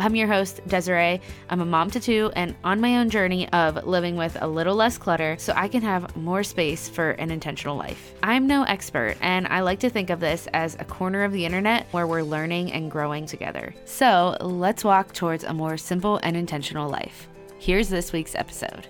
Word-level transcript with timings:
I'm 0.00 0.14
your 0.14 0.28
host, 0.28 0.60
Desirae. 0.68 1.20
I'm 1.50 1.60
a 1.60 1.66
mom 1.66 1.90
to 1.90 1.98
two 1.98 2.30
and 2.36 2.54
on 2.62 2.80
my 2.80 2.98
own 2.98 3.10
journey 3.10 3.48
of 3.48 3.84
living 3.84 4.14
with 4.14 4.40
a 4.40 4.46
little 4.46 4.76
less 4.76 4.96
clutter 4.96 5.34
so 5.40 5.52
I 5.56 5.66
can 5.66 5.82
have 5.82 6.16
more 6.16 6.44
space 6.44 6.88
for 6.88 7.10
an 7.12 7.32
intentional 7.32 7.76
life. 7.76 8.14
I'm 8.22 8.46
no 8.46 8.62
expert, 8.62 9.16
and 9.20 9.48
I 9.48 9.62
like 9.62 9.80
to 9.80 9.90
think 9.90 10.10
of 10.10 10.20
this 10.20 10.46
as 10.54 10.76
a 10.76 10.84
corner 10.84 11.24
of 11.24 11.32
the 11.32 11.44
internet 11.44 11.88
where 11.90 12.06
we're 12.06 12.22
learning 12.22 12.72
and 12.72 12.88
growing 12.88 13.26
together. 13.26 13.74
So 13.86 14.36
let's 14.40 14.84
walk 14.84 15.14
towards 15.14 15.42
a 15.42 15.52
more 15.52 15.76
simple 15.76 16.20
and 16.22 16.36
intentional 16.36 16.88
life. 16.88 17.26
Here's 17.58 17.88
this 17.88 18.12
week's 18.12 18.36
episode. 18.36 18.86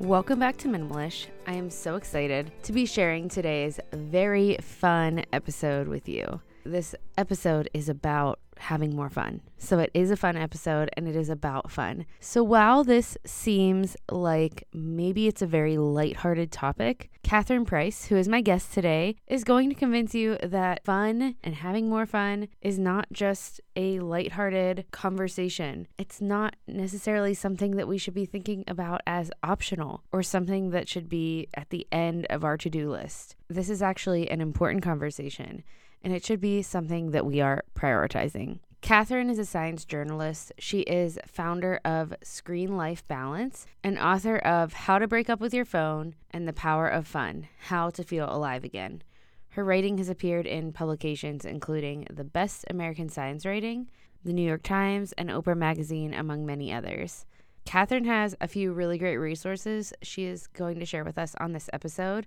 Welcome 0.00 0.40
back 0.40 0.56
to 0.56 0.68
Minimalish. 0.68 1.26
I 1.46 1.52
am 1.52 1.70
so 1.70 1.94
excited 1.94 2.50
to 2.64 2.72
be 2.72 2.84
sharing 2.84 3.28
today's 3.28 3.78
very 3.92 4.56
fun 4.60 5.24
episode 5.32 5.86
with 5.86 6.08
you. 6.08 6.40
This 6.64 6.94
episode 7.18 7.68
is 7.74 7.88
about 7.88 8.38
having 8.58 8.94
more 8.94 9.10
fun. 9.10 9.40
So 9.58 9.78
it 9.78 9.90
is 9.94 10.10
a 10.10 10.16
fun 10.16 10.36
episode 10.36 10.88
and 10.96 11.08
it 11.08 11.16
is 11.16 11.28
about 11.28 11.70
fun. 11.70 12.06
So 12.20 12.42
while 12.42 12.84
this 12.84 13.18
seems 13.24 13.96
like 14.10 14.68
maybe 14.72 15.26
it's 15.26 15.42
a 15.42 15.46
very 15.46 15.76
lighthearted 15.76 16.52
topic, 16.52 17.10
Catherine 17.22 17.64
Price, 17.64 18.06
who 18.06 18.16
is 18.16 18.28
my 18.28 18.40
guest 18.40 18.72
today, 18.72 19.16
is 19.26 19.42
going 19.42 19.68
to 19.70 19.74
convince 19.74 20.14
you 20.14 20.36
that 20.42 20.84
fun 20.84 21.36
and 21.42 21.54
having 21.56 21.88
more 21.88 22.06
fun 22.06 22.48
is 22.60 22.78
not 22.78 23.06
just 23.12 23.60
a 23.74 23.98
lighthearted 24.00 24.84
conversation. 24.90 25.88
It's 25.98 26.20
not 26.20 26.56
necessarily 26.66 27.34
something 27.34 27.76
that 27.76 27.88
we 27.88 27.98
should 27.98 28.14
be 28.14 28.26
thinking 28.26 28.64
about 28.68 29.00
as 29.06 29.30
optional 29.42 30.04
or 30.12 30.22
something 30.22 30.70
that 30.70 30.88
should 30.88 31.08
be 31.08 31.48
at 31.54 31.70
the 31.70 31.86
end 31.90 32.26
of 32.30 32.44
our 32.44 32.56
to 32.58 32.70
do 32.70 32.90
list. 32.90 33.34
This 33.48 33.70
is 33.70 33.82
actually 33.82 34.30
an 34.30 34.40
important 34.40 34.82
conversation 34.82 35.64
and 36.02 36.12
it 36.12 36.24
should 36.24 36.40
be 36.40 36.62
something 36.62 37.10
that 37.12 37.26
we 37.26 37.40
are 37.40 37.64
prioritizing. 37.74 38.58
Catherine 38.82 39.30
is 39.30 39.38
a 39.38 39.44
science 39.44 39.84
journalist. 39.84 40.52
She 40.58 40.80
is 40.80 41.18
founder 41.24 41.80
of 41.84 42.14
Screen 42.22 42.76
Life 42.76 43.06
Balance 43.06 43.64
and 43.84 43.96
author 43.96 44.38
of 44.38 44.72
How 44.72 44.98
to 44.98 45.06
Break 45.06 45.30
Up 45.30 45.38
with 45.38 45.54
Your 45.54 45.64
Phone 45.64 46.16
and 46.32 46.48
The 46.48 46.52
Power 46.52 46.88
of 46.88 47.06
Fun 47.06 47.46
How 47.68 47.90
to 47.90 48.02
Feel 48.02 48.26
Alive 48.28 48.64
Again. 48.64 49.02
Her 49.50 49.64
writing 49.64 49.98
has 49.98 50.08
appeared 50.08 50.46
in 50.46 50.72
publications 50.72 51.44
including 51.44 52.06
the 52.10 52.24
Best 52.24 52.64
American 52.68 53.08
Science 53.08 53.46
Writing, 53.46 53.88
the 54.24 54.32
New 54.32 54.46
York 54.46 54.64
Times, 54.64 55.12
and 55.12 55.28
Oprah 55.30 55.56
Magazine, 55.56 56.12
among 56.12 56.44
many 56.44 56.72
others. 56.72 57.24
Catherine 57.64 58.06
has 58.06 58.34
a 58.40 58.48
few 58.48 58.72
really 58.72 58.98
great 58.98 59.16
resources 59.16 59.92
she 60.02 60.24
is 60.24 60.48
going 60.48 60.80
to 60.80 60.86
share 60.86 61.04
with 61.04 61.18
us 61.18 61.36
on 61.38 61.52
this 61.52 61.70
episode. 61.72 62.26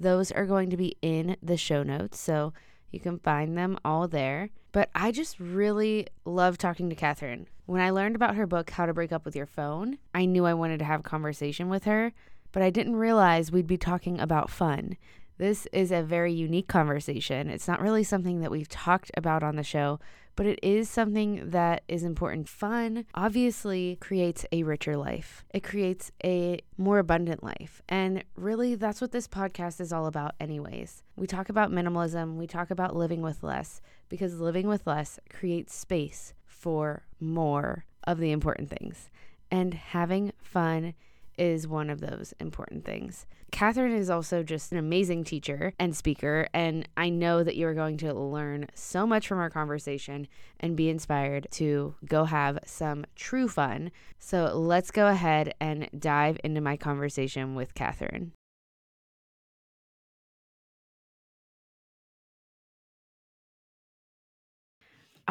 Those 0.00 0.32
are 0.32 0.46
going 0.46 0.70
to 0.70 0.76
be 0.76 0.96
in 1.00 1.36
the 1.40 1.56
show 1.56 1.84
notes. 1.84 2.18
So 2.18 2.52
you 2.92 3.00
can 3.00 3.18
find 3.18 3.58
them 3.58 3.78
all 3.84 4.06
there. 4.06 4.50
But 4.70 4.90
I 4.94 5.10
just 5.10 5.40
really 5.40 6.06
love 6.24 6.56
talking 6.56 6.88
to 6.88 6.96
Catherine. 6.96 7.48
When 7.66 7.80
I 7.80 7.90
learned 7.90 8.16
about 8.16 8.36
her 8.36 8.46
book, 8.46 8.70
How 8.70 8.86
to 8.86 8.94
Break 8.94 9.12
Up 9.12 9.24
with 9.24 9.36
Your 9.36 9.46
Phone, 9.46 9.98
I 10.14 10.24
knew 10.24 10.46
I 10.46 10.54
wanted 10.54 10.78
to 10.78 10.84
have 10.84 11.00
a 11.00 11.04
conversation 11.04 11.68
with 11.68 11.84
her, 11.84 12.12
but 12.52 12.62
I 12.62 12.70
didn't 12.70 12.96
realize 12.96 13.50
we'd 13.50 13.66
be 13.66 13.78
talking 13.78 14.20
about 14.20 14.50
fun. 14.50 14.96
This 15.38 15.66
is 15.72 15.90
a 15.90 16.02
very 16.02 16.32
unique 16.32 16.68
conversation. 16.68 17.48
It's 17.48 17.68
not 17.68 17.80
really 17.80 18.04
something 18.04 18.40
that 18.40 18.50
we've 18.50 18.68
talked 18.68 19.10
about 19.16 19.42
on 19.42 19.56
the 19.56 19.62
show, 19.62 19.98
but 20.36 20.46
it 20.46 20.58
is 20.62 20.88
something 20.88 21.50
that 21.50 21.82
is 21.88 22.02
important. 22.02 22.48
Fun 22.48 23.04
obviously 23.14 23.96
creates 24.00 24.46
a 24.52 24.62
richer 24.62 24.96
life, 24.96 25.44
it 25.52 25.62
creates 25.62 26.10
a 26.24 26.60
more 26.76 26.98
abundant 26.98 27.42
life. 27.42 27.82
And 27.88 28.24
really, 28.36 28.74
that's 28.74 29.00
what 29.00 29.12
this 29.12 29.28
podcast 29.28 29.80
is 29.80 29.92
all 29.92 30.06
about, 30.06 30.34
anyways. 30.40 31.02
We 31.16 31.26
talk 31.26 31.48
about 31.48 31.70
minimalism, 31.70 32.36
we 32.36 32.46
talk 32.46 32.70
about 32.70 32.96
living 32.96 33.22
with 33.22 33.42
less, 33.42 33.80
because 34.08 34.40
living 34.40 34.68
with 34.68 34.86
less 34.86 35.18
creates 35.30 35.74
space 35.74 36.34
for 36.46 37.02
more 37.20 37.84
of 38.04 38.18
the 38.18 38.32
important 38.32 38.70
things. 38.70 39.10
And 39.50 39.74
having 39.74 40.32
fun 40.42 40.94
is 41.42 41.66
one 41.66 41.90
of 41.90 42.00
those 42.00 42.32
important 42.38 42.84
things. 42.84 43.26
Catherine 43.50 43.96
is 43.96 44.08
also 44.08 44.44
just 44.44 44.70
an 44.70 44.78
amazing 44.78 45.24
teacher 45.24 45.74
and 45.76 45.94
speaker, 45.94 46.46
and 46.54 46.88
I 46.96 47.08
know 47.08 47.42
that 47.42 47.56
you're 47.56 47.74
going 47.74 47.96
to 47.98 48.14
learn 48.14 48.68
so 48.74 49.08
much 49.08 49.26
from 49.26 49.40
our 49.40 49.50
conversation 49.50 50.28
and 50.60 50.76
be 50.76 50.88
inspired 50.88 51.48
to 51.52 51.96
go 52.06 52.24
have 52.24 52.60
some 52.64 53.04
true 53.16 53.48
fun. 53.48 53.90
So 54.20 54.56
let's 54.56 54.92
go 54.92 55.08
ahead 55.08 55.54
and 55.60 55.90
dive 55.98 56.38
into 56.44 56.60
my 56.60 56.76
conversation 56.76 57.56
with 57.56 57.74
Catherine. 57.74 58.32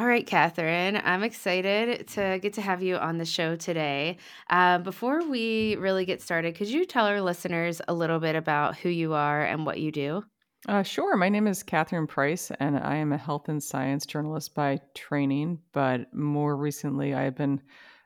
All 0.01 0.07
right, 0.07 0.25
Catherine, 0.25 0.99
I'm 1.05 1.21
excited 1.21 2.07
to 2.07 2.39
get 2.41 2.53
to 2.53 2.61
have 2.61 2.81
you 2.81 2.95
on 2.95 3.19
the 3.19 3.25
show 3.25 3.55
today. 3.55 4.17
Uh, 4.49 4.79
before 4.79 5.23
we 5.29 5.75
really 5.75 6.05
get 6.05 6.23
started, 6.23 6.55
could 6.55 6.69
you 6.69 6.85
tell 6.85 7.05
our 7.05 7.21
listeners 7.21 7.83
a 7.87 7.93
little 7.93 8.17
bit 8.17 8.35
about 8.35 8.75
who 8.75 8.89
you 8.89 9.13
are 9.13 9.43
and 9.43 9.63
what 9.63 9.79
you 9.79 9.91
do? 9.91 10.23
Uh, 10.67 10.81
sure. 10.81 11.15
My 11.17 11.29
name 11.29 11.45
is 11.45 11.61
Catherine 11.61 12.07
Price, 12.07 12.51
and 12.59 12.79
I 12.79 12.95
am 12.95 13.13
a 13.13 13.17
health 13.17 13.47
and 13.47 13.61
science 13.61 14.07
journalist 14.07 14.55
by 14.55 14.79
training. 14.95 15.59
But 15.71 16.11
more 16.15 16.57
recently, 16.57 17.13
I 17.13 17.21
have 17.21 17.35
been 17.35 17.61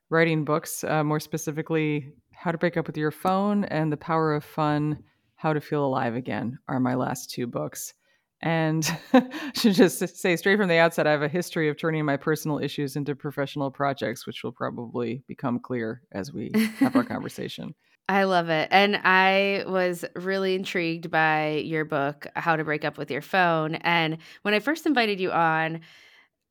writing 0.09 0.43
books, 0.43 0.83
uh, 0.83 1.01
more 1.01 1.21
specifically, 1.21 2.11
How 2.33 2.51
to 2.51 2.57
Break 2.57 2.75
Up 2.75 2.87
with 2.87 2.97
Your 2.97 3.11
Phone 3.11 3.63
and 3.63 3.89
The 3.89 3.95
Power 3.95 4.33
of 4.33 4.43
Fun 4.43 5.01
How 5.35 5.53
to 5.53 5.61
Feel 5.61 5.85
Alive 5.85 6.15
Again 6.15 6.59
are 6.67 6.81
my 6.81 6.95
last 6.95 7.31
two 7.31 7.47
books. 7.47 7.93
And 8.45 8.85
should 9.55 9.73
just 9.73 10.17
say 10.17 10.35
straight 10.35 10.57
from 10.57 10.69
the 10.69 10.77
outset, 10.77 11.07
I 11.07 11.11
have 11.11 11.23
a 11.23 11.27
history 11.27 11.67
of 11.67 11.77
turning 11.77 12.05
my 12.05 12.15
personal 12.15 12.59
issues 12.59 12.95
into 12.95 13.15
professional 13.15 13.71
projects, 13.71 14.27
which 14.27 14.43
will 14.43 14.51
probably 14.51 15.23
become 15.27 15.59
clear 15.59 16.03
as 16.11 16.31
we 16.31 16.51
have 16.77 16.95
our 16.95 17.03
conversation. 17.15 17.73
I 18.07 18.25
love 18.25 18.49
it. 18.49 18.67
And 18.69 19.01
I 19.03 19.63
was 19.65 20.05
really 20.15 20.53
intrigued 20.53 21.09
by 21.09 21.63
your 21.65 21.85
book, 21.85 22.27
How 22.35 22.55
to 22.55 22.63
Break 22.63 22.85
Up 22.85 22.99
with 22.99 23.09
Your 23.09 23.23
Phone. 23.23 23.75
And 23.75 24.19
when 24.43 24.53
I 24.53 24.59
first 24.59 24.85
invited 24.85 25.19
you 25.19 25.31
on, 25.31 25.81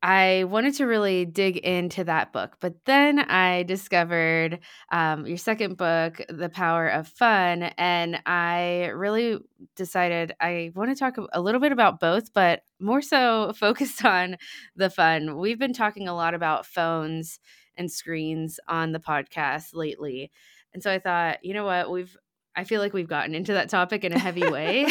I 0.05 0.45
wanted 0.45 0.75
to 0.75 0.85
really 0.85 1.25
dig 1.25 1.57
into 1.57 2.05
that 2.05 2.31
book, 2.31 2.59
but 2.61 2.75
then 2.85 3.21
I 3.21 3.63
discovered 3.63 4.59
um, 4.93 5.27
your 5.27 5.39
second 5.39 5.79
book, 5.79 6.21
The 6.29 6.51
Power 6.51 6.89
of 6.89 7.09
Fun, 7.09 7.63
and 7.79 8.21
I 8.27 8.91
really 8.95 9.39
decided 9.77 10.35
I 10.39 10.73
want 10.75 10.91
to 10.91 10.95
talk 10.95 11.17
a 11.33 11.41
little 11.41 11.59
bit 11.59 11.73
about 11.73 12.01
both, 12.01 12.35
but 12.35 12.65
more 12.79 13.01
so 13.01 13.53
focused 13.57 14.05
on 14.05 14.37
the 14.77 14.91
fun. 14.91 15.39
We've 15.39 15.59
been 15.59 15.73
talking 15.73 16.07
a 16.07 16.15
lot 16.15 16.35
about 16.35 16.67
phones 16.67 17.41
and 17.75 17.91
screens 17.91 18.61
on 18.69 18.93
the 18.93 19.01
podcast 19.01 19.69
lately. 19.73 20.31
And 20.75 20.83
so 20.83 20.93
I 20.93 20.99
thought, 20.99 21.43
you 21.43 21.55
know 21.55 21.65
what, 21.65 21.91
we've 21.91 22.15
I 22.57 22.65
feel 22.65 22.81
like 22.81 22.93
we've 22.93 23.09
gotten 23.09 23.35
into 23.35 23.55
that 23.55 23.71
topic 23.71 24.05
in 24.05 24.13
a 24.13 24.19
heavy 24.19 24.47
way. 24.47 24.87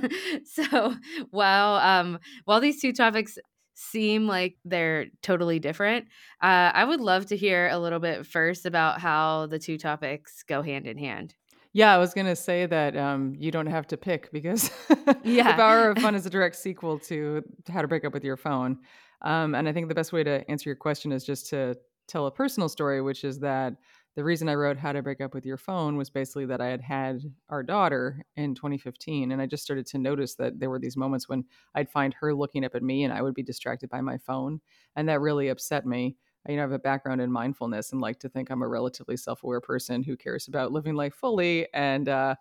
so 0.44 0.94
while 1.30 1.76
um, 1.76 2.18
while 2.44 2.60
these 2.60 2.80
two 2.80 2.92
topics 2.92 3.38
seem 3.76 4.26
like 4.26 4.56
they're 4.64 5.06
totally 5.22 5.58
different. 5.58 6.06
Uh, 6.42 6.72
I 6.74 6.84
would 6.84 7.00
love 7.00 7.26
to 7.26 7.36
hear 7.36 7.68
a 7.68 7.78
little 7.78 7.98
bit 8.00 8.26
first 8.26 8.64
about 8.66 9.00
how 9.00 9.46
the 9.46 9.58
two 9.58 9.76
topics 9.78 10.42
go 10.42 10.62
hand 10.62 10.86
in 10.86 10.96
hand. 10.96 11.34
Yeah, 11.74 11.94
I 11.94 11.98
was 11.98 12.14
going 12.14 12.26
to 12.26 12.36
say 12.36 12.64
that 12.64 12.96
um, 12.96 13.34
you 13.38 13.50
don't 13.50 13.66
have 13.66 13.86
to 13.88 13.98
pick 13.98 14.32
because 14.32 14.70
yeah. 15.24 15.52
The 15.52 15.56
Power 15.56 15.90
of 15.90 15.98
Fun 15.98 16.14
is 16.16 16.24
a 16.24 16.30
direct 16.30 16.56
sequel 16.56 16.98
to 17.00 17.42
How 17.68 17.82
to 17.82 17.88
Break 17.88 18.06
Up 18.06 18.14
with 18.14 18.24
Your 18.24 18.38
Phone. 18.38 18.78
Um, 19.20 19.54
and 19.54 19.68
I 19.68 19.72
think 19.74 19.88
the 19.88 19.94
best 19.94 20.10
way 20.10 20.24
to 20.24 20.50
answer 20.50 20.70
your 20.70 20.76
question 20.76 21.12
is 21.12 21.22
just 21.22 21.50
to 21.50 21.76
tell 22.08 22.26
a 22.26 22.30
personal 22.30 22.70
story, 22.70 23.02
which 23.02 23.24
is 23.24 23.40
that 23.40 23.74
the 24.16 24.24
reason 24.24 24.48
I 24.48 24.54
wrote 24.54 24.78
How 24.78 24.92
to 24.92 25.02
Break 25.02 25.20
Up 25.20 25.34
with 25.34 25.44
Your 25.44 25.58
Phone 25.58 25.98
was 25.98 26.08
basically 26.08 26.46
that 26.46 26.62
I 26.62 26.68
had 26.68 26.80
had 26.80 27.20
our 27.50 27.62
daughter 27.62 28.24
in 28.34 28.54
2015. 28.54 29.30
And 29.30 29.42
I 29.42 29.46
just 29.46 29.62
started 29.62 29.86
to 29.88 29.98
notice 29.98 30.36
that 30.36 30.58
there 30.58 30.70
were 30.70 30.78
these 30.78 30.96
moments 30.96 31.28
when 31.28 31.44
I'd 31.74 31.90
find 31.90 32.14
her 32.14 32.34
looking 32.34 32.64
up 32.64 32.74
at 32.74 32.82
me 32.82 33.04
and 33.04 33.12
I 33.12 33.20
would 33.20 33.34
be 33.34 33.42
distracted 33.42 33.90
by 33.90 34.00
my 34.00 34.16
phone. 34.16 34.60
And 34.96 35.06
that 35.10 35.20
really 35.20 35.48
upset 35.48 35.84
me. 35.84 36.16
I, 36.48 36.52
you 36.52 36.56
know, 36.56 36.62
I 36.62 36.64
have 36.64 36.72
a 36.72 36.78
background 36.78 37.20
in 37.20 37.30
mindfulness 37.30 37.92
and 37.92 38.00
like 38.00 38.18
to 38.20 38.30
think 38.30 38.48
I'm 38.48 38.62
a 38.62 38.68
relatively 38.68 39.18
self 39.18 39.44
aware 39.44 39.60
person 39.60 40.02
who 40.02 40.16
cares 40.16 40.48
about 40.48 40.72
living 40.72 40.94
life 40.94 41.14
fully 41.14 41.68
and, 41.74 42.08
uh, 42.08 42.36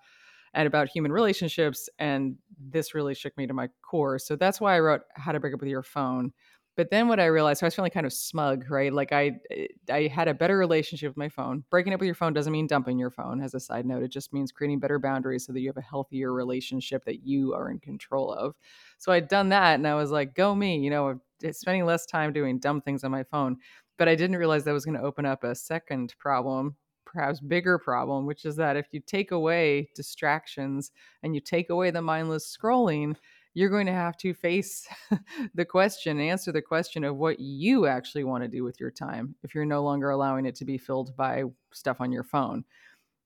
and 0.54 0.68
about 0.68 0.88
human 0.88 1.12
relationships. 1.12 1.90
And 2.00 2.38
this 2.58 2.96
really 2.96 3.16
shook 3.16 3.38
me 3.38 3.48
to 3.48 3.54
my 3.54 3.68
core. 3.82 4.18
So 4.18 4.38
that's 4.38 4.62
why 4.62 4.78
I 4.78 4.80
wrote 4.80 5.02
How 5.16 5.34
to 5.34 5.42
Break 5.42 5.54
Up 5.54 5.60
with 5.60 5.70
Your 5.70 5.84
Phone 5.84 6.32
But 6.76 6.90
then 6.90 7.08
what 7.08 7.20
I 7.22 7.26
realized, 7.28 7.60
so 7.62 7.66
I 7.66 7.68
was 7.68 7.76
feeling 7.76 7.92
kind 7.92 8.06
of 8.06 8.12
smug, 8.14 8.70
right? 8.70 8.92
Like 8.92 9.12
I 9.14 9.40
eh, 9.52 9.68
I 9.90 10.08
had 10.08 10.28
a 10.28 10.34
better 10.34 10.58
relationship 10.58 11.10
with 11.10 11.18
my 11.18 11.30
phone. 11.30 11.64
Breaking 11.70 11.94
up 11.94 12.00
with 12.02 12.06
your 12.08 12.16
phone 12.16 12.34
doesn't 12.34 12.52
mean 12.52 12.68
dumping 12.68 13.00
your 13.00 13.12
phone, 13.12 13.42
as 13.42 13.54
a 13.54 13.60
side 13.60 13.86
note. 13.86 14.04
It 14.04 14.10
just 14.10 14.34
means 14.34 14.52
creating 14.52 14.80
better 14.80 15.00
boundaries 15.00 15.46
so 15.46 15.54
that 15.54 15.62
you 15.62 15.70
have 15.70 15.78
a 15.78 15.82
healthier 15.82 16.34
relationship 16.34 17.06
that 17.06 17.26
you 17.26 17.54
are 17.54 17.70
in 17.72 17.80
control 17.80 18.34
of. 18.34 18.56
So 18.98 19.12
I'd 19.12 19.28
done 19.30 19.50
that 19.50 19.76
and 19.76 19.88
I 19.88 19.96
was 19.96 20.12
like, 20.12 20.36
go 20.36 20.54
me, 20.56 20.78
you 20.80 20.90
know, 20.90 21.20
eh, 21.44 21.52
spending 21.52 21.86
less 21.86 22.06
time 22.06 22.34
doing 22.34 22.60
dumb 22.60 22.82
things 22.82 23.04
on 23.04 23.12
my 23.12 23.24
phone. 23.24 23.58
But 23.98 24.10
I 24.10 24.16
didn't 24.16 24.36
realize 24.38 24.64
that 24.66 24.74
was 24.74 24.86
going 24.86 24.98
to 24.98 25.04
open 25.04 25.26
up 25.26 25.44
a 25.44 25.56
second 25.56 26.16
problem 26.20 26.76
perhaps 27.06 27.40
bigger 27.40 27.78
problem, 27.80 28.26
which 28.26 28.44
is 28.44 28.58
that 28.58 28.76
if 28.76 28.88
you 28.92 29.00
take 29.00 29.32
away 29.32 29.90
distractions 29.96 30.92
and 31.24 31.34
you 31.34 31.40
take 31.40 31.70
away 31.70 31.90
the 31.90 32.02
mindless 32.02 32.46
scrolling, 32.58 33.16
you're 33.56 33.70
going 33.70 33.88
to 33.88 33.94
have 33.94 34.18
to 34.18 34.34
face 34.34 34.88
the 35.56 35.66
question, 35.66 36.20
answer 36.20 36.52
the 36.52 36.62
question 36.62 37.04
of 37.04 37.16
what 37.16 37.40
you 37.40 37.88
actually 37.88 38.26
want 38.26 38.44
to 38.44 38.50
do 38.50 38.64
with 38.64 38.80
your 38.80 38.92
time 38.92 39.34
if 39.44 39.56
you're 39.56 39.66
no 39.66 39.82
longer 39.82 40.12
allowing 40.12 40.46
it 40.46 40.56
to 40.56 40.66
be 40.66 40.78
filled 40.78 41.16
by 41.16 41.44
stuff 41.72 42.02
on 42.02 42.12
your 42.12 42.24
phone. 42.24 42.64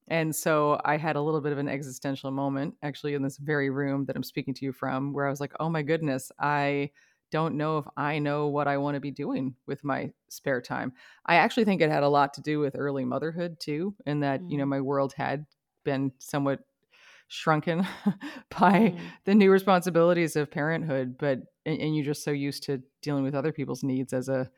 And 0.07 0.35
so 0.35 0.79
I 0.85 0.97
had 0.97 1.15
a 1.15 1.21
little 1.21 1.41
bit 1.41 1.51
of 1.51 1.57
an 1.57 1.67
existential 1.67 2.31
moment 2.31 2.75
actually 2.83 3.15
in 3.15 3.23
this 3.23 3.37
very 3.37 3.69
room 3.69 4.05
that 4.05 4.15
I'm 4.15 4.23
speaking 4.23 4.53
to 4.55 4.65
you 4.65 4.71
from 4.71 5.13
where 5.13 5.25
I 5.25 5.29
was 5.31 5.41
like, 5.41 5.53
oh 5.59 5.69
my 5.69 5.81
goodness, 5.81 6.31
I 6.39 6.91
don't 7.31 7.55
know 7.55 7.79
if 7.79 7.85
I 7.97 8.19
know 8.19 8.47
what 8.47 8.67
I 8.67 8.77
want 8.77 8.95
to 8.95 9.01
be 9.01 9.11
doing 9.11 9.55
with 9.65 9.83
my 9.83 10.11
spare 10.29 10.61
time. 10.61 10.93
I 11.25 11.35
actually 11.35 11.65
think 11.65 11.81
it 11.81 11.91
had 11.91 12.03
a 12.03 12.09
lot 12.09 12.35
to 12.35 12.41
do 12.41 12.59
with 12.59 12.75
early 12.77 13.05
motherhood 13.05 13.59
too, 13.59 13.95
and 14.05 14.23
that, 14.23 14.41
mm. 14.41 14.51
you 14.51 14.57
know, 14.57 14.65
mm. 14.65 14.69
my 14.69 14.81
world 14.81 15.13
had 15.13 15.45
been 15.83 16.11
somewhat 16.17 16.61
shrunken 17.29 17.87
by 18.59 18.71
mm. 18.71 18.99
the 19.25 19.35
new 19.35 19.51
responsibilities 19.51 20.35
of 20.35 20.51
parenthood 20.51 21.15
but 21.17 21.39
and, 21.65 21.79
and, 21.79 21.95
you're 21.95 22.05
just 22.05 22.23
so 22.23 22.31
used 22.31 22.63
to 22.63 22.81
dealing 23.03 23.23
with 23.23 23.35
other 23.35 23.51
people's 23.51 23.83
needs 23.83 24.13
as 24.13 24.27
a 24.29 24.49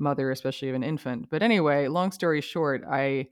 mother 0.00 0.32
especially 0.32 0.68
of 0.68 0.74
an 0.74 0.82
infant 0.82 1.30
but 1.30 1.40
anyway 1.40 1.86
long 1.86 2.10
story 2.10 2.40
short 2.40 2.82
i 2.90 3.26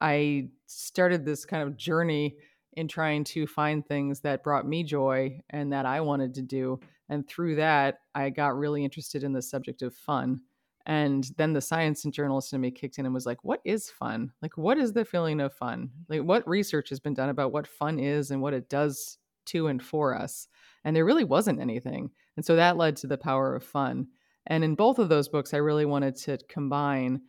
i 0.00 0.48
started 0.66 1.24
this 1.24 1.44
kind 1.44 1.62
of 1.62 1.76
journey 1.76 2.36
in 2.74 2.86
trying 2.86 3.24
to 3.24 3.48
find 3.48 3.84
things 3.84 4.20
that 4.20 4.44
brought 4.44 4.66
me 4.66 4.84
joy 4.84 5.36
and 5.50 5.72
that 5.72 5.84
i 5.84 6.00
wanted 6.00 6.32
to 6.34 6.42
do 6.42 6.78
and 7.08 7.28
through 7.28 7.56
that 7.56 7.98
i 8.14 8.30
got 8.30 8.56
really 8.56 8.84
interested 8.84 9.24
in 9.24 9.32
the 9.32 9.42
subject 9.42 9.82
of 9.82 9.92
fun 9.92 10.40
and 10.86 11.30
then 11.36 11.52
the 11.52 11.60
science 11.60 12.04
and 12.04 12.12
journalist 12.12 12.52
in 12.52 12.60
me 12.60 12.70
kicked 12.70 12.98
in 12.98 13.06
and 13.06 13.14
was 13.14 13.26
like, 13.26 13.42
what 13.42 13.60
is 13.64 13.88
fun? 13.88 14.32
Like, 14.42 14.58
what 14.58 14.76
is 14.76 14.92
the 14.92 15.04
feeling 15.04 15.40
of 15.40 15.54
fun? 15.54 15.90
Like, 16.08 16.20
what 16.20 16.46
research 16.46 16.90
has 16.90 17.00
been 17.00 17.14
done 17.14 17.30
about 17.30 17.52
what 17.52 17.66
fun 17.66 17.98
is 17.98 18.30
and 18.30 18.42
what 18.42 18.52
it 18.52 18.68
does 18.68 19.18
to 19.46 19.68
and 19.68 19.82
for 19.82 20.14
us? 20.14 20.46
And 20.84 20.94
there 20.94 21.06
really 21.06 21.24
wasn't 21.24 21.60
anything. 21.60 22.10
And 22.36 22.44
so 22.44 22.56
that 22.56 22.76
led 22.76 22.96
to 22.96 23.06
the 23.06 23.16
power 23.16 23.54
of 23.54 23.64
fun. 23.64 24.08
And 24.46 24.62
in 24.62 24.74
both 24.74 24.98
of 24.98 25.08
those 25.08 25.28
books, 25.28 25.54
I 25.54 25.58
really 25.58 25.86
wanted 25.86 26.16
to 26.16 26.38
combine 26.48 27.22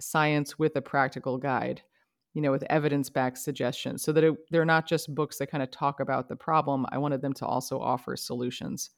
science 0.00 0.56
with 0.56 0.76
a 0.76 0.82
practical 0.82 1.36
guide, 1.36 1.82
you 2.32 2.42
know, 2.42 2.52
with 2.52 2.64
evidence 2.70 3.10
backed 3.10 3.38
suggestions 3.38 4.04
so 4.04 4.12
that 4.12 4.22
it, 4.22 4.34
they're 4.50 4.64
not 4.64 4.86
just 4.86 5.12
books 5.12 5.38
that 5.38 5.50
kind 5.50 5.64
of 5.64 5.72
talk 5.72 5.98
about 5.98 6.28
the 6.28 6.36
problem. 6.36 6.86
I 6.92 6.98
wanted 6.98 7.22
them 7.22 7.32
to 7.34 7.46
also 7.46 7.80
offer 7.80 8.16
solutions. 8.16 8.90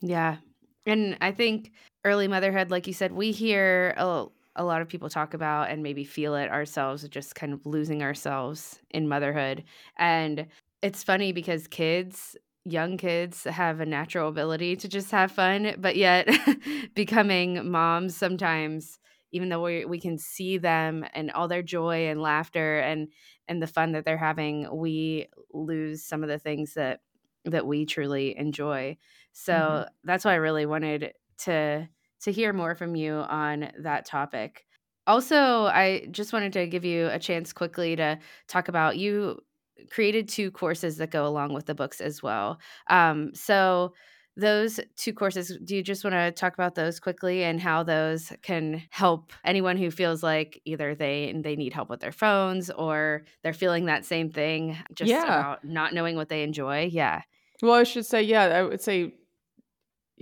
Yeah, 0.00 0.36
and 0.86 1.16
I 1.20 1.32
think 1.32 1.72
early 2.04 2.28
motherhood, 2.28 2.70
like 2.70 2.86
you 2.86 2.92
said, 2.92 3.12
we 3.12 3.30
hear 3.32 3.94
a, 3.96 4.26
a 4.56 4.64
lot 4.64 4.82
of 4.82 4.88
people 4.88 5.08
talk 5.08 5.34
about 5.34 5.70
and 5.70 5.82
maybe 5.82 6.04
feel 6.04 6.34
it 6.34 6.50
ourselves, 6.50 7.06
just 7.08 7.34
kind 7.34 7.52
of 7.52 7.64
losing 7.66 8.02
ourselves 8.02 8.80
in 8.90 9.08
motherhood. 9.08 9.64
And 9.98 10.46
it's 10.82 11.02
funny 11.02 11.32
because 11.32 11.66
kids, 11.68 12.36
young 12.64 12.96
kids, 12.96 13.44
have 13.44 13.80
a 13.80 13.86
natural 13.86 14.28
ability 14.28 14.76
to 14.76 14.88
just 14.88 15.10
have 15.12 15.30
fun, 15.32 15.76
but 15.78 15.96
yet 15.96 16.28
becoming 16.94 17.70
moms 17.70 18.16
sometimes 18.16 18.98
even 19.34 19.48
though 19.48 19.62
we, 19.62 19.86
we 19.86 19.98
can 19.98 20.18
see 20.18 20.58
them 20.58 21.06
and 21.14 21.30
all 21.30 21.48
their 21.48 21.62
joy 21.62 22.06
and 22.08 22.20
laughter 22.20 22.80
and 22.80 23.08
and 23.48 23.62
the 23.62 23.66
fun 23.66 23.92
that 23.92 24.04
they're 24.04 24.18
having 24.18 24.68
we 24.76 25.26
lose 25.52 26.04
some 26.04 26.22
of 26.22 26.28
the 26.28 26.38
things 26.38 26.74
that 26.74 27.00
that 27.44 27.66
we 27.66 27.86
truly 27.86 28.36
enjoy 28.36 28.96
so 29.32 29.52
mm-hmm. 29.52 29.88
that's 30.04 30.24
why 30.24 30.32
I 30.32 30.36
really 30.36 30.66
wanted 30.66 31.14
to 31.38 31.88
to 32.22 32.32
hear 32.32 32.52
more 32.52 32.74
from 32.74 32.94
you 32.94 33.14
on 33.14 33.72
that 33.80 34.06
topic. 34.06 34.64
Also, 35.08 35.36
I 35.36 36.06
just 36.12 36.32
wanted 36.32 36.52
to 36.52 36.68
give 36.68 36.84
you 36.84 37.08
a 37.08 37.18
chance 37.18 37.52
quickly 37.52 37.96
to 37.96 38.18
talk 38.46 38.68
about 38.68 38.96
you 38.96 39.40
created 39.90 40.28
two 40.28 40.52
courses 40.52 40.98
that 40.98 41.10
go 41.10 41.26
along 41.26 41.52
with 41.52 41.66
the 41.66 41.74
books 41.74 42.00
as 42.00 42.22
well. 42.22 42.60
Um, 42.88 43.34
so 43.34 43.94
those 44.36 44.80
two 44.96 45.12
courses 45.12 45.58
do 45.64 45.76
you 45.76 45.82
just 45.82 46.04
want 46.04 46.14
to 46.14 46.30
talk 46.30 46.54
about 46.54 46.74
those 46.74 46.98
quickly 47.00 47.42
and 47.42 47.60
how 47.60 47.82
those 47.82 48.32
can 48.42 48.82
help 48.88 49.32
anyone 49.44 49.76
who 49.76 49.90
feels 49.90 50.22
like 50.22 50.58
either 50.64 50.94
they 50.94 51.34
they 51.42 51.54
need 51.54 51.74
help 51.74 51.90
with 51.90 52.00
their 52.00 52.12
phones 52.12 52.70
or 52.70 53.24
they're 53.42 53.52
feeling 53.52 53.84
that 53.84 54.06
same 54.06 54.30
thing 54.30 54.74
just 54.94 55.10
yeah. 55.10 55.24
about 55.24 55.64
not 55.66 55.92
knowing 55.92 56.16
what 56.16 56.30
they 56.30 56.42
enjoy 56.42 56.88
yeah 56.90 57.20
well 57.62 57.74
i 57.74 57.84
should 57.84 58.04
say 58.04 58.22
yeah 58.22 58.44
i 58.44 58.62
would 58.62 58.80
say 58.80 59.14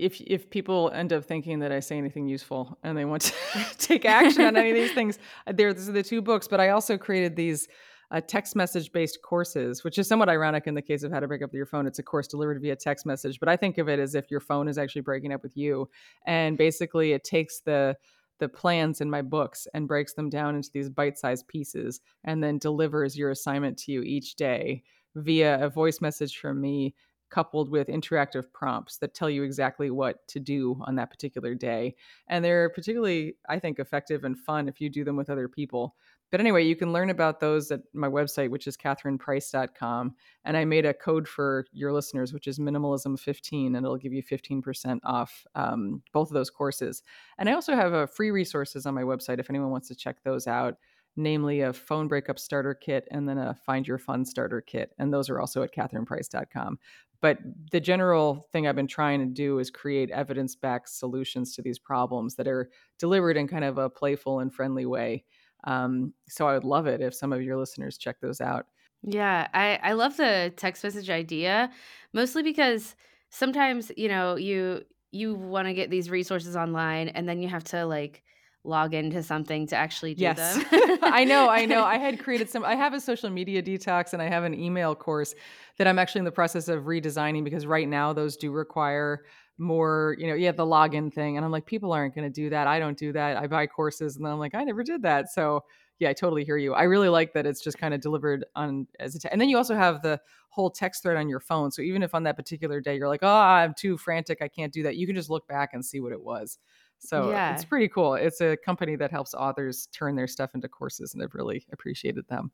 if 0.00 0.20
if 0.20 0.50
people 0.50 0.90
end 0.94 1.12
up 1.12 1.24
thinking 1.24 1.60
that 1.60 1.72
I 1.72 1.80
say 1.80 1.98
anything 1.98 2.26
useful 2.26 2.78
and 2.82 2.96
they 2.96 3.04
want 3.04 3.22
to 3.22 3.34
take 3.78 4.04
action 4.04 4.42
on 4.42 4.56
any 4.56 4.70
of 4.70 4.76
these 4.76 4.92
things, 4.92 5.18
uh, 5.46 5.52
there 5.52 5.72
these 5.72 5.88
are 5.88 5.92
the 5.92 6.02
two 6.02 6.22
books. 6.22 6.48
But 6.48 6.60
I 6.60 6.70
also 6.70 6.96
created 6.96 7.36
these 7.36 7.68
uh, 8.10 8.20
text 8.20 8.56
message 8.56 8.92
based 8.92 9.18
courses, 9.22 9.84
which 9.84 9.98
is 9.98 10.08
somewhat 10.08 10.28
ironic 10.28 10.66
in 10.66 10.74
the 10.74 10.82
case 10.82 11.02
of 11.02 11.12
how 11.12 11.20
to 11.20 11.28
break 11.28 11.42
up 11.42 11.50
with 11.50 11.56
your 11.56 11.66
phone. 11.66 11.86
It's 11.86 11.98
a 11.98 12.02
course 12.02 12.26
delivered 12.26 12.60
via 12.60 12.76
text 12.76 13.06
message, 13.06 13.38
but 13.38 13.48
I 13.48 13.56
think 13.56 13.78
of 13.78 13.88
it 13.88 13.98
as 13.98 14.14
if 14.14 14.30
your 14.30 14.40
phone 14.40 14.68
is 14.68 14.78
actually 14.78 15.02
breaking 15.02 15.32
up 15.32 15.42
with 15.42 15.56
you, 15.56 15.88
and 16.26 16.56
basically 16.56 17.12
it 17.12 17.24
takes 17.24 17.60
the 17.60 17.96
the 18.38 18.48
plans 18.48 19.02
in 19.02 19.10
my 19.10 19.20
books 19.20 19.68
and 19.74 19.86
breaks 19.86 20.14
them 20.14 20.30
down 20.30 20.56
into 20.56 20.70
these 20.72 20.88
bite-sized 20.88 21.46
pieces 21.46 22.00
and 22.24 22.42
then 22.42 22.56
delivers 22.56 23.14
your 23.14 23.28
assignment 23.30 23.76
to 23.76 23.92
you 23.92 24.00
each 24.00 24.34
day 24.34 24.82
via 25.14 25.62
a 25.62 25.68
voice 25.68 26.00
message 26.00 26.38
from 26.38 26.58
me 26.58 26.94
coupled 27.30 27.70
with 27.70 27.88
interactive 27.88 28.52
prompts 28.52 28.98
that 28.98 29.14
tell 29.14 29.30
you 29.30 29.42
exactly 29.42 29.90
what 29.90 30.26
to 30.28 30.40
do 30.40 30.80
on 30.82 30.96
that 30.96 31.10
particular 31.10 31.54
day. 31.54 31.94
And 32.28 32.44
they're 32.44 32.70
particularly, 32.70 33.36
I 33.48 33.58
think, 33.58 33.78
effective 33.78 34.24
and 34.24 34.38
fun 34.38 34.68
if 34.68 34.80
you 34.80 34.90
do 34.90 35.04
them 35.04 35.16
with 35.16 35.30
other 35.30 35.48
people. 35.48 35.94
But 36.30 36.40
anyway, 36.40 36.64
you 36.64 36.76
can 36.76 36.92
learn 36.92 37.10
about 37.10 37.40
those 37.40 37.72
at 37.72 37.80
my 37.92 38.06
website, 38.06 38.50
which 38.50 38.68
is 38.68 38.76
catherineprice.com. 38.76 40.14
And 40.44 40.56
I 40.56 40.64
made 40.64 40.86
a 40.86 40.94
code 40.94 41.26
for 41.26 41.66
your 41.72 41.92
listeners, 41.92 42.32
which 42.32 42.46
is 42.46 42.58
minimalism15, 42.58 43.66
and 43.66 43.76
it'll 43.76 43.96
give 43.96 44.12
you 44.12 44.22
15% 44.22 45.00
off 45.02 45.44
um, 45.56 46.02
both 46.12 46.28
of 46.28 46.34
those 46.34 46.50
courses. 46.50 47.02
And 47.38 47.48
I 47.48 47.54
also 47.54 47.74
have 47.74 47.94
uh, 47.94 48.06
free 48.06 48.30
resources 48.30 48.86
on 48.86 48.94
my 48.94 49.02
website 49.02 49.40
if 49.40 49.50
anyone 49.50 49.70
wants 49.70 49.88
to 49.88 49.94
check 49.96 50.22
those 50.22 50.46
out 50.46 50.76
namely 51.16 51.60
a 51.60 51.72
phone 51.72 52.08
breakup 52.08 52.38
starter 52.38 52.74
kit 52.74 53.06
and 53.10 53.28
then 53.28 53.38
a 53.38 53.54
find 53.54 53.86
your 53.86 53.98
fun 53.98 54.24
starter 54.24 54.60
kit. 54.60 54.92
And 54.98 55.12
those 55.12 55.28
are 55.28 55.40
also 55.40 55.62
at 55.62 55.74
catherineprice.com. 55.74 56.78
But 57.20 57.38
the 57.70 57.80
general 57.80 58.46
thing 58.52 58.66
I've 58.66 58.76
been 58.76 58.86
trying 58.86 59.20
to 59.20 59.26
do 59.26 59.58
is 59.58 59.70
create 59.70 60.10
evidence 60.10 60.56
backed 60.56 60.88
solutions 60.88 61.54
to 61.54 61.62
these 61.62 61.78
problems 61.78 62.36
that 62.36 62.48
are 62.48 62.70
delivered 62.98 63.36
in 63.36 63.46
kind 63.46 63.64
of 63.64 63.78
a 63.78 63.90
playful 63.90 64.40
and 64.40 64.52
friendly 64.52 64.86
way. 64.86 65.24
Um, 65.64 66.14
so 66.28 66.48
I 66.48 66.54
would 66.54 66.64
love 66.64 66.86
it 66.86 67.00
if 67.02 67.14
some 67.14 67.32
of 67.32 67.42
your 67.42 67.58
listeners 67.58 67.98
check 67.98 68.20
those 68.20 68.40
out. 68.40 68.66
Yeah, 69.02 69.48
I, 69.54 69.78
I 69.82 69.92
love 69.92 70.16
the 70.16 70.52
text 70.56 70.84
message 70.84 71.08
idea, 71.08 71.70
mostly 72.12 72.42
because 72.42 72.94
sometimes, 73.30 73.90
you 73.96 74.08
know, 74.08 74.36
you 74.36 74.84
you 75.12 75.34
want 75.34 75.66
to 75.66 75.74
get 75.74 75.90
these 75.90 76.08
resources 76.08 76.54
online 76.54 77.08
and 77.08 77.28
then 77.28 77.40
you 77.42 77.48
have 77.48 77.64
to 77.64 77.84
like 77.84 78.22
log 78.64 78.92
into 78.92 79.22
something 79.22 79.66
to 79.68 79.76
actually 79.76 80.14
do 80.14 80.22
yes. 80.22 80.56
them. 80.56 80.64
I 81.02 81.24
know, 81.24 81.48
I 81.48 81.64
know. 81.64 81.82
I 81.82 81.96
had 81.96 82.18
created 82.22 82.50
some 82.50 82.64
I 82.64 82.74
have 82.74 82.92
a 82.92 83.00
social 83.00 83.30
media 83.30 83.62
detox 83.62 84.12
and 84.12 84.20
I 84.20 84.28
have 84.28 84.44
an 84.44 84.54
email 84.54 84.94
course 84.94 85.34
that 85.78 85.86
I'm 85.86 85.98
actually 85.98 86.20
in 86.20 86.24
the 86.26 86.32
process 86.32 86.68
of 86.68 86.84
redesigning 86.84 87.42
because 87.42 87.66
right 87.66 87.88
now 87.88 88.12
those 88.12 88.36
do 88.36 88.50
require 88.50 89.24
more, 89.56 90.16
you 90.18 90.26
know, 90.26 90.34
yeah, 90.34 90.52
the 90.52 90.64
login 90.64 91.12
thing. 91.12 91.36
And 91.36 91.44
I'm 91.44 91.52
like, 91.52 91.66
people 91.66 91.92
aren't 91.92 92.14
going 92.14 92.30
to 92.30 92.32
do 92.32 92.50
that. 92.50 92.66
I 92.66 92.78
don't 92.78 92.96
do 92.96 93.12
that. 93.12 93.36
I 93.36 93.46
buy 93.46 93.66
courses 93.66 94.16
and 94.16 94.24
then 94.24 94.32
I'm 94.32 94.38
like, 94.38 94.54
I 94.54 94.64
never 94.64 94.82
did 94.82 95.02
that. 95.02 95.30
So 95.30 95.64
yeah, 95.98 96.08
I 96.08 96.12
totally 96.14 96.44
hear 96.44 96.56
you. 96.56 96.72
I 96.72 96.84
really 96.84 97.10
like 97.10 97.34
that 97.34 97.46
it's 97.46 97.60
just 97.60 97.78
kind 97.78 97.92
of 97.92 98.00
delivered 98.00 98.46
on 98.56 98.86
as 98.98 99.14
a, 99.14 99.18
te- 99.20 99.28
and 99.30 99.40
then 99.40 99.50
you 99.50 99.58
also 99.58 99.76
have 99.76 100.00
the 100.00 100.18
whole 100.48 100.70
text 100.70 101.02
thread 101.02 101.18
on 101.18 101.28
your 101.28 101.40
phone. 101.40 101.70
So 101.70 101.82
even 101.82 102.02
if 102.02 102.14
on 102.14 102.22
that 102.24 102.36
particular 102.36 102.80
day 102.80 102.96
you're 102.96 103.08
like, 103.08 103.22
oh, 103.22 103.28
I'm 103.28 103.74
too 103.74 103.98
frantic, 103.98 104.40
I 104.40 104.48
can't 104.48 104.72
do 104.72 104.82
that, 104.84 104.96
you 104.96 105.06
can 105.06 105.14
just 105.14 105.30
look 105.30 105.46
back 105.46 105.70
and 105.74 105.84
see 105.84 106.00
what 106.00 106.12
it 106.12 106.22
was. 106.22 106.58
So 107.00 107.30
yeah. 107.30 107.54
it's 107.54 107.64
pretty 107.64 107.88
cool. 107.88 108.14
It's 108.14 108.40
a 108.40 108.56
company 108.58 108.94
that 108.96 109.10
helps 109.10 109.34
authors 109.34 109.88
turn 109.92 110.16
their 110.16 110.28
stuff 110.28 110.54
into 110.54 110.68
courses, 110.68 111.14
and 111.14 111.22
I've 111.22 111.34
really 111.34 111.66
appreciated 111.72 112.28
them. 112.28 112.52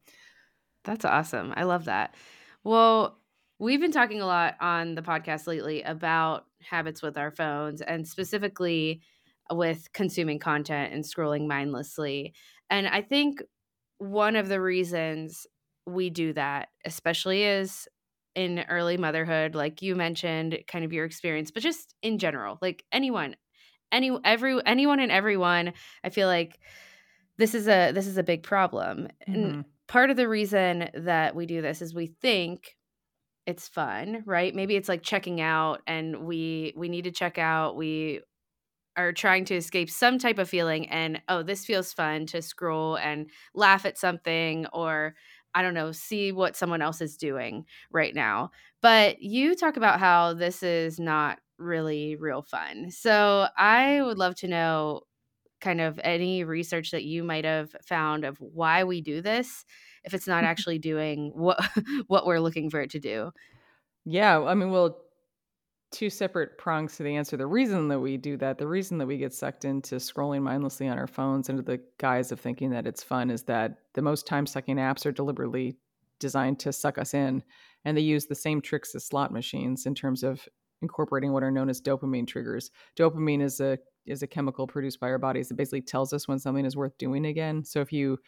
That's 0.84 1.04
awesome. 1.04 1.52
I 1.56 1.64
love 1.64 1.86
that. 1.86 2.14
Well, 2.62 3.18
we've 3.58 3.80
been 3.80 3.92
talking 3.92 4.20
a 4.20 4.26
lot 4.26 4.54
on 4.60 4.94
the 4.94 5.02
podcast 5.02 5.46
lately 5.46 5.82
about 5.82 6.46
habits 6.62 7.02
with 7.02 7.18
our 7.18 7.30
phones 7.30 7.80
and 7.80 8.06
specifically 8.06 9.02
with 9.50 9.92
consuming 9.92 10.38
content 10.38 10.92
and 10.92 11.04
scrolling 11.04 11.46
mindlessly. 11.46 12.34
And 12.70 12.86
I 12.86 13.02
think 13.02 13.42
one 13.98 14.36
of 14.36 14.48
the 14.48 14.60
reasons 14.60 15.46
we 15.86 16.10
do 16.10 16.32
that, 16.34 16.68
especially 16.84 17.44
is 17.44 17.88
in 18.34 18.64
early 18.68 18.96
motherhood, 18.96 19.54
like 19.54 19.82
you 19.82 19.96
mentioned, 19.96 20.58
kind 20.68 20.84
of 20.84 20.92
your 20.92 21.04
experience, 21.04 21.50
but 21.50 21.62
just 21.62 21.94
in 22.02 22.18
general, 22.18 22.58
like 22.60 22.84
anyone, 22.92 23.34
any 23.92 24.16
every 24.24 24.60
anyone 24.66 25.00
and 25.00 25.12
everyone, 25.12 25.72
I 26.04 26.10
feel 26.10 26.28
like 26.28 26.58
this 27.38 27.54
is 27.54 27.68
a 27.68 27.92
this 27.92 28.06
is 28.06 28.18
a 28.18 28.22
big 28.22 28.42
problem. 28.42 29.08
Mm-hmm. 29.28 29.34
And 29.34 29.64
part 29.86 30.10
of 30.10 30.16
the 30.16 30.28
reason 30.28 30.88
that 30.94 31.34
we 31.34 31.46
do 31.46 31.62
this 31.62 31.82
is 31.82 31.94
we 31.94 32.14
think 32.20 32.76
it's 33.46 33.68
fun, 33.68 34.22
right? 34.26 34.54
Maybe 34.54 34.76
it's 34.76 34.88
like 34.88 35.02
checking 35.02 35.40
out 35.40 35.82
and 35.86 36.24
we 36.24 36.74
we 36.76 36.88
need 36.88 37.04
to 37.04 37.12
check 37.12 37.38
out. 37.38 37.76
We 37.76 38.20
are 38.96 39.12
trying 39.12 39.44
to 39.44 39.54
escape 39.54 39.90
some 39.90 40.18
type 40.18 40.38
of 40.38 40.48
feeling 40.48 40.88
and 40.88 41.20
oh, 41.28 41.42
this 41.42 41.64
feels 41.64 41.92
fun 41.92 42.26
to 42.26 42.42
scroll 42.42 42.96
and 42.96 43.30
laugh 43.54 43.84
at 43.84 43.98
something 43.98 44.66
or 44.72 45.14
I 45.54 45.62
don't 45.62 45.74
know, 45.74 45.92
see 45.92 46.32
what 46.32 46.56
someone 46.56 46.82
else 46.82 47.00
is 47.00 47.16
doing 47.16 47.64
right 47.90 48.14
now. 48.14 48.50
But 48.82 49.22
you 49.22 49.54
talk 49.54 49.76
about 49.76 50.00
how 50.00 50.34
this 50.34 50.62
is 50.62 50.98
not 50.98 51.38
really 51.58 52.16
real 52.16 52.42
fun. 52.42 52.90
So 52.90 53.46
I 53.56 54.02
would 54.02 54.18
love 54.18 54.34
to 54.36 54.48
know 54.48 55.02
kind 55.60 55.80
of 55.80 55.98
any 56.04 56.44
research 56.44 56.90
that 56.90 57.04
you 57.04 57.24
might 57.24 57.44
have 57.44 57.74
found 57.84 58.24
of 58.24 58.36
why 58.38 58.84
we 58.84 59.00
do 59.00 59.22
this 59.22 59.64
if 60.04 60.14
it's 60.14 60.26
not 60.26 60.44
actually 60.52 60.78
doing 60.78 61.32
what 61.34 61.60
what 62.06 62.26
we're 62.26 62.40
looking 62.40 62.70
for 62.70 62.80
it 62.80 62.90
to 62.90 63.00
do. 63.00 63.30
Yeah, 64.04 64.40
I 64.40 64.54
mean, 64.54 64.70
well, 64.70 64.98
two 65.90 66.10
separate 66.10 66.58
prongs 66.58 66.96
to 66.96 67.02
the 67.02 67.16
answer. 67.16 67.36
The 67.36 67.46
reason 67.46 67.88
that 67.88 68.00
we 68.00 68.16
do 68.16 68.36
that, 68.36 68.58
the 68.58 68.66
reason 68.66 68.98
that 68.98 69.06
we 69.06 69.18
get 69.18 69.34
sucked 69.34 69.64
into 69.64 69.96
scrolling 69.96 70.42
mindlessly 70.42 70.88
on 70.88 70.98
our 70.98 71.06
phones 71.06 71.48
under 71.48 71.62
the 71.62 71.80
guise 71.98 72.30
of 72.30 72.40
thinking 72.40 72.70
that 72.70 72.86
it's 72.86 73.02
fun 73.02 73.30
is 73.30 73.44
that 73.44 73.78
the 73.94 74.02
most 74.02 74.26
time 74.26 74.46
sucking 74.46 74.76
apps 74.76 75.06
are 75.06 75.12
deliberately 75.12 75.76
designed 76.18 76.58
to 76.60 76.72
suck 76.72 76.98
us 76.98 77.14
in. 77.14 77.42
And 77.84 77.96
they 77.96 78.02
use 78.02 78.26
the 78.26 78.34
same 78.34 78.60
tricks 78.60 78.94
as 78.94 79.04
slot 79.04 79.32
machines 79.32 79.86
in 79.86 79.94
terms 79.94 80.22
of 80.22 80.48
incorporating 80.82 81.32
what 81.32 81.42
are 81.42 81.50
known 81.50 81.68
as 81.68 81.80
dopamine 81.80 82.26
triggers. 82.26 82.70
Dopamine 82.98 83.42
is 83.42 83.60
a 83.60 83.78
is 84.06 84.22
a 84.22 84.26
chemical 84.26 84.66
produced 84.66 85.00
by 85.00 85.08
our 85.08 85.18
bodies 85.18 85.48
that 85.48 85.56
basically 85.56 85.82
tells 85.82 86.12
us 86.12 86.28
when 86.28 86.38
something 86.38 86.64
is 86.64 86.76
worth 86.76 86.96
doing 86.98 87.26
again. 87.26 87.64
So 87.64 87.80
if 87.80 87.92
you 87.92 88.18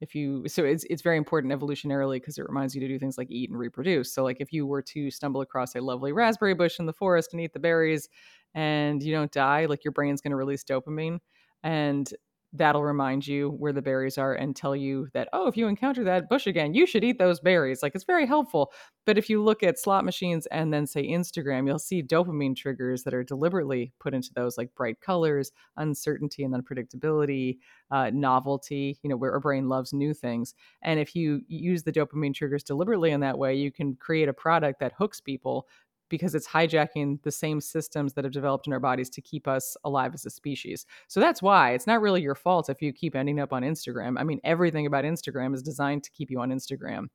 if 0.00 0.14
you 0.14 0.46
so 0.48 0.64
it's 0.64 0.84
it's 0.90 1.02
very 1.02 1.16
important 1.16 1.52
evolutionarily 1.52 2.16
because 2.16 2.38
it 2.38 2.46
reminds 2.48 2.74
you 2.74 2.80
to 2.80 2.88
do 2.88 2.98
things 2.98 3.18
like 3.18 3.30
eat 3.30 3.50
and 3.50 3.58
reproduce. 3.58 4.12
So 4.12 4.22
like 4.24 4.40
if 4.40 4.52
you 4.52 4.66
were 4.66 4.82
to 4.82 5.10
stumble 5.10 5.40
across 5.40 5.74
a 5.74 5.80
lovely 5.80 6.12
raspberry 6.12 6.54
bush 6.54 6.78
in 6.78 6.86
the 6.86 6.92
forest 6.92 7.32
and 7.32 7.40
eat 7.40 7.52
the 7.52 7.60
berries 7.60 8.08
and 8.54 9.02
you 9.02 9.12
don't 9.12 9.32
die, 9.32 9.66
like 9.66 9.84
your 9.84 9.92
brain's 9.92 10.20
going 10.20 10.30
to 10.30 10.36
release 10.36 10.64
dopamine 10.64 11.18
and 11.62 12.12
that'll 12.56 12.82
remind 12.82 13.26
you 13.26 13.50
where 13.50 13.72
the 13.72 13.82
berries 13.82 14.18
are 14.18 14.34
and 14.34 14.54
tell 14.56 14.74
you 14.76 15.08
that 15.14 15.28
oh 15.32 15.46
if 15.48 15.56
you 15.56 15.66
encounter 15.66 16.04
that 16.04 16.28
bush 16.28 16.46
again 16.46 16.74
you 16.74 16.86
should 16.86 17.04
eat 17.04 17.18
those 17.18 17.40
berries. 17.40 17.82
Like 17.82 17.94
it's 17.94 18.04
very 18.04 18.26
helpful. 18.26 18.72
But 19.04 19.18
if 19.18 19.30
you 19.30 19.42
look 19.42 19.62
at 19.62 19.78
slot 19.78 20.04
machines 20.04 20.46
and 20.46 20.72
then 20.72 20.86
say 20.86 21.06
instagram 21.08 21.66
you'll 21.66 21.78
see 21.78 22.02
dopamine 22.02 22.56
triggers 22.56 23.02
that 23.04 23.14
are 23.14 23.24
deliberately 23.24 23.92
put 24.00 24.14
into 24.14 24.30
those 24.34 24.58
like 24.58 24.74
bright 24.74 25.00
colors 25.00 25.52
uncertainty 25.76 26.42
and 26.44 26.54
unpredictability 26.54 27.58
uh, 27.90 28.10
novelty 28.12 28.98
you 29.02 29.10
know 29.10 29.16
where 29.16 29.32
our 29.32 29.40
brain 29.40 29.68
loves 29.68 29.92
new 29.92 30.12
things. 30.14 30.54
And 30.82 30.98
if 30.98 31.14
you 31.14 31.42
use 31.48 31.82
the 31.82 31.92
dopamine 31.92 32.34
triggers 32.34 32.62
deliberately 32.62 33.10
in 33.10 33.20
that 33.20 33.38
way 33.38 33.54
you 33.54 33.70
can 33.70 33.96
create 33.96 34.28
a 34.28 34.32
product 34.32 34.80
that 34.80 34.92
hooks 34.98 35.20
people 35.20 35.66
because 36.08 36.34
it's 36.34 36.46
hijacking 36.46 37.22
the 37.22 37.30
same 37.30 37.60
systems 37.60 38.12
that 38.14 38.24
have 38.24 38.32
developed 38.32 38.66
in 38.66 38.72
our 38.72 38.80
bodies 38.80 39.10
to 39.10 39.20
keep 39.20 39.48
us 39.48 39.76
alive 39.84 40.14
as 40.14 40.26
a 40.26 40.30
species. 40.30 40.86
So 41.08 41.20
that's 41.20 41.42
why 41.42 41.72
it's 41.72 41.86
not 41.86 42.00
really 42.00 42.22
your 42.22 42.34
fault 42.34 42.68
if 42.68 42.80
you 42.80 42.92
keep 42.92 43.16
ending 43.16 43.40
up 43.40 43.52
on 43.52 43.62
Instagram. 43.62 44.16
I 44.18 44.24
mean, 44.24 44.40
everything 44.44 44.86
about 44.86 45.04
Instagram 45.04 45.54
is 45.54 45.62
designed 45.62 46.04
to 46.04 46.10
keep 46.10 46.30
you 46.30 46.40
on 46.40 46.50
Instagram. 46.50 47.06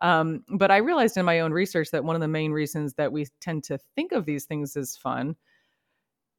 Um, 0.00 0.42
but 0.56 0.70
I 0.70 0.78
realized 0.78 1.16
in 1.16 1.24
my 1.24 1.40
own 1.40 1.52
research 1.52 1.90
that 1.92 2.04
one 2.04 2.16
of 2.16 2.22
the 2.22 2.28
main 2.28 2.52
reasons 2.52 2.94
that 2.94 3.12
we 3.12 3.26
tend 3.40 3.64
to 3.64 3.78
think 3.94 4.12
of 4.12 4.24
these 4.24 4.44
things 4.44 4.76
as 4.76 4.96
fun 4.96 5.36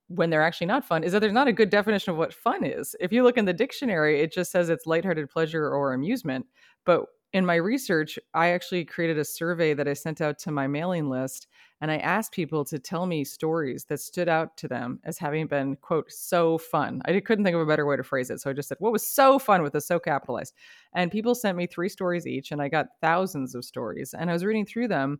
when 0.07 0.29
they're 0.29 0.43
actually 0.43 0.67
not 0.67 0.85
fun 0.85 1.03
is 1.03 1.13
that 1.13 1.19
there's 1.19 1.33
not 1.33 1.47
a 1.47 1.53
good 1.53 1.69
definition 1.69 2.12
of 2.12 2.17
what 2.17 2.33
fun 2.33 2.63
is. 2.63 2.95
If 3.00 3.12
you 3.12 3.23
look 3.23 3.38
in 3.38 3.45
the 3.45 3.53
dictionary, 3.53 4.21
it 4.21 4.33
just 4.33 4.51
says 4.51 4.69
it's 4.69 4.85
lighthearted 4.85 5.29
pleasure 5.29 5.69
or 5.69 5.93
amusement. 5.93 6.45
But 6.85 7.05
in 7.33 7.47
my 7.47 7.55
research, 7.55 8.19
I 8.35 8.49
actually 8.49 8.85
created 8.85 9.17
a 9.17 9.25
survey 9.25 9.73
that 9.73 9.87
I 9.87 9.93
sent 9.93 10.21
out 10.21 10.37
to 10.39 10.51
my 10.51 10.67
mailing 10.67 11.09
list 11.09 11.47
and 11.81 11.89
I 11.89 11.97
asked 11.97 12.31
people 12.31 12.63
to 12.65 12.77
tell 12.77 13.07
me 13.07 13.23
stories 13.23 13.85
that 13.85 13.99
stood 13.99 14.29
out 14.29 14.55
to 14.57 14.67
them 14.67 14.99
as 15.03 15.17
having 15.17 15.47
been, 15.47 15.75
quote, 15.77 16.11
so 16.11 16.59
fun. 16.59 17.01
I 17.05 17.19
couldn't 17.19 17.43
think 17.43 17.55
of 17.55 17.61
a 17.61 17.65
better 17.65 17.87
way 17.87 17.97
to 17.97 18.03
phrase 18.03 18.29
it. 18.29 18.39
So 18.39 18.51
I 18.51 18.53
just 18.53 18.69
said, 18.69 18.77
what 18.79 18.93
was 18.93 19.05
so 19.05 19.39
fun 19.39 19.63
with 19.63 19.73
this, 19.73 19.87
so 19.87 19.99
capitalized? 19.99 20.53
And 20.93 21.11
people 21.11 21.33
sent 21.33 21.57
me 21.57 21.65
three 21.65 21.89
stories 21.89 22.27
each, 22.27 22.51
and 22.51 22.61
I 22.61 22.69
got 22.69 22.87
thousands 23.01 23.55
of 23.55 23.65
stories. 23.65 24.13
And 24.13 24.29
I 24.29 24.33
was 24.33 24.45
reading 24.45 24.65
through 24.65 24.89
them, 24.89 25.19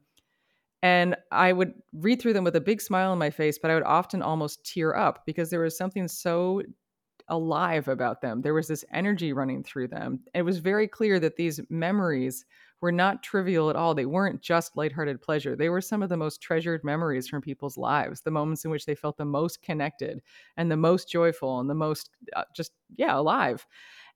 and 0.84 1.16
I 1.32 1.52
would 1.52 1.74
read 1.94 2.22
through 2.22 2.34
them 2.34 2.44
with 2.44 2.56
a 2.56 2.62
big 2.62 2.80
smile 2.80 3.12
on 3.12 3.18
my 3.18 3.32
face, 3.32 3.58
but 3.58 3.72
I 3.72 3.74
would 3.74 3.84
often 3.84 4.22
almost 4.22 4.64
tear 4.64 4.96
up 4.96 5.26
because 5.26 5.50
there 5.50 5.62
was 5.62 5.78
something 5.78 6.08
so 6.08 6.62
alive 7.30 7.88
about 7.88 8.22
them. 8.22 8.42
There 8.42 8.54
was 8.54 8.68
this 8.68 8.86
energy 8.92 9.34
running 9.34 9.64
through 9.64 9.88
them. 9.90 10.20
It 10.34 10.42
was 10.42 10.60
very 10.60 10.88
clear 10.88 11.20
that 11.20 11.36
these 11.36 11.60
memories 11.70 12.46
were 12.82 12.92
not 12.92 13.24
trivial 13.24 13.70
at 13.70 13.78
all. 13.78 13.96
They 13.96 14.06
weren't 14.06 14.42
just 14.42 14.76
lighthearted 14.76 15.22
pleasure. 15.22 15.56
They 15.56 15.70
were 15.70 15.80
some 15.80 16.04
of 16.04 16.10
the 16.10 16.18
most 16.18 16.42
treasured 16.42 16.84
memories 16.84 17.30
from 17.30 17.42
people's 17.42 17.78
lives, 17.78 18.22
the 18.22 18.32
moments 18.32 18.66
in 18.66 18.72
which 18.72 18.86
they 18.86 18.96
felt 18.96 19.18
the 19.18 19.24
most 19.24 19.62
connected 19.62 20.22
and 20.58 20.70
the 20.70 20.76
most 20.76 21.10
joyful 21.10 21.62
and 21.62 21.70
the 21.70 21.76
most 21.76 22.10
uh, 22.36 22.44
just, 22.54 22.74
yeah, 22.98 23.18
alive. 23.18 23.66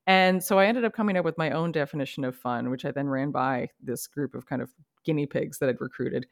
And 0.05 0.43
so 0.43 0.59
I 0.59 0.65
ended 0.65 0.83
up 0.83 0.93
coming 0.93 1.15
up 1.17 1.25
with 1.25 1.37
my 1.37 1.51
own 1.51 1.71
definition 1.71 2.25
of 2.25 2.35
fun, 2.35 2.69
which 2.69 2.83
I 2.83 2.91
then 2.91 3.07
ran 3.07 3.31
by 3.31 3.69
this 3.81 4.05
group 4.05 4.35
of 4.35 4.45
kind 4.45 4.61
of 4.61 4.69
guinea 5.05 5.25
pigs 5.25 5.59
that 5.59 5.69
I'd 5.69 5.81
recruited. 5.81 6.27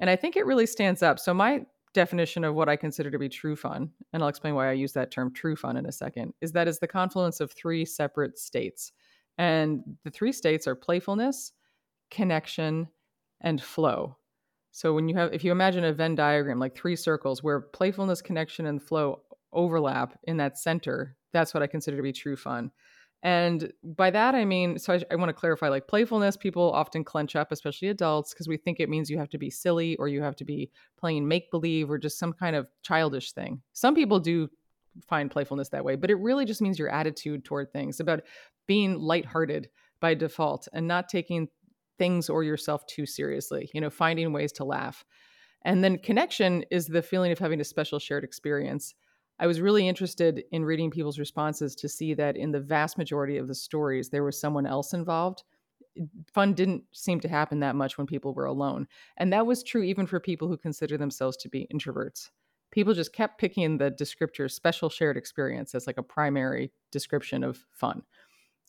And 0.00 0.08
I 0.08 0.16
think 0.16 0.36
it 0.36 0.46
really 0.46 0.66
stands 0.66 1.02
up. 1.02 1.18
So 1.18 1.34
my 1.34 1.64
definition 1.94 2.44
of 2.44 2.54
what 2.54 2.68
I 2.68 2.76
consider 2.76 3.10
to 3.10 3.18
be 3.18 3.28
true 3.28 3.56
fun, 3.56 3.90
and 4.12 4.22
I'll 4.22 4.28
explain 4.28 4.54
why 4.54 4.68
I 4.68 4.72
use 4.72 4.92
that 4.92 5.10
term 5.10 5.32
true 5.32 5.56
fun 5.56 5.76
in 5.76 5.86
a 5.86 5.92
second, 5.92 6.34
is 6.40 6.52
that 6.52 6.68
is 6.68 6.78
the 6.78 6.88
confluence 6.88 7.40
of 7.40 7.52
three 7.52 7.84
separate 7.84 8.38
states. 8.38 8.92
And 9.38 9.82
the 10.04 10.10
three 10.10 10.32
states 10.32 10.66
are 10.66 10.74
playfulness, 10.74 11.52
connection, 12.10 12.88
and 13.40 13.62
flow. 13.62 14.16
So 14.70 14.92
when 14.92 15.08
you 15.08 15.14
have 15.16 15.32
if 15.32 15.44
you 15.44 15.52
imagine 15.52 15.84
a 15.84 15.92
Venn 15.92 16.14
diagram 16.14 16.58
like 16.58 16.76
three 16.76 16.96
circles 16.96 17.42
where 17.42 17.60
playfulness, 17.60 18.20
connection, 18.20 18.66
and 18.66 18.82
flow 18.82 19.22
overlap 19.52 20.18
in 20.24 20.36
that 20.38 20.58
center, 20.58 21.16
that's 21.32 21.54
what 21.54 21.62
I 21.62 21.68
consider 21.68 21.96
to 21.96 22.02
be 22.02 22.12
true 22.12 22.36
fun. 22.36 22.70
And 23.24 23.72
by 23.82 24.10
that, 24.10 24.34
I 24.34 24.44
mean, 24.44 24.78
so 24.78 24.92
I, 24.92 25.02
I 25.10 25.16
want 25.16 25.30
to 25.30 25.34
clarify 25.34 25.70
like 25.70 25.88
playfulness, 25.88 26.36
people 26.36 26.70
often 26.72 27.02
clench 27.02 27.34
up, 27.34 27.50
especially 27.52 27.88
adults, 27.88 28.34
because 28.34 28.46
we 28.46 28.58
think 28.58 28.80
it 28.80 28.90
means 28.90 29.08
you 29.08 29.18
have 29.18 29.30
to 29.30 29.38
be 29.38 29.48
silly 29.48 29.96
or 29.96 30.08
you 30.08 30.22
have 30.22 30.36
to 30.36 30.44
be 30.44 30.70
playing 30.98 31.26
make 31.26 31.50
believe 31.50 31.90
or 31.90 31.96
just 31.96 32.18
some 32.18 32.34
kind 32.34 32.54
of 32.54 32.68
childish 32.82 33.32
thing. 33.32 33.62
Some 33.72 33.94
people 33.94 34.20
do 34.20 34.50
find 35.08 35.30
playfulness 35.30 35.70
that 35.70 35.86
way, 35.86 35.96
but 35.96 36.10
it 36.10 36.16
really 36.16 36.44
just 36.44 36.60
means 36.60 36.78
your 36.78 36.90
attitude 36.90 37.46
toward 37.46 37.72
things, 37.72 37.98
about 37.98 38.20
being 38.66 38.98
lighthearted 38.98 39.70
by 40.00 40.12
default 40.12 40.68
and 40.74 40.86
not 40.86 41.08
taking 41.08 41.48
things 41.98 42.28
or 42.28 42.44
yourself 42.44 42.84
too 42.86 43.06
seriously, 43.06 43.70
you 43.72 43.80
know, 43.80 43.90
finding 43.90 44.34
ways 44.34 44.52
to 44.52 44.64
laugh. 44.64 45.02
And 45.64 45.82
then 45.82 45.96
connection 45.96 46.62
is 46.70 46.88
the 46.88 47.00
feeling 47.00 47.32
of 47.32 47.38
having 47.38 47.60
a 47.60 47.64
special 47.64 47.98
shared 47.98 48.22
experience. 48.22 48.94
I 49.38 49.46
was 49.46 49.60
really 49.60 49.88
interested 49.88 50.44
in 50.52 50.64
reading 50.64 50.90
people's 50.90 51.18
responses 51.18 51.74
to 51.76 51.88
see 51.88 52.14
that 52.14 52.36
in 52.36 52.52
the 52.52 52.60
vast 52.60 52.98
majority 52.98 53.36
of 53.36 53.48
the 53.48 53.54
stories, 53.54 54.08
there 54.08 54.24
was 54.24 54.40
someone 54.40 54.66
else 54.66 54.94
involved. 54.94 55.42
Fun 56.32 56.54
didn't 56.54 56.84
seem 56.92 57.20
to 57.20 57.28
happen 57.28 57.60
that 57.60 57.76
much 57.76 57.98
when 57.98 58.06
people 58.06 58.32
were 58.34 58.46
alone. 58.46 58.86
And 59.16 59.32
that 59.32 59.46
was 59.46 59.62
true 59.62 59.82
even 59.82 60.06
for 60.06 60.20
people 60.20 60.48
who 60.48 60.56
consider 60.56 60.96
themselves 60.96 61.36
to 61.38 61.48
be 61.48 61.68
introverts. 61.74 62.30
People 62.70 62.94
just 62.94 63.12
kept 63.12 63.38
picking 63.38 63.78
the 63.78 63.90
descriptor 63.90 64.50
special 64.50 64.88
shared 64.88 65.16
experience 65.16 65.74
as 65.74 65.86
like 65.86 65.98
a 65.98 66.02
primary 66.02 66.72
description 66.90 67.44
of 67.44 67.64
fun. 67.72 68.02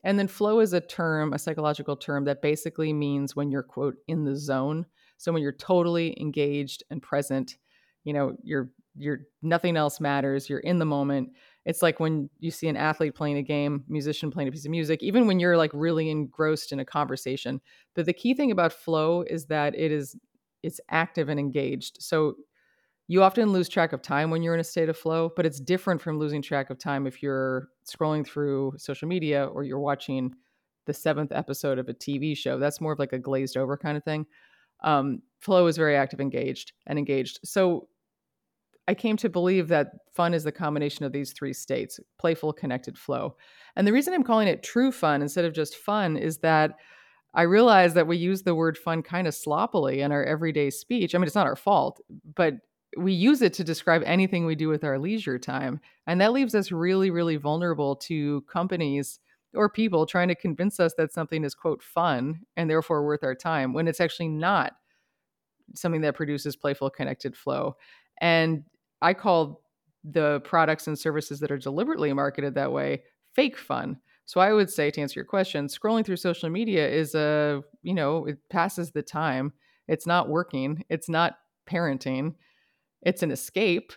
And 0.04 0.20
then 0.20 0.28
flow 0.28 0.60
is 0.60 0.74
a 0.74 0.82
term, 0.82 1.34
a 1.34 1.40
psychological 1.40 1.96
term 1.96 2.26
that 2.26 2.44
basically 2.44 2.94
means 2.94 3.36
when 3.36 3.50
you're, 3.50 3.64
quote, 3.64 3.96
in 4.08 4.24
the 4.24 4.36
zone. 4.36 4.86
So 5.18 5.32
when 5.32 5.42
you're 5.42 5.52
totally 5.52 6.16
engaged 6.22 6.84
and 6.92 7.02
present, 7.02 7.58
you 8.04 8.14
know, 8.14 8.36
you're 8.44 8.70
you're 8.98 9.22
nothing 9.42 9.78
else 9.78 10.00
matters 10.00 10.50
you're 10.50 10.60
in 10.60 10.80
the 10.80 10.86
moment. 10.86 11.30
It's 11.66 11.82
like 11.82 12.00
when 12.00 12.30
you 12.40 12.52
see 12.52 12.68
an 12.68 12.78
athlete 12.78 13.16
playing 13.16 13.38
a 13.38 13.42
game 13.42 13.84
musician 13.88 14.32
playing 14.32 14.50
a 14.50 14.52
piece 14.52 14.66
of 14.66 14.72
music 14.72 15.02
even 15.04 15.28
when 15.28 15.40
you're 15.40 15.58
like 15.58 15.72
really 15.74 16.10
engrossed 16.10 16.72
in 16.72 16.80
a 16.80 16.86
conversation 16.86 17.60
but 17.94 18.06
the 18.06 18.14
key 18.14 18.34
thing 18.34 18.52
about 18.52 18.72
flow 18.74 19.24
is 19.24 19.46
that 19.48 19.76
it 19.76 19.92
is 19.92 20.16
it's 20.64 20.80
active 20.90 21.30
and 21.30 21.40
engaged. 21.40 21.98
So 22.02 22.36
you 23.08 23.22
often 23.22 23.52
lose 23.52 23.70
track 23.70 23.94
of 23.94 24.02
time 24.02 24.32
when 24.32 24.42
you're 24.42 24.56
in 24.56 24.60
a 24.60 24.64
state 24.64 24.90
of 24.90 24.98
flow 24.98 25.32
but 25.36 25.46
it's 25.46 25.60
different 25.60 26.02
from 26.02 26.20
losing 26.20 26.42
track 26.42 26.70
of 26.70 26.78
time 26.78 27.06
if 27.06 27.22
you're 27.22 27.70
scrolling 27.86 28.26
through 28.26 28.74
social 28.78 29.08
media 29.08 29.46
or 29.46 29.64
you're 29.64 29.80
watching 29.80 30.34
the 30.86 30.94
seventh 30.94 31.32
episode 31.32 31.80
of 31.80 31.90
a 31.90 31.94
tv 31.94 32.38
show. 32.38 32.60
That's 32.60 32.80
more 32.80 32.94
of 32.94 33.00
like 33.00 33.14
a 33.14 33.20
glazed 33.20 33.58
over 33.58 33.78
kind 33.78 33.98
of 33.98 34.04
thing. 34.04 34.26
Um, 34.84 35.22
flow 35.40 35.68
is 35.68 35.78
very 35.78 35.96
active 35.96 36.20
engaged 36.20 36.74
and 36.86 37.00
engaged. 37.00 37.40
So 37.44 37.88
I 38.88 38.94
came 38.94 39.18
to 39.18 39.30
believe 39.30 39.68
that 39.70 39.92
fun 40.14 40.34
is 40.34 40.44
the 40.44 40.52
combination 40.52 41.06
of 41.06 41.12
these 41.12 41.34
three 41.34 41.54
states 41.54 42.00
playful, 42.20 42.54
connected, 42.54 42.98
flow. 42.98 43.36
And 43.76 43.88
the 43.88 43.94
reason 43.94 44.14
I'm 44.14 44.24
calling 44.24 44.48
it 44.48 44.64
true 44.64 44.92
fun 44.92 45.22
instead 45.22 45.46
of 45.46 45.54
just 45.54 45.76
fun 45.76 46.18
is 46.18 46.38
that 46.40 46.76
I 47.34 47.42
realize 47.42 47.94
that 47.96 48.08
we 48.08 48.18
use 48.18 48.44
the 48.44 48.56
word 48.56 48.78
fun 48.78 49.02
kind 49.02 49.28
of 49.28 49.36
sloppily 49.36 50.02
in 50.02 50.12
our 50.12 50.24
everyday 50.24 50.70
speech. 50.70 51.14
I 51.14 51.18
mean, 51.18 51.26
it's 51.26 51.36
not 51.36 51.48
our 51.48 51.56
fault, 51.56 52.00
but 52.36 52.54
we 52.98 53.12
use 53.12 53.42
it 53.42 53.54
to 53.54 53.64
describe 53.64 54.04
anything 54.06 54.46
we 54.46 54.56
do 54.56 54.70
with 54.70 54.86
our 54.86 54.98
leisure 54.98 55.38
time. 55.38 55.82
And 56.08 56.22
that 56.22 56.32
leaves 56.32 56.56
us 56.56 56.72
really, 56.72 57.12
really 57.12 57.36
vulnerable 57.36 57.98
to 57.98 58.42
companies 58.44 59.20
or 59.54 59.70
people 59.70 60.06
trying 60.06 60.30
to 60.30 60.36
convince 60.36 60.80
us 60.80 60.94
that 60.98 61.12
something 61.12 61.44
is, 61.44 61.56
quote, 61.56 61.84
fun 61.84 62.42
and 62.56 62.70
therefore 62.70 63.06
worth 63.06 63.24
our 63.24 63.36
time 63.36 63.74
when 63.74 63.88
it's 63.88 64.00
actually 64.00 64.30
not 64.30 64.74
something 65.74 66.02
that 66.02 66.16
produces 66.16 66.56
playful, 66.56 66.90
connected 66.90 67.36
flow. 67.36 67.76
And 68.22 68.64
I 69.02 69.14
call 69.14 69.62
the 70.04 70.42
products 70.42 70.88
and 70.88 70.98
services 70.98 71.40
that 71.40 71.52
are 71.52 71.58
deliberately 71.58 72.14
marketed 72.14 72.56
that 72.56 72.72
way 72.72 73.04
fake 73.34 73.58
fun. 73.58 73.98
So 74.26 74.40
I 74.40 74.54
would 74.54 74.70
say 74.70 74.90
to 74.90 75.02
answer 75.02 75.20
your 75.20 75.26
question, 75.26 75.68
scrolling 75.68 76.06
through 76.06 76.16
social 76.16 76.50
media 76.50 76.88
is 76.90 77.14
a, 77.14 77.62
you 77.84 77.94
know, 77.94 78.26
it 78.26 78.38
passes 78.50 78.92
the 78.92 79.04
time. 79.04 79.54
It's 79.88 80.08
not 80.08 80.30
working. 80.30 80.84
It's 80.90 81.10
not 81.10 81.38
parenting. 81.70 82.36
It's 83.02 83.22
an 83.22 83.32
escape, 83.32 83.94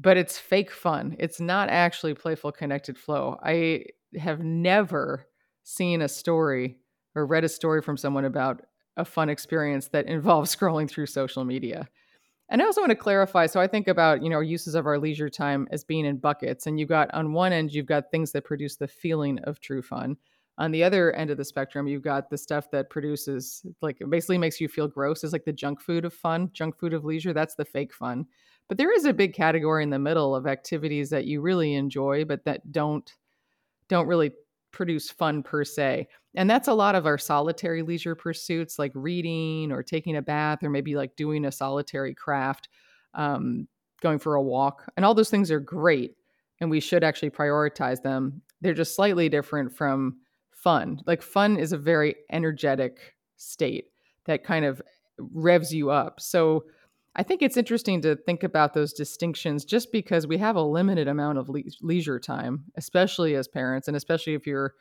but 0.00 0.16
it's 0.16 0.38
fake 0.38 0.72
fun. 0.72 1.16
It's 1.18 1.40
not 1.40 1.68
actually 1.68 2.14
playful 2.14 2.50
connected 2.50 2.98
flow. 2.98 3.38
I 3.42 3.84
have 4.18 4.40
never 4.40 5.26
seen 5.62 6.02
a 6.02 6.08
story 6.08 6.78
or 7.14 7.26
read 7.26 7.44
a 7.44 7.48
story 7.48 7.82
from 7.82 7.96
someone 7.96 8.24
about 8.24 8.62
a 8.96 9.04
fun 9.04 9.28
experience 9.28 9.88
that 9.88 10.06
involves 10.06 10.54
scrolling 10.56 10.90
through 10.90 11.06
social 11.06 11.44
media. 11.44 11.88
And 12.52 12.60
I 12.60 12.66
also 12.66 12.82
want 12.82 12.90
to 12.90 12.96
clarify. 12.96 13.46
So 13.46 13.60
I 13.60 13.66
think 13.66 13.88
about, 13.88 14.22
you 14.22 14.28
know, 14.28 14.40
uses 14.40 14.74
of 14.74 14.86
our 14.86 14.98
leisure 14.98 15.30
time 15.30 15.66
as 15.70 15.84
being 15.84 16.04
in 16.04 16.18
buckets. 16.18 16.66
And 16.66 16.78
you've 16.78 16.90
got 16.90 17.12
on 17.14 17.32
one 17.32 17.50
end, 17.50 17.72
you've 17.72 17.86
got 17.86 18.10
things 18.10 18.30
that 18.32 18.44
produce 18.44 18.76
the 18.76 18.86
feeling 18.86 19.38
of 19.44 19.58
true 19.58 19.80
fun. 19.80 20.18
On 20.58 20.70
the 20.70 20.84
other 20.84 21.14
end 21.14 21.30
of 21.30 21.38
the 21.38 21.46
spectrum, 21.46 21.86
you've 21.86 22.02
got 22.02 22.28
the 22.28 22.36
stuff 22.36 22.70
that 22.72 22.90
produces 22.90 23.64
like 23.80 24.02
basically 24.10 24.36
makes 24.36 24.60
you 24.60 24.68
feel 24.68 24.86
gross 24.86 25.24
is 25.24 25.32
like 25.32 25.46
the 25.46 25.52
junk 25.52 25.80
food 25.80 26.04
of 26.04 26.12
fun, 26.12 26.50
junk 26.52 26.78
food 26.78 26.92
of 26.92 27.06
leisure. 27.06 27.32
That's 27.32 27.54
the 27.54 27.64
fake 27.64 27.94
fun. 27.94 28.26
But 28.68 28.76
there 28.76 28.94
is 28.94 29.06
a 29.06 29.14
big 29.14 29.32
category 29.32 29.82
in 29.82 29.88
the 29.88 29.98
middle 29.98 30.36
of 30.36 30.46
activities 30.46 31.08
that 31.08 31.24
you 31.24 31.40
really 31.40 31.72
enjoy, 31.72 32.26
but 32.26 32.44
that 32.44 32.70
don't 32.70 33.10
don't 33.88 34.06
really 34.06 34.32
produce 34.72 35.10
fun 35.10 35.42
per 35.42 35.64
se. 35.64 36.08
And 36.34 36.48
that's 36.48 36.68
a 36.68 36.74
lot 36.74 36.94
of 36.94 37.06
our 37.06 37.18
solitary 37.18 37.82
leisure 37.82 38.14
pursuits, 38.14 38.78
like 38.78 38.92
reading 38.94 39.70
or 39.70 39.82
taking 39.82 40.16
a 40.16 40.22
bath, 40.22 40.62
or 40.62 40.70
maybe 40.70 40.96
like 40.96 41.14
doing 41.16 41.44
a 41.44 41.52
solitary 41.52 42.14
craft, 42.14 42.68
um, 43.14 43.68
going 44.00 44.18
for 44.18 44.34
a 44.34 44.42
walk. 44.42 44.90
And 44.96 45.04
all 45.04 45.14
those 45.14 45.30
things 45.30 45.50
are 45.50 45.60
great. 45.60 46.16
And 46.60 46.70
we 46.70 46.80
should 46.80 47.04
actually 47.04 47.30
prioritize 47.30 48.02
them. 48.02 48.40
They're 48.60 48.74
just 48.74 48.96
slightly 48.96 49.28
different 49.28 49.76
from 49.76 50.16
fun. 50.52 51.00
Like, 51.06 51.22
fun 51.22 51.56
is 51.56 51.72
a 51.72 51.78
very 51.78 52.14
energetic 52.30 53.14
state 53.36 53.86
that 54.26 54.44
kind 54.44 54.64
of 54.64 54.80
revs 55.18 55.74
you 55.74 55.90
up. 55.90 56.20
So, 56.20 56.64
I 57.14 57.22
think 57.22 57.42
it's 57.42 57.56
interesting 57.58 58.00
to 58.02 58.16
think 58.16 58.42
about 58.42 58.72
those 58.72 58.92
distinctions 58.92 59.64
just 59.64 59.92
because 59.92 60.26
we 60.26 60.38
have 60.38 60.56
a 60.56 60.62
limited 60.62 61.08
amount 61.08 61.38
of 61.38 61.48
le- 61.48 61.62
leisure 61.82 62.18
time, 62.18 62.64
especially 62.76 63.34
as 63.34 63.48
parents, 63.48 63.86
and 63.86 63.96
especially 63.96 64.34
if 64.34 64.46
you're, 64.46 64.74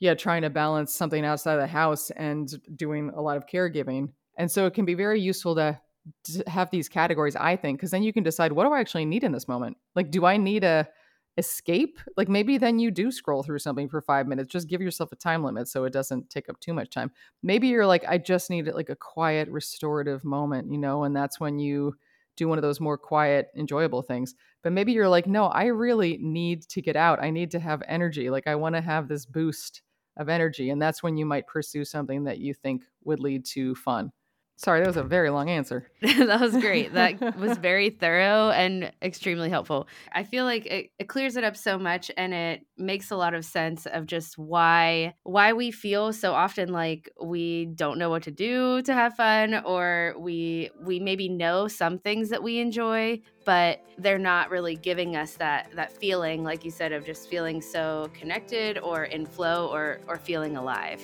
yeah, 0.00 0.14
trying 0.14 0.42
to 0.42 0.50
balance 0.50 0.94
something 0.94 1.24
outside 1.24 1.54
of 1.54 1.60
the 1.60 1.66
house 1.66 2.10
and 2.10 2.48
doing 2.76 3.10
a 3.14 3.20
lot 3.20 3.36
of 3.36 3.46
caregiving. 3.46 4.08
And 4.38 4.50
so 4.50 4.66
it 4.66 4.74
can 4.74 4.86
be 4.86 4.94
very 4.94 5.20
useful 5.20 5.54
to, 5.56 5.78
to 6.24 6.44
have 6.46 6.70
these 6.70 6.88
categories, 6.88 7.36
I 7.36 7.56
think, 7.56 7.78
because 7.78 7.90
then 7.90 8.02
you 8.02 8.12
can 8.12 8.22
decide 8.22 8.52
what 8.52 8.64
do 8.64 8.72
I 8.72 8.80
actually 8.80 9.04
need 9.04 9.22
in 9.22 9.32
this 9.32 9.46
moment? 9.46 9.76
Like, 9.94 10.10
do 10.10 10.24
I 10.24 10.38
need 10.38 10.64
a 10.64 10.88
escape 11.36 11.98
like 12.16 12.28
maybe 12.28 12.58
then 12.58 12.78
you 12.78 12.90
do 12.90 13.10
scroll 13.10 13.42
through 13.42 13.58
something 13.58 13.88
for 13.88 14.00
five 14.00 14.28
minutes 14.28 14.52
just 14.52 14.68
give 14.68 14.80
yourself 14.80 15.10
a 15.10 15.16
time 15.16 15.42
limit 15.42 15.66
so 15.66 15.84
it 15.84 15.92
doesn't 15.92 16.30
take 16.30 16.48
up 16.48 16.60
too 16.60 16.72
much 16.72 16.90
time. 16.90 17.10
Maybe 17.42 17.68
you're 17.68 17.86
like 17.86 18.04
i 18.08 18.18
just 18.18 18.50
need 18.50 18.66
like 18.68 18.88
a 18.88 18.96
quiet 18.96 19.48
restorative 19.48 20.24
moment 20.24 20.70
you 20.70 20.78
know 20.78 21.04
and 21.04 21.14
that's 21.14 21.40
when 21.40 21.58
you 21.58 21.94
do 22.36 22.48
one 22.48 22.58
of 22.58 22.62
those 22.62 22.80
more 22.80 22.98
quiet 22.98 23.48
enjoyable 23.56 24.02
things. 24.02 24.34
But 24.62 24.72
maybe 24.72 24.92
you're 24.92 25.08
like 25.08 25.26
no 25.26 25.46
i 25.46 25.66
really 25.66 26.18
need 26.20 26.62
to 26.68 26.80
get 26.80 26.96
out. 26.96 27.22
I 27.22 27.30
need 27.30 27.50
to 27.52 27.60
have 27.60 27.82
energy. 27.88 28.30
Like 28.30 28.46
i 28.46 28.54
want 28.54 28.76
to 28.76 28.80
have 28.80 29.08
this 29.08 29.26
boost 29.26 29.82
of 30.16 30.28
energy 30.28 30.70
and 30.70 30.80
that's 30.80 31.02
when 31.02 31.16
you 31.16 31.26
might 31.26 31.46
pursue 31.48 31.84
something 31.84 32.24
that 32.24 32.38
you 32.38 32.54
think 32.54 32.84
would 33.02 33.18
lead 33.18 33.44
to 33.44 33.74
fun 33.74 34.12
Sorry, 34.56 34.80
that 34.80 34.86
was 34.86 34.96
a 34.96 35.02
very 35.02 35.30
long 35.30 35.50
answer. 35.50 35.90
that 36.00 36.40
was 36.40 36.52
great. 36.52 36.94
That 36.94 37.36
was 37.38 37.58
very 37.58 37.90
thorough 37.90 38.50
and 38.50 38.92
extremely 39.02 39.50
helpful. 39.50 39.88
I 40.12 40.22
feel 40.22 40.44
like 40.44 40.66
it, 40.66 40.90
it, 40.98 41.08
clears 41.08 41.36
it 41.36 41.42
up 41.42 41.56
so 41.56 41.76
much 41.76 42.10
and 42.16 42.32
it 42.32 42.64
makes 42.78 43.10
a 43.10 43.16
lot 43.16 43.34
of 43.34 43.44
sense 43.44 43.84
of 43.86 44.06
just 44.06 44.38
why 44.38 45.14
why 45.24 45.52
we 45.52 45.72
feel 45.72 46.12
so 46.12 46.32
often 46.32 46.72
like 46.72 47.10
we 47.20 47.66
don't 47.66 47.98
know 47.98 48.10
what 48.10 48.22
to 48.24 48.30
do 48.30 48.80
to 48.82 48.94
have 48.94 49.16
fun 49.16 49.60
or 49.64 50.14
we 50.18 50.70
we 50.80 51.00
maybe 51.00 51.28
know 51.28 51.66
some 51.66 51.98
things 51.98 52.28
that 52.28 52.42
we 52.42 52.58
enjoy, 52.58 53.20
but 53.44 53.84
they're 53.98 54.18
not 54.18 54.50
really 54.50 54.76
giving 54.76 55.16
us 55.16 55.32
that 55.34 55.68
that 55.74 55.90
feeling 55.90 56.44
like 56.44 56.64
you 56.64 56.70
said 56.70 56.92
of 56.92 57.04
just 57.04 57.28
feeling 57.28 57.60
so 57.60 58.08
connected 58.14 58.78
or 58.78 59.04
in 59.04 59.26
flow 59.26 59.66
or 59.72 59.98
or 60.06 60.16
feeling 60.16 60.56
alive. 60.56 61.00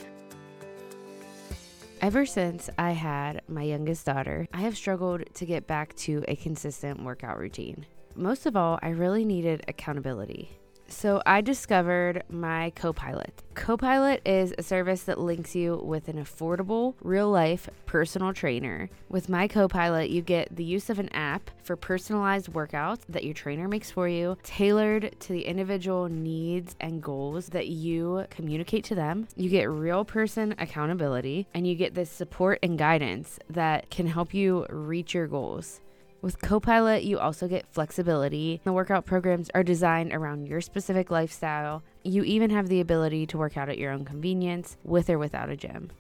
Ever 2.02 2.24
since 2.24 2.70
I 2.78 2.92
had 2.92 3.42
my 3.46 3.62
youngest 3.62 4.06
daughter, 4.06 4.48
I 4.54 4.62
have 4.62 4.74
struggled 4.74 5.22
to 5.34 5.44
get 5.44 5.66
back 5.66 5.94
to 5.96 6.24
a 6.26 6.34
consistent 6.34 7.04
workout 7.04 7.38
routine. 7.38 7.84
Most 8.14 8.46
of 8.46 8.56
all, 8.56 8.78
I 8.82 8.88
really 8.88 9.22
needed 9.22 9.62
accountability. 9.68 10.48
So 10.90 11.22
I 11.24 11.40
discovered 11.40 12.24
my 12.28 12.70
Copilot. 12.74 13.42
Copilot 13.54 14.20
is 14.26 14.52
a 14.58 14.62
service 14.62 15.04
that 15.04 15.20
links 15.20 15.54
you 15.54 15.76
with 15.76 16.08
an 16.08 16.16
affordable, 16.16 16.94
real 17.00 17.30
life 17.30 17.68
personal 17.86 18.32
trainer. 18.32 18.90
With 19.08 19.28
my 19.28 19.46
Copilot, 19.46 20.10
you 20.10 20.20
get 20.20 20.54
the 20.54 20.64
use 20.64 20.90
of 20.90 20.98
an 20.98 21.08
app 21.10 21.50
for 21.62 21.76
personalized 21.76 22.52
workouts 22.52 23.00
that 23.08 23.24
your 23.24 23.34
trainer 23.34 23.68
makes 23.68 23.90
for 23.90 24.08
you, 24.08 24.36
tailored 24.42 25.14
to 25.20 25.32
the 25.32 25.46
individual 25.46 26.08
needs 26.08 26.74
and 26.80 27.02
goals 27.02 27.50
that 27.50 27.68
you 27.68 28.26
communicate 28.28 28.84
to 28.84 28.94
them. 28.96 29.28
You 29.36 29.48
get 29.48 29.70
real 29.70 30.04
person 30.04 30.56
accountability, 30.58 31.46
and 31.54 31.66
you 31.66 31.76
get 31.76 31.94
this 31.94 32.10
support 32.10 32.58
and 32.62 32.76
guidance 32.76 33.38
that 33.48 33.90
can 33.90 34.08
help 34.08 34.34
you 34.34 34.66
reach 34.68 35.14
your 35.14 35.28
goals. 35.28 35.80
With 36.22 36.38
Copilot, 36.42 37.02
you 37.02 37.18
also 37.18 37.48
get 37.48 37.66
flexibility. 37.72 38.60
The 38.64 38.74
workout 38.74 39.06
programs 39.06 39.48
are 39.54 39.62
designed 39.62 40.12
around 40.12 40.48
your 40.48 40.60
specific 40.60 41.10
lifestyle. 41.10 41.82
You 42.04 42.24
even 42.24 42.50
have 42.50 42.68
the 42.68 42.80
ability 42.80 43.26
to 43.28 43.38
work 43.38 43.56
out 43.56 43.70
at 43.70 43.78
your 43.78 43.90
own 43.90 44.04
convenience 44.04 44.76
with 44.84 45.08
or 45.08 45.18
without 45.18 45.48
a 45.48 45.56
gym 45.56 45.90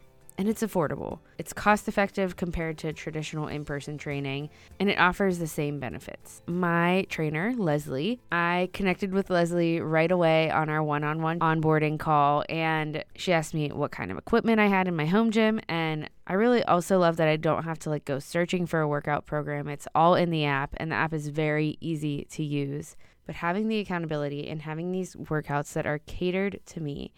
and 0.40 0.48
it's 0.48 0.62
affordable. 0.62 1.18
It's 1.36 1.52
cost 1.52 1.86
effective 1.86 2.34
compared 2.34 2.78
to 2.78 2.94
traditional 2.94 3.46
in 3.46 3.66
person 3.66 3.98
training, 3.98 4.48
and 4.78 4.88
it 4.88 4.98
offers 4.98 5.38
the 5.38 5.46
same 5.46 5.78
benefits. 5.78 6.40
My 6.46 7.04
trainer, 7.10 7.52
Leslie, 7.58 8.22
I 8.32 8.70
connected 8.72 9.12
with 9.12 9.28
Leslie 9.28 9.82
right 9.82 10.10
away 10.10 10.50
on 10.50 10.70
our 10.70 10.82
one 10.82 11.04
on 11.04 11.20
one 11.20 11.40
onboarding 11.40 11.98
call, 11.98 12.42
and 12.48 13.04
she 13.16 13.34
asked 13.34 13.52
me 13.52 13.68
what 13.68 13.90
kind 13.90 14.10
of 14.10 14.16
equipment 14.16 14.60
I 14.60 14.68
had 14.68 14.88
in 14.88 14.96
my 14.96 15.04
home 15.04 15.30
gym. 15.30 15.60
And 15.68 16.08
I 16.26 16.32
really 16.32 16.64
also 16.64 16.98
love 16.98 17.18
that 17.18 17.28
I 17.28 17.36
don't 17.36 17.64
have 17.64 17.78
to 17.80 17.90
like 17.90 18.06
go 18.06 18.18
searching 18.18 18.64
for 18.64 18.80
a 18.80 18.88
workout 18.88 19.26
program. 19.26 19.68
It's 19.68 19.88
all 19.94 20.14
in 20.14 20.30
the 20.30 20.46
app, 20.46 20.72
and 20.78 20.90
the 20.90 20.96
app 20.96 21.12
is 21.12 21.28
very 21.28 21.76
easy 21.82 22.26
to 22.30 22.42
use 22.42 22.96
but 23.30 23.36
having 23.36 23.68
the 23.68 23.78
accountability 23.78 24.48
and 24.48 24.62
having 24.62 24.90
these 24.90 25.14
workouts 25.14 25.72
that 25.74 25.86
are 25.86 26.00
catered 26.00 26.58
to 26.66 26.80
me 26.80 27.12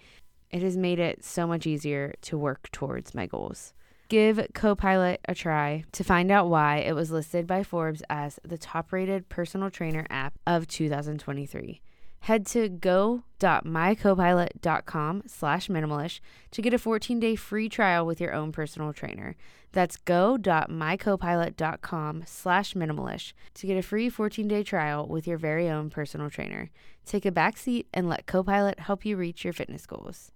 it 0.53 0.63
has 0.63 0.77
made 0.77 0.99
it 0.99 1.25
so 1.25 1.47
much 1.47 1.67
easier 1.67 2.15
to 2.23 2.39
work 2.39 2.71
towards 2.71 3.15
my 3.15 3.27
goals. 3.27 3.73
Give 4.09 4.47
Copilot 4.53 5.21
a 5.27 5.35
try 5.35 5.85
to 5.93 6.05
find 6.05 6.31
out 6.31 6.51
why 6.51 6.77
it 6.79 6.95
was 6.95 7.11
listed 7.11 7.47
by 7.47 7.63
Forbes 7.63 8.03
as 8.11 8.39
the 8.45 8.59
top 8.59 8.93
rated 8.93 9.31
personal 9.31 9.71
trainer 9.71 10.07
app 10.11 10.35
of 10.47 10.69
2023. 10.69 11.81
Head 12.21 12.45
to 12.49 12.69
go.mycopilot.com 12.69 15.23
slash 15.27 15.69
minimalish 15.69 16.21
to 16.51 16.63
get 16.63 16.75
a 16.75 16.79
14-day 16.79 17.37
free 17.37 17.69
trial 17.69 18.07
with 18.07 18.21
your 18.21 18.35
own 18.35 18.53
personal 18.53 18.93
trainer. 18.93 19.35
That's 19.73 19.97
go.mycopilot.com 19.97 22.25
slash 22.27 22.75
minimalish 22.75 23.33
to 23.55 23.67
get 23.67 23.79
a 23.79 23.83
free 23.83 24.11
14-day 24.11 24.63
trial 24.63 25.09
with 25.09 25.27
your 25.27 25.39
very 25.39 25.69
own 25.69 25.91
personal 25.91 26.31
trainer. 26.31 26.71
Take 27.05 27.25
a 27.25 27.33
back 27.33 27.57
seat 27.57 27.89
and 27.93 28.09
let 28.09 28.27
Copilot 28.27 28.79
help 28.81 29.05
you 29.05 29.17
reach 29.17 29.43
your 29.43 29.55
fitness 29.55 29.87
goals. 29.87 30.31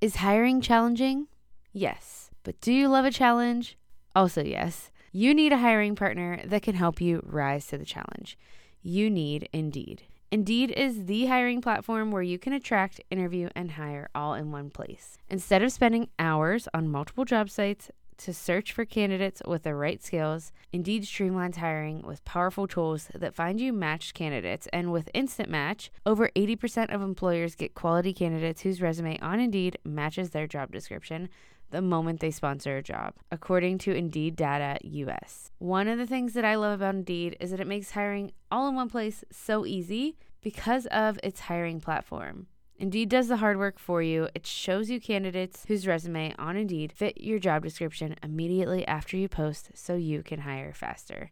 Is 0.00 0.16
hiring 0.16 0.62
challenging? 0.62 1.26
Yes. 1.74 2.30
But 2.42 2.58
do 2.62 2.72
you 2.72 2.88
love 2.88 3.04
a 3.04 3.10
challenge? 3.10 3.76
Also, 4.16 4.42
yes. 4.42 4.90
You 5.12 5.34
need 5.34 5.52
a 5.52 5.58
hiring 5.58 5.94
partner 5.94 6.40
that 6.46 6.62
can 6.62 6.74
help 6.74 7.02
you 7.02 7.22
rise 7.22 7.66
to 7.66 7.76
the 7.76 7.84
challenge. 7.84 8.38
You 8.80 9.10
need 9.10 9.50
Indeed. 9.52 10.04
Indeed 10.30 10.70
is 10.70 11.04
the 11.04 11.26
hiring 11.26 11.60
platform 11.60 12.12
where 12.12 12.22
you 12.22 12.38
can 12.38 12.54
attract, 12.54 13.02
interview, 13.10 13.50
and 13.54 13.72
hire 13.72 14.08
all 14.14 14.32
in 14.32 14.52
one 14.52 14.70
place. 14.70 15.18
Instead 15.28 15.62
of 15.62 15.70
spending 15.70 16.08
hours 16.18 16.66
on 16.72 16.88
multiple 16.88 17.26
job 17.26 17.50
sites, 17.50 17.90
to 18.20 18.34
search 18.34 18.72
for 18.72 18.84
candidates 18.84 19.42
with 19.46 19.62
the 19.62 19.74
right 19.74 20.02
skills, 20.02 20.52
Indeed 20.72 21.04
streamlines 21.04 21.56
hiring 21.56 22.02
with 22.02 22.24
powerful 22.24 22.66
tools 22.66 23.08
that 23.14 23.34
find 23.34 23.60
you 23.60 23.72
matched 23.72 24.14
candidates. 24.14 24.68
And 24.72 24.92
with 24.92 25.10
Instant 25.14 25.48
Match, 25.48 25.90
over 26.04 26.30
80% 26.36 26.94
of 26.94 27.02
employers 27.02 27.54
get 27.54 27.74
quality 27.74 28.12
candidates 28.12 28.62
whose 28.62 28.82
resume 28.82 29.18
on 29.20 29.40
Indeed 29.40 29.78
matches 29.84 30.30
their 30.30 30.46
job 30.46 30.70
description 30.70 31.28
the 31.70 31.80
moment 31.80 32.20
they 32.20 32.30
sponsor 32.30 32.76
a 32.76 32.82
job, 32.82 33.14
according 33.30 33.78
to 33.78 33.94
Indeed 33.94 34.36
Data 34.36 34.78
US. 34.82 35.50
One 35.58 35.88
of 35.88 35.98
the 35.98 36.06
things 36.06 36.34
that 36.34 36.44
I 36.44 36.56
love 36.56 36.72
about 36.72 36.94
Indeed 36.94 37.36
is 37.40 37.50
that 37.52 37.60
it 37.60 37.66
makes 37.66 37.92
hiring 37.92 38.32
all 38.50 38.68
in 38.68 38.74
one 38.74 38.88
place 38.88 39.24
so 39.30 39.64
easy 39.64 40.16
because 40.42 40.86
of 40.86 41.18
its 41.22 41.40
hiring 41.40 41.80
platform. 41.80 42.48
Indeed 42.80 43.10
does 43.10 43.28
the 43.28 43.36
hard 43.36 43.58
work 43.58 43.78
for 43.78 44.00
you. 44.00 44.30
It 44.34 44.46
shows 44.46 44.88
you 44.88 45.00
candidates 45.00 45.66
whose 45.68 45.86
resume 45.86 46.34
on 46.38 46.56
Indeed 46.56 46.92
fit 46.92 47.20
your 47.20 47.38
job 47.38 47.62
description 47.62 48.16
immediately 48.22 48.88
after 48.88 49.18
you 49.18 49.28
post 49.28 49.72
so 49.74 49.96
you 49.96 50.22
can 50.22 50.40
hire 50.40 50.72
faster. 50.72 51.30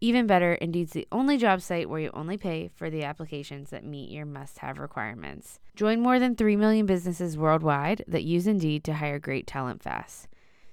Even 0.00 0.28
better, 0.28 0.54
Indeed's 0.54 0.92
the 0.92 1.08
only 1.10 1.38
job 1.38 1.60
site 1.60 1.90
where 1.90 1.98
you 1.98 2.12
only 2.14 2.36
pay 2.36 2.70
for 2.72 2.88
the 2.88 3.02
applications 3.02 3.70
that 3.70 3.84
meet 3.84 4.10
your 4.10 4.26
must 4.26 4.58
have 4.58 4.78
requirements. 4.78 5.58
Join 5.74 6.00
more 6.00 6.20
than 6.20 6.36
3 6.36 6.54
million 6.54 6.86
businesses 6.86 7.36
worldwide 7.36 8.04
that 8.06 8.22
use 8.22 8.46
Indeed 8.46 8.84
to 8.84 8.94
hire 8.94 9.18
great 9.18 9.48
talent 9.48 9.82
fast. 9.82 10.28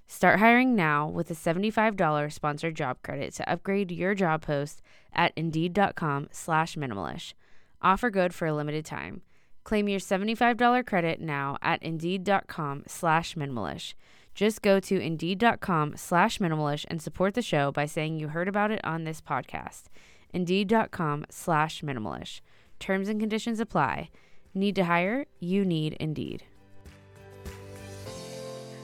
Start 0.06 0.38
hiring 0.38 0.76
now 0.76 1.08
with 1.08 1.32
a 1.32 1.34
$75 1.34 2.32
sponsored 2.32 2.76
job 2.76 2.98
credit 3.02 3.34
to 3.34 3.52
upgrade 3.52 3.92
your 3.92 4.14
job 4.14 4.44
post 4.44 4.84
at 5.12 5.34
Indeed.com 5.36 6.28
slash 6.30 6.76
minimalish. 6.76 7.34
Offer 7.82 8.12
good 8.12 8.36
for 8.36 8.46
a 8.46 8.54
limited 8.54 8.86
time. 8.86 9.24
Claim 9.64 9.88
your 9.88 10.00
$75 10.00 10.86
credit 10.86 11.22
now 11.22 11.58
at 11.62 11.82
Indeed.com 11.82 12.84
slash 12.88 13.36
minimalish. 13.36 13.94
Just 14.36 14.62
go 14.62 14.80
to 14.80 15.00
Indeed.com 15.00 15.96
slash 15.96 16.40
minimalish 16.40 16.86
and 16.90 17.02
support 17.02 17.34
the 17.34 17.42
show 17.42 17.72
by 17.72 17.86
saying 17.86 18.18
you 18.18 18.30
heard 18.30 18.48
about 18.48 18.72
it 18.72 18.84
on 18.84 19.04
this 19.04 19.22
podcast. 19.22 19.84
Indeed.com 20.34 21.26
slash 21.30 21.82
minimalish. 21.82 22.42
Terms 22.80 23.08
and 23.08 23.20
conditions 23.20 23.60
apply. 23.60 24.10
Need 24.54 24.76
to 24.76 24.86
hire? 24.86 25.26
You 25.40 25.64
need 25.64 25.94
Indeed. 25.94 26.44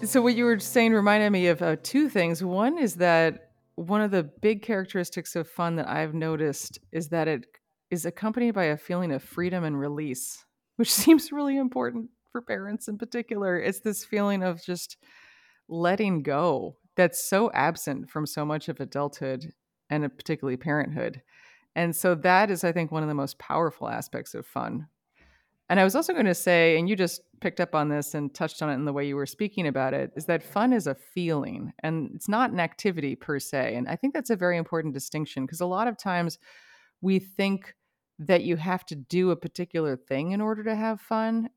So, 0.03 0.21
what 0.21 0.35
you 0.35 0.45
were 0.45 0.59
saying 0.59 0.93
reminded 0.93 1.31
me 1.31 1.47
of 1.47 1.61
uh, 1.61 1.75
two 1.83 2.07
things. 2.07 2.41
One 2.41 2.77
is 2.77 2.95
that 2.95 3.49
one 3.75 4.01
of 4.01 4.11
the 4.11 4.23
big 4.23 4.61
characteristics 4.61 5.35
of 5.35 5.47
fun 5.47 5.75
that 5.75 5.89
I've 5.89 6.13
noticed 6.13 6.79
is 6.93 7.09
that 7.09 7.27
it 7.27 7.45
is 7.91 8.05
accompanied 8.05 8.51
by 8.51 8.65
a 8.65 8.77
feeling 8.77 9.11
of 9.11 9.21
freedom 9.21 9.63
and 9.63 9.77
release 9.77 10.45
which 10.79 10.93
seems 11.03 11.33
really 11.33 11.57
important 11.57 12.09
for 12.31 12.41
parents 12.41 12.87
in 12.87 12.97
particular. 12.97 13.59
It's 13.59 13.81
this 13.81 14.05
feeling 14.05 14.43
of 14.43 14.63
just 14.63 14.95
letting 15.67 16.23
go 16.23 16.77
that's 16.95 17.21
so 17.21 17.51
absent 17.53 18.09
from 18.09 18.25
so 18.25 18.45
much 18.45 18.69
of 18.69 18.79
adulthood 18.79 19.51
and 19.89 20.05
uh, 20.05 20.07
particularly 20.07 20.55
parenthood. 20.55 21.21
And 21.75 21.93
so 21.93 22.15
that 22.15 22.49
is, 22.49 22.63
I 22.63 22.71
think, 22.71 22.91
one 22.91 23.03
of 23.03 23.09
the 23.09 23.15
most 23.15 23.37
powerful 23.39 23.89
aspects 23.89 24.33
of 24.33 24.45
fun. 24.45 24.87
And 25.69 25.81
I 25.81 25.83
was 25.83 25.95
also 25.95 26.13
going 26.13 26.25
to 26.25 26.33
say, 26.33 26.79
and 26.79 26.89
you 26.89 26.95
just 26.95 27.21
picked 27.41 27.59
up 27.59 27.75
on 27.75 27.89
this 27.89 28.15
and 28.15 28.33
touched 28.33 28.61
on 28.61 28.69
it 28.69 28.75
in 28.75 28.85
the 28.85 28.93
way 28.93 29.05
you 29.05 29.17
were 29.17 29.25
speaking 29.25 29.67
about 29.67 29.93
it, 29.93 30.11
is 30.15 30.25
that 30.25 30.41
fun 30.41 30.71
is 30.71 30.87
a 30.87 30.95
feeling 30.95 31.73
and 31.83 32.11
it's 32.15 32.29
not 32.29 32.51
an 32.51 32.59
activity 32.59 33.15
per 33.15 33.37
se. 33.37 33.75
And 33.75 33.87
I 33.87 33.97
think 33.97 34.13
that's 34.13 34.29
a 34.29 34.35
very 34.35 34.57
important 34.57 34.93
distinction 34.93 35.45
because 35.45 35.61
a 35.61 35.65
lot 35.65 35.87
of 35.87 35.97
times 35.97 36.39
we 37.01 37.19
think 37.19 37.75
that 38.19 38.43
you 38.43 38.57
have 38.57 38.85
to 38.85 38.95
do 38.95 39.31
a 39.31 39.35
particular 39.35 39.95
thing 39.95 40.31
in 40.31 40.41
order 40.41 40.63
to 40.63 40.75
have 40.75 41.01
fun 41.01 41.49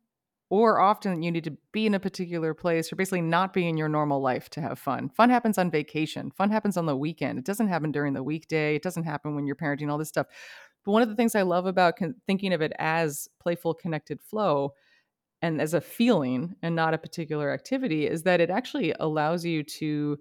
or 0.49 0.79
often 0.81 1.23
you 1.23 1.31
need 1.31 1.45
to 1.45 1.57
be 1.73 1.87
in 1.87 1.95
a 1.95 1.99
particular 1.99 2.53
place 2.53 2.93
or 2.93 2.97
basically 2.97 3.23
not 3.23 3.55
be 3.55 3.67
in 3.67 3.79
your 3.79 3.89
normal 3.89 4.21
life 4.21 4.51
to 4.51 4.61
have 4.61 4.79
fun. 4.79 5.09
Fun 5.09 5.31
happens 5.31 5.57
on 5.57 5.71
vacation. 5.71 6.31
Fun 6.31 6.51
happens 6.51 6.77
on 6.77 6.85
the 6.85 6.95
weekend. 6.95 7.39
It 7.39 7.47
doesn't 7.47 7.69
happen 7.69 7.91
during 7.91 8.13
the 8.13 8.23
weekday. 8.23 8.77
It 8.77 8.83
doesn't 8.83 9.05
happen 9.05 9.35
when 9.35 9.47
you're 9.47 9.57
parenting 9.57 9.91
all 9.91 9.97
this 9.97 10.11
stuff. 10.11 10.27
But 10.85 10.93
one 10.93 11.01
of 11.01 11.09
the 11.09 11.17
things 11.17 11.35
I 11.35 11.41
love 11.41 11.65
about 11.65 11.97
con- 11.97 12.17
thinking 12.27 12.53
of 12.53 12.61
it 12.61 12.73
as 12.79 13.29
playful 13.41 13.73
connected 13.73 14.21
flow 14.21 14.75
and 15.41 15.59
as 15.59 15.73
a 15.73 15.81
feeling 15.81 16.55
and 16.63 16.77
not 16.77 16.93
a 16.93 16.99
particular 16.99 17.51
activity 17.51 18.07
is 18.07 18.23
that 18.25 18.43
it 18.43 18.51
actually 18.51 18.95
allows 19.01 19.47
you 19.47 19.63
to 19.63 20.19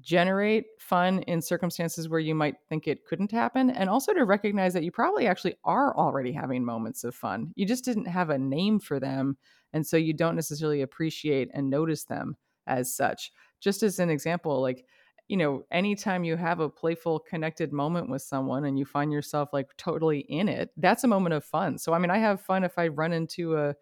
generate 0.00 0.66
fun 0.78 1.20
in 1.22 1.42
circumstances 1.42 2.08
where 2.08 2.20
you 2.20 2.34
might 2.34 2.56
think 2.68 2.86
it 2.86 3.04
couldn't 3.04 3.32
happen 3.32 3.70
and 3.70 3.90
also 3.90 4.12
to 4.12 4.24
recognize 4.24 4.72
that 4.72 4.84
you 4.84 4.92
probably 4.92 5.26
actually 5.26 5.56
are 5.64 5.96
already 5.96 6.32
having 6.32 6.64
moments 6.64 7.02
of 7.02 7.14
fun. 7.14 7.52
You 7.56 7.66
just 7.66 7.84
didn't 7.84 8.06
have 8.06 8.30
a 8.30 8.38
name 8.38 8.78
for 8.78 9.00
them 9.00 9.36
and 9.72 9.86
so 9.86 9.96
you 9.96 10.12
don't 10.12 10.36
necessarily 10.36 10.82
appreciate 10.82 11.50
and 11.54 11.68
notice 11.68 12.04
them 12.04 12.36
as 12.66 12.94
such. 12.94 13.32
Just 13.60 13.82
as 13.82 13.98
an 13.98 14.10
example 14.10 14.60
like 14.62 14.86
you 15.26 15.36
know 15.36 15.62
anytime 15.70 16.24
you 16.24 16.36
have 16.36 16.60
a 16.60 16.68
playful 16.68 17.18
connected 17.20 17.72
moment 17.72 18.08
with 18.08 18.22
someone 18.22 18.64
and 18.64 18.78
you 18.78 18.84
find 18.84 19.12
yourself 19.12 19.50
like 19.52 19.68
totally 19.76 20.20
in 20.20 20.48
it 20.48 20.70
that's 20.76 21.04
a 21.04 21.08
moment 21.08 21.34
of 21.34 21.44
fun. 21.44 21.78
So 21.78 21.92
i 21.92 21.98
mean 21.98 22.10
i 22.10 22.18
have 22.18 22.40
fun 22.40 22.64
if 22.64 22.78
i 22.78 22.88
run 22.88 23.12
into 23.12 23.56
a 23.56 23.74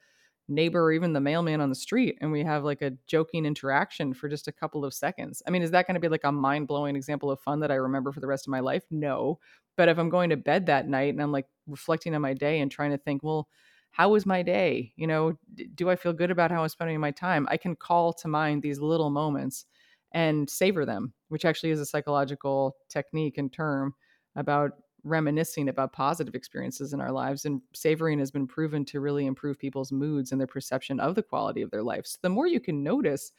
neighbor 0.49 0.83
or 0.83 0.93
even 0.93 1.13
the 1.13 1.21
mailman 1.21 1.61
on 1.61 1.69
the 1.69 1.75
street 1.75 2.17
and 2.21 2.33
we 2.33 2.43
have 2.43 2.65
like 2.65 2.81
a 2.81 2.93
joking 3.07 3.45
interaction 3.45 4.15
for 4.15 4.29
just 4.29 4.49
a 4.49 4.53
couple 4.53 4.85
of 4.85 4.95
seconds. 4.95 5.43
I 5.47 5.51
mean, 5.51 5.63
is 5.63 5.71
that 5.73 5.87
going 5.87 5.95
to 5.95 6.01
be 6.01 6.09
like 6.09 6.25
a 6.25 6.33
mind 6.33 6.67
blowing 6.67 6.97
example 6.97 7.31
of 7.31 7.41
fun 7.41 7.61
that 7.61 7.71
I 7.71 7.75
remember 7.75 8.13
for 8.13 8.21
the 8.21 8.27
rest 8.27 8.47
of 8.47 8.51
my 8.51 8.61
life? 8.61 8.85
No. 8.91 9.39
But 9.77 9.89
if 9.89 9.99
I'm 9.99 10.09
going 10.09 10.31
to 10.31 10.37
bed 10.37 10.67
that 10.67 10.89
night 10.89 11.13
and 11.13 11.23
I'm 11.23 11.33
like 11.33 11.47
reflecting 11.67 12.15
on 12.15 12.23
my 12.23 12.35
day 12.35 12.61
and 12.61 12.71
trying 12.71 12.91
to 12.91 12.99
think, 12.99 13.23
well, 13.23 13.49
how 13.91 14.11
was 14.11 14.27
my 14.27 14.43
day? 14.43 14.93
You 14.97 15.07
know, 15.07 15.39
do 15.75 15.91
I 15.91 15.97
feel 15.97 16.13
good 16.13 16.31
about 16.31 16.51
how 16.51 16.63
I'm 16.63 16.69
spending 16.69 16.99
my 17.01 17.11
time? 17.11 17.47
I 17.51 17.57
can 17.57 17.77
call 17.77 18.13
to 18.15 18.29
mind 18.29 18.63
these 18.63 18.81
little 18.81 19.11
moments 19.11 19.67
and 20.13 20.49
savor 20.49 20.87
them, 20.87 21.13
which 21.29 21.45
actually 21.45 21.71
is 21.71 21.81
a 21.81 21.87
psychological 21.87 22.77
technique 22.89 23.39
and 23.39 23.53
term 23.53 23.95
about 24.37 24.73
reminiscing 25.05 25.69
about 25.69 25.93
positive 25.93 26.35
experiences 26.35 26.93
in 26.93 27.01
our 27.01 27.13
lives 27.13 27.45
and 27.45 27.61
savoring 27.73 28.19
has 28.19 28.31
been 28.31 28.47
proven 28.47 28.85
to 28.85 29.01
really 29.01 29.27
improve 29.27 29.59
people's 29.59 29.93
moods 29.93 30.33
and 30.33 30.41
their 30.41 30.47
perception 30.47 30.99
of 30.99 31.15
the 31.15 31.23
quality 31.23 31.63
of 31.63 31.71
their 31.71 31.83
lives 31.83 32.11
so 32.11 32.19
the 32.23 32.29
more 32.29 32.47
you 32.47 32.61
can 32.61 32.83
notice 32.83 33.33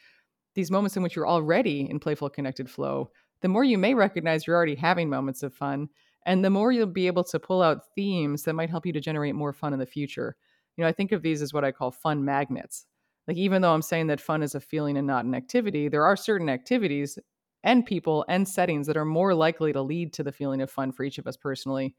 these 0.55 0.71
moments 0.71 0.97
in 0.97 1.03
which 1.03 1.15
you're 1.15 1.27
already 1.27 1.89
in 1.89 1.99
playful 1.99 2.29
connected 2.29 2.69
flow 2.69 3.09
the 3.41 3.47
more 3.47 3.63
you 3.63 3.77
may 3.77 3.93
recognize 3.93 4.47
you're 4.47 4.55
already 4.55 4.75
having 4.75 5.09
moments 5.09 5.43
of 5.43 5.53
fun 5.53 5.89
and 6.25 6.43
the 6.43 6.49
more 6.49 6.71
you'll 6.71 6.85
be 6.85 7.07
able 7.07 7.23
to 7.23 7.39
pull 7.39 7.61
out 7.61 7.93
themes 7.95 8.43
that 8.43 8.53
might 8.53 8.69
help 8.69 8.85
you 8.85 8.93
to 8.93 8.99
generate 8.99 9.35
more 9.35 9.53
fun 9.53 9.73
in 9.73 9.79
the 9.79 9.85
future. 9.85 10.35
You 10.75 10.83
know 10.83 10.87
i 10.87 10.93
think 10.93 11.11
of 11.11 11.21
these 11.21 11.41
as 11.41 11.53
what 11.53 11.65
i 11.65 11.71
call 11.71 11.91
fun 11.91 12.23
magnets. 12.23 12.85
Like 13.27 13.37
even 13.37 13.61
though 13.61 13.73
i'm 13.73 13.81
saying 13.81 14.07
that 14.07 14.21
fun 14.21 14.43
is 14.43 14.55
a 14.55 14.59
feeling 14.59 14.97
and 14.97 15.07
not 15.07 15.25
an 15.25 15.35
activity 15.35 15.87
there 15.87 16.05
are 16.05 16.15
certain 16.15 16.49
activities 16.49 17.19
and 17.63 17.85
people 17.85 18.25
and 18.27 18.47
settings 18.47 18.87
that 18.87 18.97
are 18.97 19.05
more 19.05 19.33
likely 19.33 19.73
to 19.73 19.81
lead 19.81 20.13
to 20.13 20.23
the 20.23 20.31
feeling 20.31 20.61
of 20.61 20.71
fun 20.71 20.91
for 20.91 21.03
each 21.03 21.17
of 21.17 21.27
us 21.27 21.37
personally. 21.37 21.95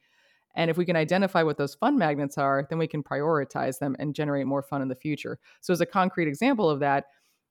And 0.57 0.70
if 0.70 0.77
we 0.77 0.85
can 0.85 0.96
identify 0.96 1.42
what 1.42 1.59
those 1.59 1.75
fun 1.75 1.96
magnets 1.96 2.37
are, 2.37 2.66
then 2.68 2.79
we 2.79 2.88
can 2.88 3.03
prioritize 3.03 3.79
them 3.79 3.94
and 3.99 4.14
generate 4.14 4.46
more 4.46 4.62
fun 4.62 4.83
in 4.83 4.88
the 4.88 4.96
future. 4.96 5.38
So, 5.61 5.73
as 5.73 5.81
a 5.81 5.87
concrete 5.87 6.29
example 6.29 6.68
of 6.68 6.81
that, 6.81 7.05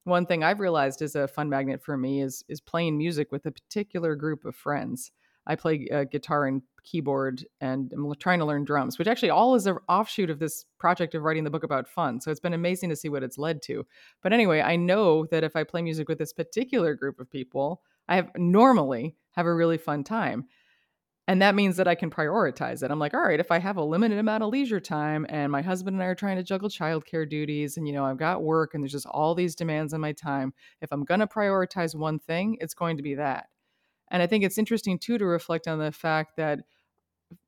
one 0.04 0.26
thing 0.26 0.44
I've 0.44 0.60
realized 0.60 1.02
is 1.02 1.16
a 1.16 1.28
fun 1.28 1.50
magnet 1.50 1.82
for 1.82 1.98
me 1.98 2.22
is 2.22 2.44
is 2.50 2.60
playing 2.60 2.98
music 2.98 3.32
with 3.32 3.46
a 3.46 3.52
particular 3.52 4.16
group 4.16 4.46
of 4.46 4.56
friends. 4.56 5.12
I 5.48 5.56
play 5.56 5.88
uh, 5.92 6.04
guitar 6.04 6.46
and 6.46 6.62
keyboard, 6.84 7.44
and 7.60 7.92
I'm 7.94 8.14
trying 8.16 8.40
to 8.40 8.46
learn 8.46 8.66
drums, 8.66 9.00
which 9.00 9.08
actually 9.08 9.32
all 9.32 9.56
is 9.56 9.66
an 9.66 9.78
offshoot 9.88 10.30
of 10.30 10.38
this 10.38 10.66
project 10.78 11.16
of 11.16 11.24
writing 11.24 11.44
the 11.44 11.50
book 11.50 11.64
about 11.64 11.88
fun. 11.88 12.22
So 12.22 12.30
it's 12.30 12.40
been 12.40 12.54
amazing 12.54 12.90
to 12.90 12.96
see 12.96 13.10
what 13.10 13.24
it's 13.24 13.38
led 13.38 13.62
to. 13.64 13.86
But 14.22 14.32
anyway, 14.32 14.62
I 14.62 14.76
know 14.76 15.26
that 15.32 15.44
if 15.44 15.56
I 15.56 15.64
play 15.64 15.82
music 15.82 16.08
with 16.08 16.20
this 16.20 16.34
particular 16.34 16.94
group 16.94 17.20
of 17.20 17.32
people, 17.32 17.82
I 18.10 18.16
have 18.16 18.32
normally 18.36 19.16
have 19.32 19.46
a 19.46 19.54
really 19.54 19.78
fun 19.78 20.04
time. 20.04 20.48
And 21.30 21.44
that 21.44 21.54
means 21.54 21.78
that 21.78 21.88
I 21.88 21.94
can 21.94 22.10
prioritize 22.10 22.82
it. 22.82 22.90
I'm 22.90 22.98
like, 22.98 23.14
all 23.14 23.22
right, 23.22 23.40
if 23.40 23.52
I 23.52 23.60
have 23.60 23.78
a 23.78 23.84
limited 23.84 24.18
amount 24.18 24.42
of 24.42 24.50
leisure 24.50 24.80
time 24.80 25.28
and 25.30 25.52
my 25.52 25.62
husband 25.62 25.94
and 25.94 26.04
I 26.04 26.08
are 26.08 26.16
trying 26.16 26.38
to 26.38 26.44
juggle 26.44 26.70
childcare 26.70 27.30
duties 27.30 27.78
and, 27.78 27.88
you 27.88 27.94
know, 27.94 28.04
I've 28.04 28.18
got 28.18 28.42
work 28.42 28.74
and 28.74 28.84
there's 28.84 28.94
just 28.94 29.06
all 29.06 29.36
these 29.36 29.54
demands 29.54 29.94
on 29.94 30.02
my 30.02 30.12
time, 30.12 30.56
if 30.82 30.92
I'm 30.92 31.06
going 31.06 31.20
to 31.20 31.28
prioritize 31.28 31.94
one 31.94 32.18
thing, 32.18 32.58
it's 32.60 32.74
going 32.74 32.98
to 32.98 33.04
be 33.04 33.14
that. 33.14 33.46
And 34.10 34.24
I 34.24 34.28
think 34.28 34.44
it's 34.44 34.58
interesting 34.58 34.98
too 34.98 35.20
to 35.20 35.26
reflect 35.26 35.68
on 35.68 35.78
the 35.78 35.92
fact 35.92 36.36
that 36.38 36.62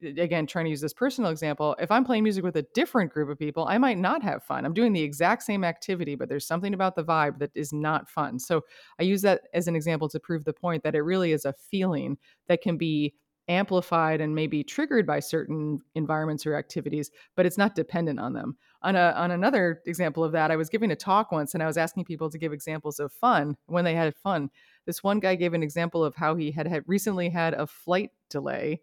again 0.03 0.45
trying 0.45 0.65
to 0.65 0.69
use 0.69 0.81
this 0.81 0.93
personal 0.93 1.31
example 1.31 1.75
if 1.79 1.89
i'm 1.91 2.03
playing 2.03 2.23
music 2.23 2.43
with 2.43 2.55
a 2.55 2.65
different 2.73 3.11
group 3.11 3.29
of 3.29 3.39
people 3.39 3.65
i 3.67 3.77
might 3.77 3.97
not 3.97 4.21
have 4.21 4.43
fun. 4.43 4.65
I'm 4.65 4.73
doing 4.73 4.93
the 4.93 5.01
exact 5.01 5.43
same 5.43 5.63
activity 5.63 6.15
but 6.15 6.29
there's 6.29 6.45
something 6.45 6.73
about 6.73 6.95
the 6.95 7.03
vibe 7.03 7.39
that 7.39 7.51
is 7.55 7.73
not 7.73 8.09
fun. 8.09 8.39
So 8.39 8.61
i 8.99 9.03
use 9.03 9.21
that 9.23 9.41
as 9.53 9.67
an 9.67 9.75
example 9.75 10.09
to 10.09 10.19
prove 10.19 10.45
the 10.45 10.53
point 10.53 10.83
that 10.83 10.95
it 10.95 11.01
really 11.01 11.31
is 11.31 11.45
a 11.45 11.53
feeling 11.53 12.17
that 12.47 12.61
can 12.61 12.77
be 12.77 13.15
amplified 13.47 14.21
and 14.21 14.35
maybe 14.35 14.63
triggered 14.63 15.05
by 15.05 15.19
certain 15.19 15.79
environments 15.95 16.45
or 16.45 16.55
activities 16.55 17.09
but 17.35 17.45
it's 17.45 17.57
not 17.57 17.75
dependent 17.75 18.19
on 18.19 18.33
them. 18.33 18.55
On 18.83 18.95
a 18.95 19.13
on 19.15 19.31
another 19.31 19.81
example 19.87 20.23
of 20.23 20.31
that 20.31 20.51
i 20.51 20.55
was 20.55 20.69
giving 20.69 20.91
a 20.91 20.95
talk 20.95 21.31
once 21.31 21.53
and 21.53 21.63
i 21.63 21.67
was 21.67 21.77
asking 21.77 22.05
people 22.05 22.29
to 22.29 22.37
give 22.37 22.53
examples 22.53 22.99
of 22.99 23.11
fun 23.11 23.57
when 23.65 23.83
they 23.83 23.95
had 23.95 24.15
fun. 24.15 24.49
This 24.85 25.03
one 25.03 25.19
guy 25.19 25.35
gave 25.35 25.53
an 25.53 25.63
example 25.63 26.03
of 26.03 26.15
how 26.15 26.35
he 26.35 26.51
had, 26.51 26.67
had 26.67 26.83
recently 26.87 27.29
had 27.29 27.53
a 27.53 27.67
flight 27.67 28.11
delay 28.29 28.81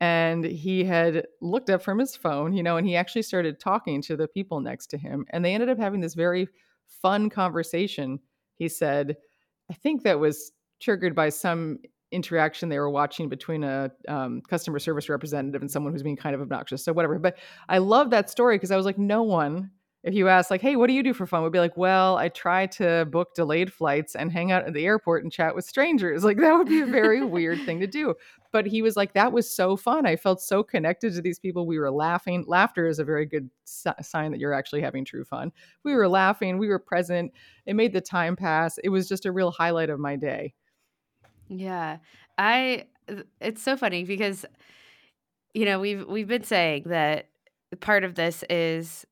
and 0.00 0.44
he 0.44 0.84
had 0.84 1.26
looked 1.40 1.70
up 1.70 1.82
from 1.82 1.98
his 1.98 2.14
phone, 2.14 2.52
you 2.52 2.62
know, 2.62 2.76
and 2.76 2.86
he 2.86 2.94
actually 2.94 3.22
started 3.22 3.58
talking 3.58 4.00
to 4.02 4.16
the 4.16 4.28
people 4.28 4.60
next 4.60 4.86
to 4.88 4.98
him. 4.98 5.26
And 5.30 5.44
they 5.44 5.54
ended 5.54 5.68
up 5.68 5.78
having 5.78 6.00
this 6.00 6.14
very 6.14 6.48
fun 6.86 7.28
conversation. 7.30 8.20
He 8.54 8.68
said, 8.68 9.16
I 9.70 9.74
think 9.74 10.04
that 10.04 10.20
was 10.20 10.52
triggered 10.80 11.14
by 11.14 11.30
some 11.30 11.78
interaction 12.12 12.68
they 12.68 12.78
were 12.78 12.88
watching 12.88 13.28
between 13.28 13.64
a 13.64 13.90
um, 14.06 14.40
customer 14.48 14.78
service 14.78 15.08
representative 15.08 15.60
and 15.60 15.70
someone 15.70 15.92
who's 15.92 16.02
being 16.02 16.16
kind 16.16 16.34
of 16.34 16.40
obnoxious. 16.40 16.84
So, 16.84 16.92
whatever. 16.92 17.18
But 17.18 17.36
I 17.68 17.78
love 17.78 18.10
that 18.10 18.30
story 18.30 18.56
because 18.56 18.70
I 18.70 18.76
was 18.76 18.86
like, 18.86 18.98
no 18.98 19.22
one 19.22 19.70
if 20.04 20.14
you 20.14 20.28
ask 20.28 20.50
like 20.50 20.60
hey 20.60 20.76
what 20.76 20.86
do 20.86 20.92
you 20.92 21.02
do 21.02 21.12
for 21.12 21.26
fun 21.26 21.42
we'd 21.42 21.52
be 21.52 21.58
like 21.58 21.76
well 21.76 22.16
i 22.16 22.28
try 22.28 22.66
to 22.66 23.06
book 23.10 23.34
delayed 23.34 23.72
flights 23.72 24.14
and 24.14 24.32
hang 24.32 24.52
out 24.52 24.66
at 24.66 24.72
the 24.72 24.84
airport 24.84 25.22
and 25.22 25.32
chat 25.32 25.54
with 25.54 25.64
strangers 25.64 26.24
like 26.24 26.38
that 26.38 26.54
would 26.54 26.68
be 26.68 26.80
a 26.80 26.86
very 26.86 27.24
weird 27.24 27.60
thing 27.64 27.80
to 27.80 27.86
do 27.86 28.14
but 28.50 28.66
he 28.66 28.82
was 28.82 28.96
like 28.96 29.12
that 29.12 29.32
was 29.32 29.50
so 29.50 29.76
fun. 29.76 30.06
I 30.06 30.16
felt 30.16 30.40
so 30.40 30.62
connected 30.62 31.14
to 31.14 31.22
these 31.22 31.38
people. 31.38 31.66
We 31.66 31.78
were 31.78 31.90
laughing. 31.90 32.44
Laughter 32.46 32.86
is 32.86 32.98
a 32.98 33.04
very 33.04 33.26
good 33.26 33.50
sign 33.64 34.30
that 34.32 34.40
you're 34.40 34.54
actually 34.54 34.80
having 34.80 35.04
true 35.04 35.24
fun. 35.24 35.52
We 35.84 35.94
were 35.94 36.08
laughing. 36.08 36.58
We 36.58 36.68
were 36.68 36.78
present. 36.78 37.32
It 37.66 37.74
made 37.74 37.92
the 37.92 38.00
time 38.00 38.36
pass. 38.36 38.78
It 38.78 38.88
was 38.88 39.08
just 39.08 39.26
a 39.26 39.32
real 39.32 39.50
highlight 39.50 39.90
of 39.90 40.00
my 40.00 40.16
day. 40.16 40.54
Yeah. 41.48 41.98
I 42.36 42.86
it's 43.40 43.62
so 43.62 43.76
funny 43.76 44.04
because 44.04 44.44
you 45.54 45.64
know 45.64 45.80
we've 45.80 46.06
we've 46.06 46.28
been 46.28 46.44
saying 46.44 46.84
that 46.86 47.28
part 47.80 48.04
of 48.04 48.14
this 48.14 48.44
is 48.48 49.06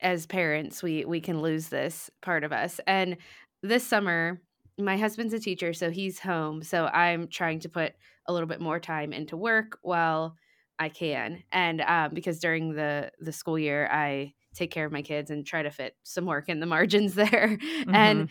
as 0.00 0.26
parents 0.26 0.82
we 0.82 1.04
we 1.04 1.20
can 1.20 1.40
lose 1.40 1.68
this 1.68 2.10
part 2.22 2.42
of 2.42 2.52
us. 2.52 2.80
And 2.86 3.16
this 3.62 3.86
summer 3.86 4.40
my 4.76 4.96
husband's 4.96 5.32
a 5.32 5.38
teacher 5.38 5.72
so 5.72 5.90
he's 5.90 6.18
home. 6.18 6.62
So 6.62 6.86
i'm 6.86 7.28
trying 7.28 7.60
to 7.60 7.68
put 7.68 7.94
a 8.26 8.32
little 8.32 8.48
bit 8.48 8.60
more 8.60 8.80
time 8.80 9.12
into 9.12 9.36
work 9.36 9.78
while 9.82 10.36
i 10.78 10.88
can 10.88 11.42
and 11.52 11.80
um, 11.80 12.10
because 12.12 12.38
during 12.38 12.74
the 12.74 13.10
the 13.20 13.32
school 13.32 13.58
year 13.58 13.88
i 13.90 14.32
take 14.54 14.70
care 14.70 14.86
of 14.86 14.92
my 14.92 15.02
kids 15.02 15.30
and 15.30 15.46
try 15.46 15.62
to 15.62 15.70
fit 15.70 15.96
some 16.02 16.26
work 16.26 16.48
in 16.48 16.60
the 16.60 16.66
margins 16.74 17.14
there 17.14 17.58
mm-hmm. 17.60 17.94
and 17.94 18.28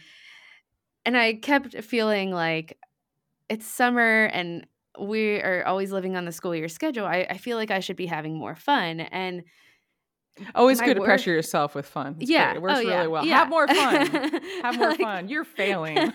and 1.06 1.18
i 1.18 1.34
kept 1.34 1.82
feeling 1.84 2.32
like 2.32 2.78
it's 3.50 3.66
summer 3.66 4.26
and 4.26 4.66
we 5.00 5.38
are 5.42 5.66
always 5.66 5.92
living 5.92 6.16
on 6.16 6.26
the 6.26 6.32
school 6.32 6.56
year 6.56 6.68
schedule 6.68 7.06
I, 7.06 7.26
I 7.30 7.38
feel 7.38 7.58
like 7.58 7.72
i 7.72 7.80
should 7.80 7.96
be 7.96 8.06
having 8.06 8.38
more 8.38 8.56
fun 8.56 9.00
and 9.00 9.44
Always 10.56 10.80
good 10.82 10.98
work, 10.98 11.06
to 11.06 11.12
pressure 11.12 11.32
yourself 11.32 11.76
with 11.76 11.86
fun. 11.86 12.16
It's 12.20 12.30
yeah, 12.30 12.46
great. 12.46 12.56
it 12.56 12.62
works 12.62 12.74
oh, 12.78 12.80
yeah. 12.80 12.96
really 12.96 13.08
well. 13.08 13.26
Yeah. 13.26 13.38
Have 13.40 13.50
more 13.50 13.68
fun. 13.68 14.08
Have 14.64 14.78
more 14.78 14.90
like, 14.90 15.00
fun. 15.00 15.30
You're 15.30 15.44
failing. 15.44 15.98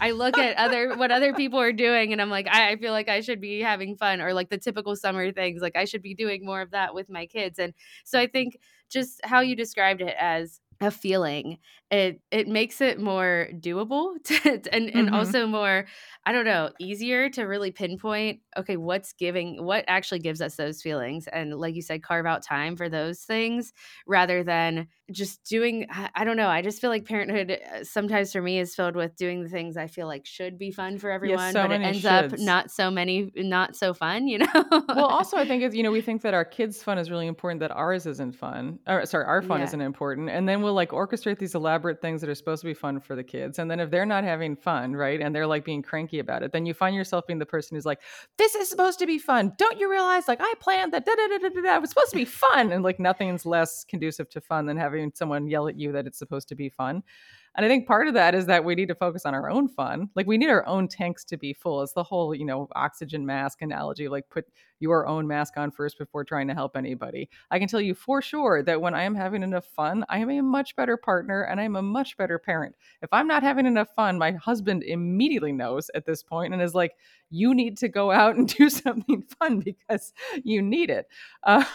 I 0.00 0.10
look 0.12 0.36
at 0.36 0.56
other 0.56 0.96
what 0.96 1.12
other 1.12 1.32
people 1.34 1.60
are 1.60 1.72
doing, 1.72 2.12
and 2.12 2.20
I'm 2.20 2.30
like, 2.30 2.48
I, 2.50 2.72
I, 2.72 2.76
feel 2.76 2.90
like 2.90 3.08
I 3.08 3.20
should 3.20 3.40
be 3.40 3.60
having 3.60 3.96
fun, 3.96 4.20
or 4.20 4.34
like 4.34 4.50
the 4.50 4.58
typical 4.58 4.96
summer 4.96 5.30
things. 5.30 5.62
Like 5.62 5.76
I 5.76 5.84
should 5.84 6.02
be 6.02 6.14
doing 6.14 6.44
more 6.44 6.60
of 6.60 6.72
that 6.72 6.94
with 6.94 7.08
my 7.08 7.26
kids. 7.26 7.60
And 7.60 7.74
so 8.04 8.18
I 8.18 8.26
think 8.26 8.58
just 8.90 9.20
how 9.24 9.40
you 9.40 9.54
described 9.54 10.00
it 10.00 10.14
as 10.18 10.60
a 10.80 10.90
feeling 10.90 11.58
it 11.90 12.20
it 12.30 12.48
makes 12.48 12.80
it 12.80 12.98
more 12.98 13.48
doable 13.60 14.14
to, 14.24 14.34
and 14.72 14.88
and 14.88 15.06
mm-hmm. 15.06 15.14
also 15.14 15.46
more 15.46 15.86
i 16.24 16.32
don't 16.32 16.44
know 16.44 16.70
easier 16.80 17.28
to 17.28 17.42
really 17.42 17.70
pinpoint 17.70 18.40
okay 18.56 18.76
what's 18.76 19.12
giving 19.12 19.64
what 19.64 19.84
actually 19.86 20.18
gives 20.18 20.40
us 20.40 20.56
those 20.56 20.82
feelings 20.82 21.26
and 21.28 21.54
like 21.54 21.74
you 21.74 21.82
said 21.82 22.02
carve 22.02 22.26
out 22.26 22.42
time 22.42 22.76
for 22.76 22.88
those 22.88 23.20
things 23.20 23.72
rather 24.06 24.42
than 24.42 24.88
just 25.12 25.44
doing 25.44 25.86
i 26.14 26.24
don't 26.24 26.36
know 26.36 26.48
i 26.48 26.62
just 26.62 26.80
feel 26.80 26.90
like 26.90 27.04
parenthood 27.04 27.50
uh, 27.50 27.84
sometimes 27.84 28.32
for 28.32 28.40
me 28.40 28.58
is 28.58 28.74
filled 28.74 28.96
with 28.96 29.14
doing 29.16 29.42
the 29.42 29.48
things 29.48 29.76
i 29.76 29.86
feel 29.86 30.06
like 30.06 30.24
should 30.24 30.58
be 30.58 30.70
fun 30.70 30.98
for 30.98 31.10
everyone 31.10 31.38
yes, 31.38 31.52
so 31.52 31.62
but 31.62 31.70
it 31.70 31.82
ends 31.82 32.02
shoulds. 32.02 32.32
up 32.32 32.38
not 32.38 32.70
so 32.70 32.90
many 32.90 33.30
not 33.36 33.76
so 33.76 33.92
fun 33.92 34.26
you 34.26 34.38
know 34.54 34.64
well 34.88 35.06
also 35.06 35.36
i 35.36 35.46
think 35.46 35.62
is 35.62 35.74
you 35.74 35.82
know 35.82 35.92
we 35.92 36.00
think 36.00 36.22
that 36.22 36.32
our 36.32 36.44
kids 36.44 36.82
fun 36.82 36.98
is 36.98 37.10
really 37.10 37.26
important 37.26 37.60
that 37.60 37.70
ours 37.70 38.06
isn't 38.06 38.34
fun 38.34 38.78
or 38.86 39.04
sorry 39.04 39.26
our 39.26 39.42
fun 39.42 39.60
yeah. 39.60 39.66
isn't 39.66 39.80
important 39.82 40.30
and 40.30 40.48
then 40.48 40.62
we'll 40.62 40.73
like 40.74 40.90
orchestrate 40.90 41.38
these 41.38 41.54
elaborate 41.54 42.00
things 42.00 42.20
that 42.20 42.30
are 42.30 42.34
supposed 42.34 42.62
to 42.62 42.66
be 42.66 42.74
fun 42.74 43.00
for 43.00 43.14
the 43.14 43.24
kids 43.24 43.58
and 43.58 43.70
then 43.70 43.78
if 43.78 43.90
they're 43.90 44.06
not 44.06 44.24
having 44.24 44.56
fun 44.56 44.94
right 44.94 45.20
and 45.20 45.34
they're 45.34 45.46
like 45.46 45.64
being 45.64 45.82
cranky 45.82 46.18
about 46.18 46.42
it 46.42 46.52
then 46.52 46.66
you 46.66 46.74
find 46.74 46.96
yourself 46.96 47.26
being 47.26 47.38
the 47.38 47.46
person 47.46 47.76
who's 47.76 47.86
like 47.86 48.00
this 48.38 48.54
is 48.54 48.68
supposed 48.68 48.98
to 48.98 49.06
be 49.06 49.18
fun 49.18 49.52
don't 49.58 49.78
you 49.78 49.90
realize 49.90 50.26
like 50.26 50.40
i 50.40 50.54
planned 50.60 50.92
that 50.92 51.04
da 51.04 51.14
da 51.14 51.26
da 51.28 51.48
da 51.48 51.60
da 51.62 51.76
it 51.76 51.80
was 51.80 51.90
supposed 51.90 52.10
to 52.10 52.16
be 52.16 52.24
fun 52.24 52.72
and 52.72 52.82
like 52.82 52.98
nothing's 52.98 53.46
less 53.46 53.84
conducive 53.84 54.28
to 54.28 54.40
fun 54.40 54.66
than 54.66 54.76
having 54.76 55.04
having 55.04 55.12
someone 55.14 55.48
yell 55.48 55.68
at 55.68 55.78
you 55.78 55.92
that 55.92 56.06
it's 56.06 56.18
supposed 56.18 56.48
to 56.48 56.54
be 56.54 56.68
fun. 56.68 57.02
And 57.56 57.64
I 57.64 57.68
think 57.68 57.86
part 57.86 58.08
of 58.08 58.14
that 58.14 58.34
is 58.34 58.46
that 58.46 58.64
we 58.64 58.74
need 58.74 58.88
to 58.88 58.94
focus 58.94 59.24
on 59.24 59.34
our 59.34 59.48
own 59.48 59.68
fun. 59.68 60.10
Like 60.16 60.26
we 60.26 60.38
need 60.38 60.50
our 60.50 60.66
own 60.66 60.88
tanks 60.88 61.24
to 61.26 61.36
be 61.36 61.52
full. 61.52 61.82
It's 61.82 61.92
the 61.92 62.02
whole, 62.02 62.34
you 62.34 62.44
know, 62.44 62.68
oxygen 62.74 63.24
mask 63.24 63.62
analogy. 63.62 64.08
Like 64.08 64.28
put 64.28 64.46
your 64.80 65.06
own 65.06 65.26
mask 65.26 65.56
on 65.56 65.70
first 65.70 65.96
before 65.98 66.24
trying 66.24 66.48
to 66.48 66.54
help 66.54 66.76
anybody. 66.76 67.28
I 67.50 67.58
can 67.58 67.68
tell 67.68 67.80
you 67.80 67.94
for 67.94 68.20
sure 68.20 68.62
that 68.64 68.80
when 68.80 68.94
I 68.94 69.04
am 69.04 69.14
having 69.14 69.42
enough 69.42 69.66
fun, 69.66 70.04
I 70.08 70.18
am 70.18 70.30
a 70.30 70.42
much 70.42 70.74
better 70.74 70.96
partner 70.96 71.42
and 71.42 71.60
I'm 71.60 71.76
a 71.76 71.82
much 71.82 72.16
better 72.16 72.38
parent. 72.38 72.74
If 73.02 73.12
I'm 73.12 73.28
not 73.28 73.42
having 73.42 73.66
enough 73.66 73.88
fun, 73.94 74.18
my 74.18 74.32
husband 74.32 74.82
immediately 74.82 75.52
knows 75.52 75.90
at 75.94 76.06
this 76.06 76.22
point 76.22 76.52
and 76.52 76.62
is 76.62 76.74
like, 76.74 76.96
you 77.30 77.54
need 77.54 77.76
to 77.78 77.88
go 77.88 78.10
out 78.10 78.36
and 78.36 78.48
do 78.56 78.68
something 78.68 79.22
fun 79.38 79.60
because 79.60 80.12
you 80.42 80.62
need 80.62 80.90
it. 80.90 81.06
Um, 81.46 81.66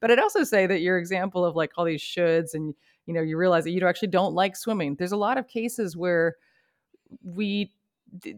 but 0.00 0.12
I'd 0.12 0.20
also 0.20 0.44
say 0.44 0.66
that 0.66 0.82
your 0.82 0.96
example 0.96 1.44
of 1.44 1.56
like 1.56 1.72
all 1.76 1.84
these 1.84 2.00
shoulds 2.00 2.54
and 2.54 2.74
you 3.06 3.14
know 3.14 3.20
you 3.22 3.36
realize 3.36 3.64
that 3.64 3.70
you 3.70 3.86
actually 3.86 4.08
don't 4.08 4.34
like 4.34 4.56
swimming 4.56 4.94
there's 4.96 5.12
a 5.12 5.16
lot 5.16 5.38
of 5.38 5.48
cases 5.48 5.96
where 5.96 6.36
we 7.22 7.72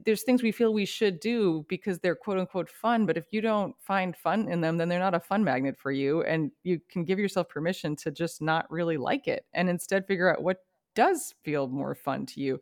there's 0.05 0.23
things 0.23 0.43
we 0.43 0.53
feel 0.53 0.73
we 0.75 0.85
should 0.85 1.19
do 1.19 1.65
because 1.69 1.99
they're 1.99 2.15
quote 2.15 2.39
unquote 2.39 2.69
fun 2.69 3.07
but 3.07 3.17
if 3.17 3.27
you 3.31 3.41
don't 3.41 3.75
find 3.81 4.17
fun 4.17 4.49
in 4.49 4.61
them 4.61 4.77
then 4.77 4.89
they're 4.89 4.99
not 4.99 5.15
a 5.15 5.21
fun 5.21 5.43
magnet 5.43 5.79
for 5.79 5.91
you 5.91 6.23
and 6.25 6.51
you 6.63 6.81
can 6.91 7.05
give 7.05 7.19
yourself 7.19 7.49
permission 7.49 7.97
to 7.97 8.11
just 8.11 8.43
not 8.43 8.71
really 8.71 8.97
like 8.97 9.27
it 9.29 9.47
and 9.55 9.71
instead 9.71 10.07
figure 10.07 10.31
out 10.31 10.43
what 10.43 10.59
does 10.95 11.35
feel 11.43 11.69
more 11.69 11.95
fun 11.95 12.27
to 12.27 12.41
you 12.41 12.61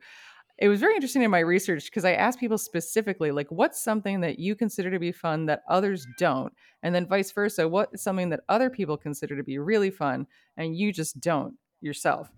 it 0.60 0.68
was 0.68 0.78
very 0.78 0.94
interesting 0.94 1.22
in 1.22 1.30
my 1.30 1.38
research 1.38 1.86
because 1.86 2.04
I 2.04 2.12
asked 2.12 2.38
people 2.38 2.58
specifically, 2.58 3.30
like, 3.30 3.50
what's 3.50 3.80
something 3.80 4.20
that 4.20 4.38
you 4.38 4.54
consider 4.54 4.90
to 4.90 4.98
be 4.98 5.10
fun 5.10 5.46
that 5.46 5.62
others 5.68 6.06
don't? 6.18 6.52
And 6.82 6.94
then 6.94 7.06
vice 7.06 7.32
versa, 7.32 7.66
what 7.66 7.88
is 7.94 8.02
something 8.02 8.28
that 8.28 8.40
other 8.50 8.68
people 8.68 8.98
consider 8.98 9.36
to 9.36 9.42
be 9.42 9.58
really 9.58 9.90
fun 9.90 10.26
and 10.58 10.76
you 10.76 10.92
just 10.92 11.18
don't? 11.18 11.54
Yourself. 11.81 12.31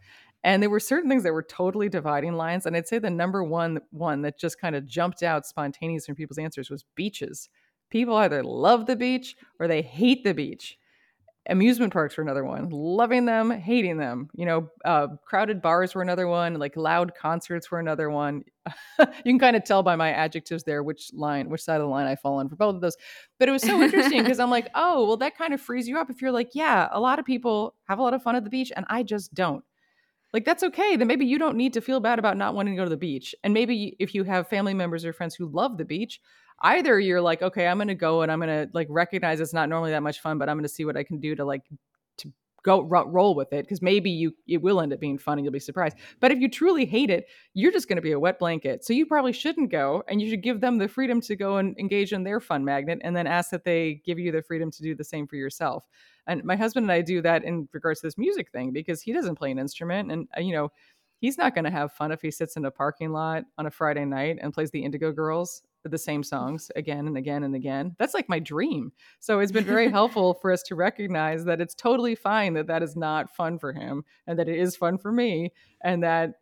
And 0.45 0.63
there 0.63 0.71
were 0.71 0.81
certain 0.81 1.09
things 1.09 1.23
that 1.23 1.33
were 1.33 1.43
totally 1.43 1.89
dividing 1.89 2.35
lines. 2.35 2.67
And 2.67 2.77
I'd 2.77 2.89
say 2.89 2.99
the 2.99 3.11
number 3.11 3.45
one 3.45 3.81
one 3.91 4.23
that 4.23 4.39
just 4.39 4.61
kind 4.61 4.75
of 4.75 4.87
jumped 4.87 5.23
out 5.23 5.47
spontaneous 5.47 6.07
from 6.07 6.17
people's 6.17 6.39
answers 6.39 6.71
was 6.71 6.85
beaches. 6.97 7.49
People 7.91 8.17
either 8.17 8.43
love 8.43 8.87
the 8.87 8.97
beach 8.97 9.37
or 9.61 9.69
they 9.69 9.83
hate 9.83 10.25
the 10.25 10.35
beach. 10.35 10.79
Amusement 11.49 11.93
parks 11.93 12.17
were 12.17 12.23
another 12.23 12.45
one. 12.45 12.69
Loving 12.71 13.25
them, 13.25 13.51
hating 13.51 13.97
them. 13.97 14.31
You 14.33 14.47
know, 14.47 14.71
uh, 14.85 15.09
crowded 15.25 15.61
bars 15.61 15.95
were 15.95 16.03
another 16.03 16.29
one. 16.29 16.55
Like 16.55 16.77
loud 16.77 17.15
concerts 17.15 17.71
were 17.71 17.81
another 17.81 18.11
one. 18.11 18.45
you 19.01 19.07
can 19.25 19.41
kind 19.41 19.57
of 19.57 19.65
tell 19.65 19.83
by 19.83 19.97
my 19.97 20.13
adjectives 20.13 20.63
there 20.63 20.85
which 20.85 21.11
line, 21.13 21.49
which 21.49 21.63
side 21.63 21.77
of 21.77 21.83
the 21.83 21.89
line 21.89 22.07
I 22.07 22.15
fall 22.15 22.39
on 22.39 22.49
for 22.49 22.55
both 22.55 22.77
of 22.77 22.81
those. 22.81 22.97
But 23.41 23.49
it 23.49 23.53
was 23.53 23.63
so 23.63 23.83
interesting 23.83 24.23
because 24.23 24.39
I'm 24.39 24.51
like, 24.51 24.69
oh, 24.77 25.05
well, 25.07 25.17
that 25.17 25.37
kind 25.37 25.53
of 25.53 25.61
frees 25.61 25.89
you 25.89 25.99
up 25.99 26.11
if 26.11 26.23
you're 26.23 26.31
like, 26.31 26.51
yeah, 26.55 26.89
a 26.93 27.01
lot 27.01 27.19
of 27.19 27.25
people 27.25 27.75
have 27.89 27.99
a 27.99 28.03
lot 28.03 28.15
of 28.15 28.23
fun 28.23 28.37
at 28.37 28.45
the 28.45 28.51
beach 28.51 28.71
and 28.77 28.87
I 28.89 29.03
just 29.03 29.35
don't. 29.35 29.65
Like, 30.33 30.45
that's 30.45 30.63
okay. 30.63 30.97
Then 30.97 31.09
maybe 31.09 31.27
you 31.27 31.39
don't 31.39 31.57
need 31.57 31.75
to 31.75 31.81
feel 31.81 32.01
bad 32.01 32.19
about 32.19 32.37
not 32.37 32.55
wanting 32.55 32.75
to 32.75 32.81
go 32.81 32.85
to 32.85 32.91
the 32.91 32.97
beach. 32.97 33.35
And 33.43 33.53
maybe 33.53 33.97
if 33.99 34.15
you 34.15 34.25
have 34.25 34.49
family 34.49 34.75
members 34.75 35.05
or 35.05 35.13
friends 35.13 35.35
who 35.35 35.47
love 35.47 35.77
the 35.77 35.85
beach, 35.85 36.21
either 36.63 36.99
you're 36.99 37.21
like, 37.21 37.43
okay, 37.43 37.67
I'm 37.67 37.79
to 37.87 37.95
go 37.95 38.23
and 38.23 38.33
I'm 38.33 38.41
to 38.41 38.69
like 38.73 38.87
recognize 38.91 39.41
it's 39.41 39.53
not 39.53 39.69
normally 39.69 39.91
that 39.91 40.03
much 40.03 40.21
fun, 40.21 40.39
but 40.39 40.49
I'm 40.49 40.63
to 40.63 40.69
see 40.69 40.85
what 40.85 40.97
I 40.97 41.03
can 41.03 41.19
do 41.19 41.35
to 41.35 41.45
like 41.45 41.63
to 42.19 42.33
go 42.65 42.83
roll 42.83 43.35
with 43.35 43.53
it 43.53 43.65
because 43.65 43.83
maybe 43.83 44.09
you 44.09 44.33
it 44.47 44.63
will 44.63 44.81
end 44.81 44.93
up 44.93 45.01
being 45.01 45.19
fun 45.19 45.39
and 45.39 45.45
you'll 45.45 45.53
be 45.53 45.59
surprised. 45.59 45.97
But 46.21 46.31
if 46.31 46.39
you 46.39 46.49
truly 46.49 46.87
hate 46.87 47.11
it, 47.11 47.27
you're 47.55 47.73
just 47.73 47.89
going 47.89 47.97
to 47.97 48.03
be 48.03 48.13
a 48.13 48.21
wet 48.21 48.39
blanket. 48.39 48.85
So 48.85 48.93
you 48.93 49.07
probably 49.07 49.33
shouldn't 49.33 49.71
go, 49.71 50.05
and 50.09 50.23
you 50.23 50.31
should 50.31 50.43
give 50.43 50.61
them 50.61 50.79
the 50.79 50.89
freedom 50.89 51.21
to 51.23 51.37
go 51.37 51.57
and 51.57 51.77
engage 51.79 52.13
in 52.13 52.23
their 52.23 52.41
fun 52.41 52.65
magnet, 52.65 53.01
and 53.03 53.17
then 53.17 53.27
ask 53.27 53.51
that 53.51 53.65
they 53.65 54.01
give 54.07 54.19
you 54.19 54.31
the 54.31 54.43
freedom 54.43 54.71
to 54.71 54.83
do 54.83 54.95
the 54.95 55.05
same 55.05 55.27
for 55.27 55.37
yourself. 55.37 55.85
And 56.27 56.45
my 56.45 56.55
husband 56.55 56.85
and 56.85 56.93
I 56.93 57.03
do 57.03 57.21
that 57.23 57.43
in 57.43 57.69
regards 57.73 58.01
to 58.01 58.07
this 58.07 58.17
music 58.17 58.53
thing 58.53 58.73
because 58.73 59.03
he 59.03 59.13
doesn't 59.13 59.35
play 59.35 59.51
an 59.51 59.59
instrument, 59.59 60.13
and 60.13 60.29
uh, 60.37 60.41
you 60.41 60.53
know 60.53 60.71
he's 61.19 61.39
not 61.39 61.55
going 61.55 61.65
to 61.65 61.71
have 61.71 61.93
fun 61.93 62.13
if 62.13 62.23
he 62.23 62.31
sits 62.31 62.57
in 62.57 62.65
a 62.65 62.71
parking 62.71 63.11
lot 63.11 63.45
on 63.59 63.67
a 63.67 63.71
Friday 63.71 64.05
night 64.05 64.39
and 64.41 64.53
plays 64.53 64.71
the 64.71 64.85
Indigo 64.85 65.11
Girls 65.13 65.63
the 65.85 65.99
same 65.99 66.23
songs 66.23 66.71
again 66.77 67.07
and 67.07 67.17
again 67.17 67.43
and 67.43 67.55
again. 67.55 67.95
That's 67.99 68.15
like 68.15 68.29
my 68.29 68.39
dream. 68.39 68.93
So 69.21 69.41
it's 69.41 69.53
been 69.53 69.65
very 69.65 69.91
helpful 69.91 70.35
for 70.35 70.53
us 70.53 70.63
to 70.65 70.75
recognize 70.75 71.45
that 71.45 71.61
it's 71.61 71.75
totally 71.75 72.15
fine 72.15 72.55
that 72.55 72.69
that 72.69 72.83
is 72.83 72.97
not 72.97 73.35
fun 73.35 73.59
for 73.59 73.73
him 73.73 74.05
and 74.27 74.39
that 74.39 74.49
it 74.49 74.59
is 74.59 74.77
fun 74.77 74.99
for 74.99 75.13
me 75.13 75.53
and 75.83 76.03
that 76.03 76.35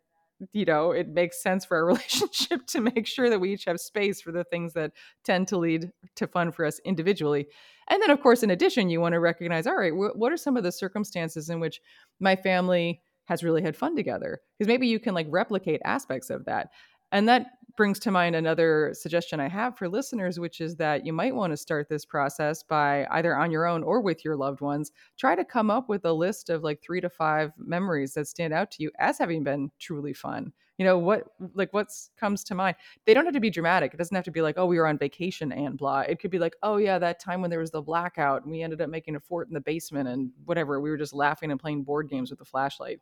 you 0.53 0.65
know 0.65 0.91
it 0.91 1.07
makes 1.07 1.41
sense 1.41 1.65
for 1.65 1.77
our 1.77 1.85
relationship 1.93 2.65
to 2.67 2.81
make 2.81 3.07
sure 3.07 3.29
that 3.29 3.39
we 3.39 3.53
each 3.53 3.65
have 3.65 3.79
space 3.79 4.21
for 4.21 4.31
the 4.31 4.43
things 4.45 4.73
that 4.73 4.91
tend 5.23 5.47
to 5.47 5.57
lead 5.57 5.91
to 6.15 6.27
fun 6.27 6.51
for 6.51 6.65
us 6.65 6.79
individually 6.85 7.47
and 7.89 8.01
then 8.01 8.09
of 8.09 8.21
course 8.21 8.43
in 8.43 8.51
addition 8.51 8.89
you 8.89 8.99
want 8.99 9.13
to 9.13 9.19
recognize 9.19 9.67
all 9.67 9.77
right 9.77 9.93
wh- 9.93 10.17
what 10.17 10.31
are 10.31 10.37
some 10.37 10.57
of 10.57 10.63
the 10.63 10.71
circumstances 10.71 11.49
in 11.49 11.59
which 11.59 11.79
my 12.19 12.35
family 12.35 13.01
has 13.25 13.43
really 13.43 13.61
had 13.61 13.75
fun 13.75 13.95
together 13.95 14.41
because 14.57 14.67
maybe 14.67 14.87
you 14.87 14.99
can 14.99 15.13
like 15.13 15.27
replicate 15.29 15.81
aspects 15.85 16.29
of 16.29 16.45
that 16.45 16.69
and 17.11 17.27
that 17.27 17.47
brings 17.75 17.99
to 17.99 18.11
mind 18.11 18.35
another 18.35 18.91
suggestion 18.93 19.39
I 19.39 19.47
have 19.47 19.77
for 19.77 19.87
listeners, 19.89 20.39
which 20.39 20.61
is 20.61 20.75
that 20.75 21.05
you 21.05 21.13
might 21.13 21.35
want 21.35 21.51
to 21.51 21.57
start 21.57 21.89
this 21.89 22.05
process 22.05 22.63
by 22.63 23.07
either 23.11 23.35
on 23.35 23.51
your 23.51 23.65
own 23.65 23.83
or 23.83 24.01
with 24.01 24.23
your 24.23 24.35
loved 24.35 24.61
ones. 24.61 24.91
Try 25.17 25.35
to 25.35 25.45
come 25.45 25.71
up 25.71 25.89
with 25.89 26.05
a 26.05 26.13
list 26.13 26.49
of 26.49 26.63
like 26.63 26.81
three 26.81 27.01
to 27.01 27.09
five 27.09 27.51
memories 27.57 28.13
that 28.13 28.27
stand 28.27 28.53
out 28.53 28.71
to 28.71 28.83
you 28.83 28.91
as 28.99 29.17
having 29.17 29.43
been 29.43 29.71
truly 29.79 30.13
fun. 30.13 30.53
You 30.77 30.85
know, 30.85 30.97
what 30.97 31.25
like 31.53 31.73
what's 31.73 32.09
comes 32.19 32.43
to 32.45 32.55
mind? 32.55 32.75
They 33.05 33.13
don't 33.13 33.25
have 33.25 33.35
to 33.35 33.39
be 33.39 33.51
dramatic. 33.51 33.93
It 33.93 33.97
doesn't 33.97 34.15
have 34.15 34.25
to 34.25 34.31
be 34.31 34.41
like, 34.41 34.55
oh, 34.57 34.65
we 34.65 34.77
were 34.77 34.87
on 34.87 34.97
vacation 34.97 35.51
and 35.51 35.77
blah. 35.77 36.01
It 36.01 36.19
could 36.19 36.31
be 36.31 36.39
like, 36.39 36.55
oh, 36.63 36.77
yeah, 36.77 36.97
that 36.97 37.19
time 37.19 37.41
when 37.41 37.51
there 37.51 37.59
was 37.59 37.71
the 37.71 37.81
blackout 37.81 38.43
and 38.43 38.51
we 38.51 38.63
ended 38.63 38.81
up 38.81 38.89
making 38.89 39.15
a 39.15 39.19
fort 39.19 39.47
in 39.47 39.53
the 39.53 39.61
basement 39.61 40.09
and 40.09 40.31
whatever. 40.45 40.81
We 40.81 40.89
were 40.89 40.97
just 40.97 41.13
laughing 41.13 41.51
and 41.51 41.59
playing 41.59 41.83
board 41.83 42.09
games 42.09 42.31
with 42.31 42.41
a 42.41 42.45
flashlight. 42.45 42.99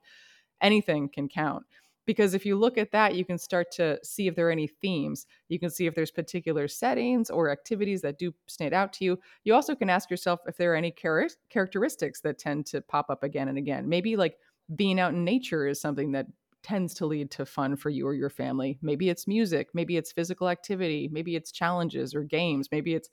Anything 0.61 1.07
can 1.07 1.29
count 1.29 1.65
because 2.09 2.33
if 2.33 2.43
you 2.43 2.55
look 2.55 2.79
at 2.79 2.89
that 2.91 3.13
you 3.13 3.23
can 3.23 3.37
start 3.37 3.71
to 3.71 3.99
see 4.03 4.25
if 4.25 4.35
there 4.35 4.47
are 4.47 4.51
any 4.51 4.65
themes. 4.65 5.27
You 5.47 5.59
can 5.59 5.69
see 5.69 5.85
if 5.85 5.93
there's 5.93 6.09
particular 6.09 6.67
settings 6.67 7.29
or 7.29 7.51
activities 7.51 8.01
that 8.01 8.17
do 8.17 8.33
stand 8.47 8.73
out 8.73 8.93
to 8.93 9.05
you. 9.05 9.19
You 9.43 9.53
also 9.53 9.75
can 9.75 9.91
ask 9.91 10.09
yourself 10.09 10.39
if 10.47 10.57
there 10.57 10.73
are 10.73 10.75
any 10.75 10.91
char- 10.91 11.29
characteristics 11.51 12.21
that 12.21 12.39
tend 12.39 12.65
to 12.67 12.81
pop 12.81 13.11
up 13.11 13.21
again 13.21 13.47
and 13.47 13.59
again. 13.59 13.87
Maybe 13.87 14.15
like 14.15 14.37
being 14.75 14.99
out 14.99 15.13
in 15.13 15.23
nature 15.23 15.67
is 15.67 15.79
something 15.79 16.13
that 16.13 16.25
tends 16.63 16.95
to 16.95 17.05
lead 17.05 17.29
to 17.29 17.45
fun 17.45 17.75
for 17.75 17.91
you 17.91 18.07
or 18.07 18.15
your 18.15 18.31
family. 18.31 18.79
Maybe 18.81 19.09
it's 19.09 19.27
music 19.27 19.67
maybe 19.75 19.95
it's 19.95 20.11
physical 20.11 20.49
activity 20.49 21.09
maybe 21.11 21.35
it's 21.35 21.51
challenges 21.51 22.15
or 22.15 22.23
games 22.23 22.69
maybe 22.71 22.95
it's 22.95 23.09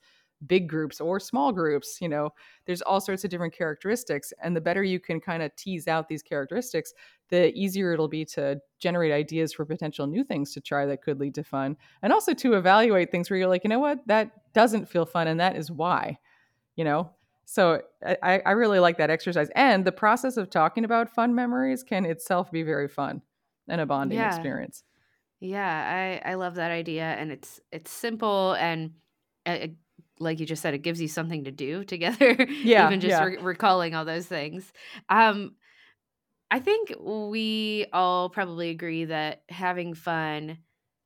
big 0.47 0.69
groups 0.69 1.01
or 1.01 1.19
small 1.19 1.51
groups 1.51 1.99
you 2.01 2.09
know 2.09 2.29
there's 2.67 2.83
all 2.83 3.01
sorts 3.01 3.25
of 3.25 3.31
different 3.31 3.55
characteristics 3.57 4.35
and 4.43 4.55
the 4.55 4.61
better 4.61 4.83
you 4.83 5.01
can 5.01 5.19
kind 5.19 5.43
of 5.43 5.55
tease 5.57 5.89
out 5.89 6.09
these 6.09 6.23
characteristics 6.23 6.93
the 7.29 7.53
easier 7.59 7.93
it'll 7.93 8.09
be 8.09 8.25
to 8.25 8.59
generate 8.79 9.13
ideas 9.13 9.53
for 9.53 9.65
potential 9.65 10.07
new 10.07 10.23
things 10.23 10.53
to 10.53 10.61
try 10.61 10.87
that 10.87 11.03
could 11.03 11.19
lead 11.19 11.35
to 11.35 11.43
fun 11.43 11.77
and 12.03 12.13
also 12.13 12.33
to 12.35 12.55
evaluate 12.55 13.11
things 13.11 13.29
where 13.31 13.39
you're 13.39 13.49
like 13.49 13.65
you 13.65 13.71
know 13.71 13.79
what? 13.79 14.07
That 14.07 14.53
doesn't 14.53 14.89
feel 14.89 15.07
fun 15.07 15.29
and 15.29 15.41
that 15.41 15.57
is 15.57 15.71
why 15.71 16.19
you 16.77 16.85
know? 16.85 17.11
So 17.47 17.81
I, 18.05 18.43
I 18.45 18.51
really 18.51 18.81
like 18.81 18.99
that 18.99 19.09
exercise 19.09 19.49
and 19.55 19.85
the 19.85 19.93
process 19.93 20.37
of 20.37 20.51
talking 20.51 20.85
about 20.85 21.09
fun 21.09 21.35
memories 21.35 21.85
can 21.85 22.05
itself 22.05 22.51
be 22.51 22.63
very 22.65 22.89
fun 22.89 23.23
and 23.69 23.81
a 23.81 23.87
bonding 23.87 24.19
yeah. 24.19 24.29
experience. 24.29 24.85
Yeah 25.41 26.21
i 26.25 26.31
i 26.31 26.35
love 26.35 26.55
that 26.55 26.71
idea 26.71 27.05
and 27.05 27.31
it's 27.31 27.61
it's 27.71 27.91
simple 27.91 28.55
and 28.55 28.93
like 30.19 30.41
you 30.41 30.47
just 30.47 30.63
said, 30.63 30.75
it 30.75 30.79
gives 30.79 31.01
you 31.01 31.09
something 31.09 31.45
to 31.45 31.51
do 31.53 31.85
together. 31.85 32.37
Yeah. 32.63 32.87
even 32.87 33.01
just 33.01 33.11
yeah. 33.11 33.25
Re- 33.25 33.39
recalling 33.39 33.95
all 33.95 34.05
those 34.05 34.27
things. 34.27 34.73
Um, 35.09 35.57
I 36.51 36.61
think 36.61 36.93
we 37.01 37.87
all 37.93 38.31
probably 38.31 38.71
agree 38.71 39.07
that 39.07 39.43
having 39.49 39.95
fun 39.95 40.59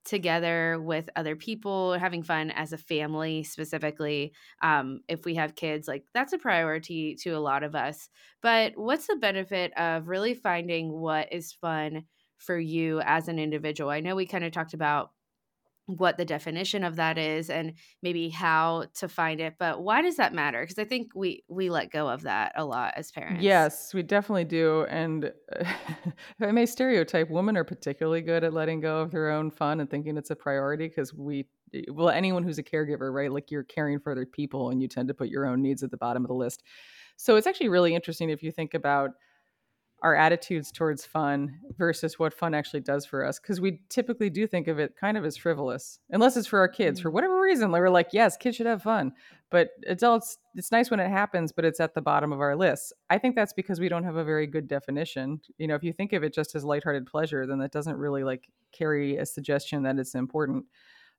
together 0.04 0.80
with 0.80 1.08
other 1.16 1.36
people, 1.36 1.92
having 1.98 2.22
fun 2.22 2.50
as 2.50 2.72
a 2.72 2.78
family 2.78 3.42
specifically, 3.42 4.32
um, 4.62 5.00
if 5.08 5.24
we 5.24 5.34
have 5.36 5.54
kids, 5.54 5.86
like 5.88 6.04
that's 6.14 6.32
a 6.32 6.38
priority 6.38 7.14
to 7.22 7.30
a 7.30 7.38
lot 7.40 7.62
of 7.62 7.74
us. 7.74 8.08
But 8.42 8.72
what's 8.76 9.06
the 9.06 9.16
benefit 9.16 9.72
of 9.78 10.08
really 10.08 10.34
finding 10.34 10.90
what 10.92 11.32
is 11.32 11.52
fun 11.52 12.04
for 12.38 12.58
you 12.58 13.00
as 13.02 13.28
an 13.28 13.38
individual? 13.38 13.90
I 13.90 14.00
know 14.00 14.16
we 14.16 14.26
kind 14.26 14.44
of 14.44 14.52
talked 14.52 14.74
about 14.74 15.10
what 15.98 16.16
the 16.16 16.24
definition 16.24 16.84
of 16.84 16.96
that 16.96 17.18
is 17.18 17.50
and 17.50 17.74
maybe 18.02 18.28
how 18.28 18.84
to 18.94 19.08
find 19.08 19.40
it 19.40 19.54
but 19.58 19.82
why 19.82 20.02
does 20.02 20.16
that 20.16 20.32
matter? 20.32 20.60
Because 20.62 20.78
i 20.78 20.84
think 20.84 21.12
we 21.14 21.44
we 21.48 21.70
let 21.70 21.90
go 21.90 22.08
of 22.08 22.22
that 22.22 22.52
a 22.56 22.64
lot 22.64 22.94
as 22.96 23.10
parents. 23.10 23.42
Yes 23.42 23.92
we 23.94 24.02
definitely 24.02 24.44
do 24.44 24.84
and 24.88 25.32
if 25.50 26.42
i 26.42 26.50
may 26.50 26.66
stereotype 26.66 27.30
women 27.30 27.56
are 27.56 27.64
particularly 27.64 28.20
good 28.22 28.44
at 28.44 28.52
letting 28.52 28.80
go 28.80 29.00
of 29.00 29.10
their 29.10 29.30
own 29.30 29.50
fun 29.50 29.80
and 29.80 29.90
thinking 29.90 30.16
it's 30.16 30.30
a 30.30 30.36
priority 30.36 30.88
because 30.88 31.12
we 31.14 31.46
eh, 31.74 31.82
well 31.90 32.08
anyone 32.08 32.42
who's 32.42 32.58
a 32.58 32.62
caregiver 32.62 33.12
right 33.12 33.32
like 33.32 33.50
you're 33.50 33.64
caring 33.64 33.98
for 34.00 34.12
other 34.12 34.26
people 34.26 34.70
and 34.70 34.80
you 34.80 34.88
tend 34.88 35.08
to 35.08 35.14
put 35.14 35.28
your 35.28 35.46
own 35.46 35.62
needs 35.62 35.82
at 35.82 35.90
the 35.90 35.96
bottom 35.96 36.24
of 36.24 36.28
the 36.28 36.34
list. 36.34 36.62
So 37.16 37.36
it's 37.36 37.46
actually 37.46 37.68
really 37.68 37.94
interesting 37.94 38.30
if 38.30 38.42
you 38.42 38.50
think 38.50 38.72
about 38.74 39.10
our 40.02 40.14
attitudes 40.14 40.72
towards 40.72 41.04
fun 41.04 41.58
versus 41.76 42.18
what 42.18 42.32
fun 42.32 42.54
actually 42.54 42.80
does 42.80 43.04
for 43.04 43.24
us 43.24 43.38
because 43.38 43.60
we 43.60 43.80
typically 43.88 44.30
do 44.30 44.46
think 44.46 44.66
of 44.66 44.78
it 44.78 44.94
kind 44.98 45.16
of 45.16 45.24
as 45.24 45.36
frivolous 45.36 45.98
unless 46.10 46.36
it's 46.36 46.46
for 46.46 46.58
our 46.58 46.68
kids 46.68 47.00
for 47.00 47.08
mm-hmm. 47.08 47.16
whatever 47.16 47.40
reason 47.40 47.70
we're 47.70 47.90
like 47.90 48.08
yes 48.12 48.36
kids 48.36 48.56
should 48.56 48.66
have 48.66 48.82
fun 48.82 49.12
but 49.50 49.70
adults 49.86 50.38
it's 50.54 50.72
nice 50.72 50.90
when 50.90 51.00
it 51.00 51.10
happens 51.10 51.52
but 51.52 51.64
it's 51.64 51.80
at 51.80 51.94
the 51.94 52.00
bottom 52.00 52.32
of 52.32 52.40
our 52.40 52.56
list 52.56 52.92
i 53.10 53.18
think 53.18 53.34
that's 53.34 53.52
because 53.52 53.78
we 53.78 53.88
don't 53.88 54.04
have 54.04 54.16
a 54.16 54.24
very 54.24 54.46
good 54.46 54.66
definition 54.66 55.40
you 55.58 55.66
know 55.66 55.74
if 55.74 55.82
you 55.82 55.92
think 55.92 56.12
of 56.12 56.22
it 56.22 56.32
just 56.32 56.54
as 56.54 56.64
lighthearted 56.64 57.06
pleasure 57.06 57.46
then 57.46 57.58
that 57.58 57.72
doesn't 57.72 57.96
really 57.96 58.24
like 58.24 58.48
carry 58.72 59.16
a 59.16 59.26
suggestion 59.26 59.82
that 59.82 59.98
it's 59.98 60.14
important 60.14 60.64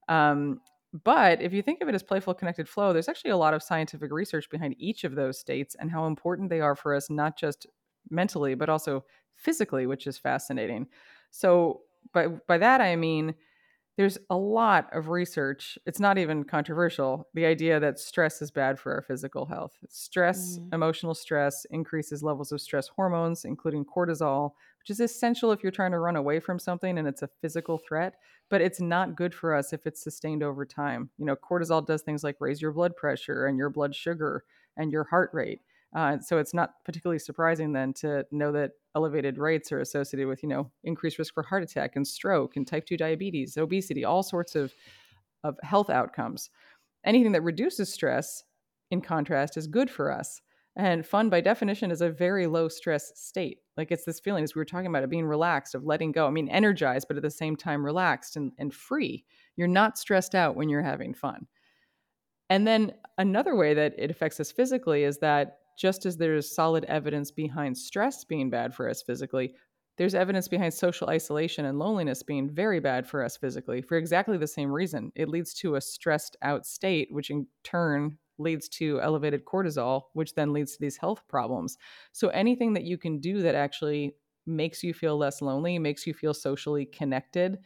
um, 0.07 0.59
but 1.05 1.41
if 1.41 1.53
you 1.53 1.61
think 1.61 1.81
of 1.81 1.87
it 1.87 1.95
as 1.95 2.03
playful 2.03 2.33
connected 2.33 2.67
flow, 2.67 2.91
there's 2.91 3.07
actually 3.07 3.31
a 3.31 3.37
lot 3.37 3.53
of 3.53 3.63
scientific 3.63 4.11
research 4.11 4.49
behind 4.49 4.75
each 4.77 5.05
of 5.05 5.15
those 5.15 5.39
states 5.39 5.73
and 5.79 5.89
how 5.89 6.05
important 6.05 6.49
they 6.49 6.59
are 6.59 6.75
for 6.75 6.93
us, 6.93 7.09
not 7.09 7.37
just 7.37 7.65
mentally, 8.09 8.55
but 8.55 8.69
also 8.69 9.05
physically, 9.35 9.85
which 9.85 10.07
is 10.07 10.17
fascinating. 10.17 10.87
So, 11.31 11.81
by, 12.13 12.27
by 12.27 12.57
that, 12.57 12.81
I 12.81 12.95
mean, 12.95 13.35
there's 13.97 14.17
a 14.29 14.37
lot 14.37 14.89
of 14.93 15.09
research. 15.09 15.77
It's 15.85 15.99
not 15.99 16.17
even 16.17 16.43
controversial. 16.43 17.27
The 17.33 17.45
idea 17.45 17.79
that 17.79 17.99
stress 17.99 18.41
is 18.41 18.49
bad 18.49 18.79
for 18.79 18.93
our 18.93 19.01
physical 19.01 19.45
health. 19.45 19.73
Stress, 19.89 20.57
mm. 20.57 20.73
emotional 20.73 21.13
stress, 21.13 21.65
increases 21.69 22.23
levels 22.23 22.51
of 22.51 22.61
stress 22.61 22.87
hormones, 22.87 23.43
including 23.43 23.85
cortisol, 23.85 24.53
which 24.79 24.89
is 24.89 25.01
essential 25.01 25.51
if 25.51 25.61
you're 25.61 25.71
trying 25.71 25.91
to 25.91 25.99
run 25.99 26.15
away 26.15 26.39
from 26.39 26.57
something 26.57 26.97
and 26.97 27.07
it's 27.07 27.21
a 27.21 27.29
physical 27.41 27.77
threat, 27.77 28.15
but 28.49 28.61
it's 28.61 28.79
not 28.79 29.15
good 29.15 29.35
for 29.35 29.53
us 29.53 29.73
if 29.73 29.85
it's 29.85 30.01
sustained 30.01 30.41
over 30.41 30.65
time. 30.65 31.09
You 31.17 31.25
know, 31.25 31.35
cortisol 31.35 31.85
does 31.85 32.01
things 32.01 32.23
like 32.23 32.37
raise 32.39 32.61
your 32.61 32.71
blood 32.71 32.95
pressure 32.95 33.45
and 33.45 33.57
your 33.57 33.69
blood 33.69 33.93
sugar 33.93 34.45
and 34.77 34.91
your 34.91 35.03
heart 35.03 35.29
rate. 35.33 35.59
Uh, 35.93 36.17
so 36.19 36.37
it's 36.37 36.53
not 36.53 36.75
particularly 36.85 37.19
surprising 37.19 37.73
then 37.73 37.93
to 37.93 38.25
know 38.31 38.51
that 38.51 38.71
elevated 38.95 39.37
rates 39.37 39.71
are 39.71 39.81
associated 39.81 40.27
with, 40.27 40.41
you 40.41 40.47
know, 40.47 40.71
increased 40.83 41.19
risk 41.19 41.33
for 41.33 41.43
heart 41.43 41.63
attack 41.63 41.95
and 41.95 42.07
stroke 42.07 42.55
and 42.55 42.65
type 42.65 42.85
2 42.85 42.95
diabetes, 42.95 43.57
obesity, 43.57 44.05
all 44.05 44.23
sorts 44.23 44.55
of, 44.55 44.73
of 45.43 45.57
health 45.63 45.89
outcomes. 45.89 46.49
Anything 47.03 47.33
that 47.33 47.41
reduces 47.41 47.91
stress, 47.91 48.43
in 48.89 49.01
contrast, 49.01 49.57
is 49.57 49.67
good 49.67 49.89
for 49.89 50.11
us. 50.11 50.41
And 50.77 51.05
fun, 51.05 51.29
by 51.29 51.41
definition, 51.41 51.91
is 51.91 52.01
a 52.01 52.09
very 52.09 52.47
low 52.47 52.69
stress 52.69 53.11
state. 53.15 53.57
Like 53.75 53.91
it's 53.91 54.05
this 54.05 54.21
feeling, 54.21 54.43
as 54.43 54.55
we 54.55 54.59
were 54.59 54.65
talking 54.65 54.87
about, 54.87 55.03
of 55.03 55.09
being 55.09 55.25
relaxed, 55.25 55.75
of 55.75 55.83
letting 55.83 56.13
go. 56.13 56.27
I 56.27 56.29
mean, 56.29 56.47
energized, 56.47 57.07
but 57.07 57.17
at 57.17 57.23
the 57.23 57.29
same 57.29 57.57
time 57.57 57.83
relaxed 57.85 58.37
and, 58.37 58.53
and 58.57 58.73
free. 58.73 59.25
You're 59.57 59.67
not 59.67 59.97
stressed 59.97 60.35
out 60.35 60.55
when 60.55 60.69
you're 60.69 60.81
having 60.81 61.13
fun. 61.13 61.47
And 62.49 62.65
then 62.65 62.93
another 63.17 63.55
way 63.55 63.73
that 63.73 63.95
it 63.97 64.11
affects 64.11 64.39
us 64.39 64.51
physically 64.51 65.03
is 65.03 65.17
that 65.19 65.59
just 65.77 66.05
as 66.05 66.17
there's 66.17 66.53
solid 66.53 66.85
evidence 66.85 67.31
behind 67.31 67.77
stress 67.77 68.23
being 68.23 68.49
bad 68.49 68.73
for 68.73 68.89
us 68.89 69.01
physically, 69.01 69.53
there's 69.97 70.15
evidence 70.15 70.47
behind 70.47 70.73
social 70.73 71.09
isolation 71.09 71.65
and 71.65 71.77
loneliness 71.77 72.23
being 72.23 72.49
very 72.49 72.79
bad 72.79 73.07
for 73.07 73.23
us 73.23 73.37
physically 73.37 73.81
for 73.81 73.97
exactly 73.97 74.37
the 74.37 74.47
same 74.47 74.71
reason. 74.71 75.11
It 75.15 75.29
leads 75.29 75.53
to 75.55 75.75
a 75.75 75.81
stressed 75.81 76.37
out 76.41 76.65
state, 76.65 77.09
which 77.11 77.29
in 77.29 77.45
turn 77.63 78.17
leads 78.37 78.67
to 78.69 78.99
elevated 79.01 79.45
cortisol, 79.45 80.03
which 80.13 80.33
then 80.33 80.53
leads 80.53 80.73
to 80.73 80.79
these 80.79 80.97
health 80.97 81.21
problems. 81.27 81.77
So 82.13 82.29
anything 82.29 82.73
that 82.73 82.85
you 82.85 82.97
can 82.97 83.19
do 83.19 83.41
that 83.41 83.55
actually 83.55 84.15
makes 84.47 84.83
you 84.83 84.93
feel 84.93 85.17
less 85.17 85.41
lonely, 85.41 85.77
makes 85.77 86.07
you 86.07 86.13
feel 86.13 86.33
socially 86.33 86.85
connected, 86.85 87.59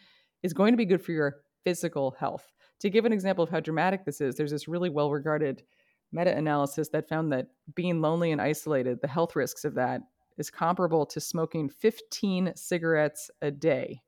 is 0.44 0.54
going 0.54 0.74
to 0.74 0.78
be 0.78 0.86
good 0.86 1.04
for 1.04 1.13
your 1.13 1.38
physical 1.63 2.15
health. 2.20 2.52
To 2.82 2.89
give 2.89 3.06
an 3.06 3.13
example 3.13 3.44
of 3.44 3.50
how 3.50 3.62
dramatic 3.62 4.04
this 4.04 4.20
is, 4.20 4.36
there's 4.36 4.52
this 4.52 4.68
really 4.68 4.89
well 4.89 5.10
regarded 5.10 5.63
meta 6.12 6.36
analysis 6.36 6.89
that 6.89 7.10
found 7.10 7.32
that 7.32 7.48
being 7.76 8.02
lonely 8.02 8.32
and 8.32 8.41
isolated, 8.41 9.00
the 9.02 9.08
health 9.08 9.36
risks 9.36 9.65
of 9.65 9.76
that 9.76 10.02
is 10.38 10.50
comparable 10.50 11.06
to 11.06 11.20
smoking 11.20 11.70
15 11.70 12.54
cigarettes 12.56 13.30
a 13.41 13.52
day, 13.52 14.02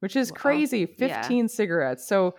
which 0.00 0.16
is 0.16 0.30
wow. 0.32 0.36
crazy 0.36 0.86
15 0.86 1.38
yeah. 1.38 1.46
cigarettes. 1.46 2.06
So, 2.06 2.34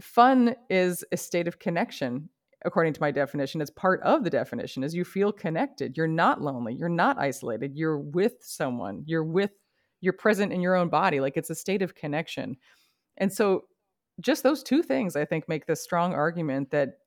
fun 0.00 0.56
is 0.70 1.04
a 1.12 1.16
state 1.16 1.46
of 1.46 1.58
connection 1.58 2.28
according 2.64 2.92
to 2.92 3.00
my 3.00 3.10
definition. 3.10 3.60
It's 3.60 3.70
part 3.70 4.00
of 4.02 4.22
the 4.22 4.30
definition 4.30 4.84
is 4.84 4.94
you 4.94 5.04
feel 5.04 5.32
connected. 5.32 5.96
You're 5.96 6.06
not 6.06 6.40
lonely. 6.40 6.74
You're 6.74 6.88
not 6.88 7.18
isolated. 7.18 7.72
You're 7.74 7.98
with 7.98 8.34
someone. 8.40 9.02
You're 9.04 9.24
with 9.24 9.50
you're 10.00 10.12
present 10.12 10.52
in 10.52 10.60
your 10.60 10.76
own 10.76 10.88
body. 10.88 11.20
Like 11.20 11.36
it's 11.36 11.50
a 11.50 11.54
state 11.54 11.82
of 11.82 11.94
connection. 11.94 12.56
And 13.18 13.32
so 13.32 13.64
just 14.20 14.42
those 14.42 14.62
two 14.62 14.82
things 14.82 15.16
i 15.16 15.24
think 15.24 15.48
make 15.48 15.66
this 15.66 15.82
strong 15.82 16.14
argument 16.14 16.70
that 16.70 16.98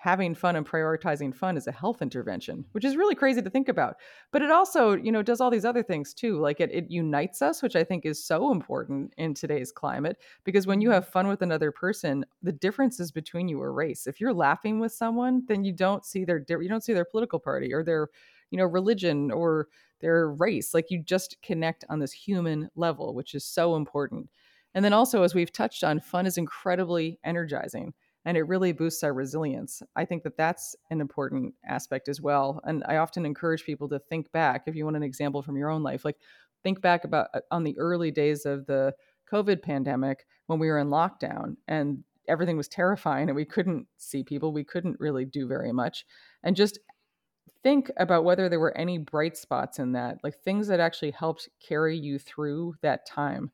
having 0.00 0.34
fun 0.34 0.56
and 0.56 0.66
prioritizing 0.66 1.34
fun 1.34 1.58
is 1.58 1.66
a 1.66 1.72
health 1.72 2.00
intervention, 2.00 2.64
which 2.72 2.86
is 2.86 2.96
really 2.96 3.14
crazy 3.14 3.42
to 3.42 3.50
think 3.50 3.68
about. 3.68 3.96
But 4.32 4.40
it 4.40 4.50
also, 4.50 4.94
you 4.94 5.12
know, 5.12 5.22
does 5.22 5.42
all 5.42 5.50
these 5.50 5.66
other 5.66 5.82
things 5.82 6.14
too. 6.14 6.40
Like 6.40 6.58
it, 6.58 6.70
it 6.72 6.90
unites 6.90 7.42
us, 7.42 7.62
which 7.62 7.76
I 7.76 7.84
think 7.84 8.06
is 8.06 8.24
so 8.24 8.50
important 8.50 9.12
in 9.18 9.34
today's 9.34 9.70
climate. 9.70 10.16
Because 10.42 10.66
when 10.66 10.80
you 10.80 10.88
mm-hmm. 10.88 10.94
have 10.94 11.08
fun 11.08 11.28
with 11.28 11.42
another 11.42 11.70
person, 11.70 12.24
the 12.42 12.50
differences 12.50 13.12
between 13.12 13.46
you 13.46 13.62
erase. 13.62 14.06
If 14.06 14.22
you're 14.22 14.32
laughing 14.32 14.80
with 14.80 14.92
someone, 14.92 15.42
then 15.48 15.64
you 15.64 15.72
don't 15.74 16.06
see 16.06 16.24
their 16.24 16.42
you 16.48 16.68
don't 16.68 16.82
see 16.82 16.94
their 16.94 17.04
political 17.04 17.38
party 17.38 17.74
or 17.74 17.84
their, 17.84 18.08
you 18.50 18.56
know, 18.56 18.64
religion 18.64 19.30
or 19.30 19.68
their 20.00 20.30
race. 20.30 20.72
Like 20.72 20.86
you 20.90 21.02
just 21.02 21.36
connect 21.42 21.84
on 21.90 21.98
this 21.98 22.12
human 22.12 22.70
level, 22.74 23.14
which 23.14 23.34
is 23.34 23.44
so 23.44 23.76
important. 23.76 24.30
And 24.74 24.82
then 24.82 24.94
also, 24.94 25.24
as 25.24 25.34
we've 25.34 25.52
touched 25.52 25.84
on, 25.84 26.00
fun 26.00 26.24
is 26.24 26.38
incredibly 26.38 27.18
energizing 27.22 27.92
and 28.24 28.36
it 28.36 28.42
really 28.42 28.72
boosts 28.72 29.02
our 29.02 29.14
resilience. 29.14 29.82
I 29.96 30.04
think 30.04 30.22
that 30.24 30.36
that's 30.36 30.76
an 30.90 31.00
important 31.00 31.54
aspect 31.66 32.08
as 32.08 32.20
well. 32.20 32.60
And 32.64 32.84
I 32.86 32.96
often 32.96 33.24
encourage 33.24 33.64
people 33.64 33.88
to 33.88 33.98
think 33.98 34.30
back, 34.32 34.64
if 34.66 34.74
you 34.74 34.84
want 34.84 34.96
an 34.96 35.02
example 35.02 35.42
from 35.42 35.56
your 35.56 35.70
own 35.70 35.82
life, 35.82 36.04
like 36.04 36.18
think 36.62 36.80
back 36.80 37.04
about 37.04 37.28
uh, 37.34 37.40
on 37.50 37.64
the 37.64 37.78
early 37.78 38.10
days 38.10 38.44
of 38.44 38.66
the 38.66 38.94
COVID 39.32 39.62
pandemic 39.62 40.26
when 40.46 40.58
we 40.58 40.68
were 40.68 40.78
in 40.78 40.88
lockdown 40.88 41.56
and 41.68 42.04
everything 42.28 42.56
was 42.56 42.68
terrifying 42.68 43.28
and 43.28 43.36
we 43.36 43.44
couldn't 43.44 43.86
see 43.96 44.22
people, 44.22 44.52
we 44.52 44.64
couldn't 44.64 45.00
really 45.00 45.24
do 45.24 45.46
very 45.46 45.72
much. 45.72 46.04
And 46.42 46.54
just 46.54 46.78
think 47.62 47.90
about 47.96 48.24
whether 48.24 48.48
there 48.48 48.60
were 48.60 48.76
any 48.76 48.98
bright 48.98 49.36
spots 49.36 49.78
in 49.78 49.92
that, 49.92 50.18
like 50.22 50.36
things 50.36 50.68
that 50.68 50.80
actually 50.80 51.10
helped 51.12 51.48
carry 51.66 51.96
you 51.96 52.18
through 52.18 52.74
that 52.82 53.06
time. 53.06 53.50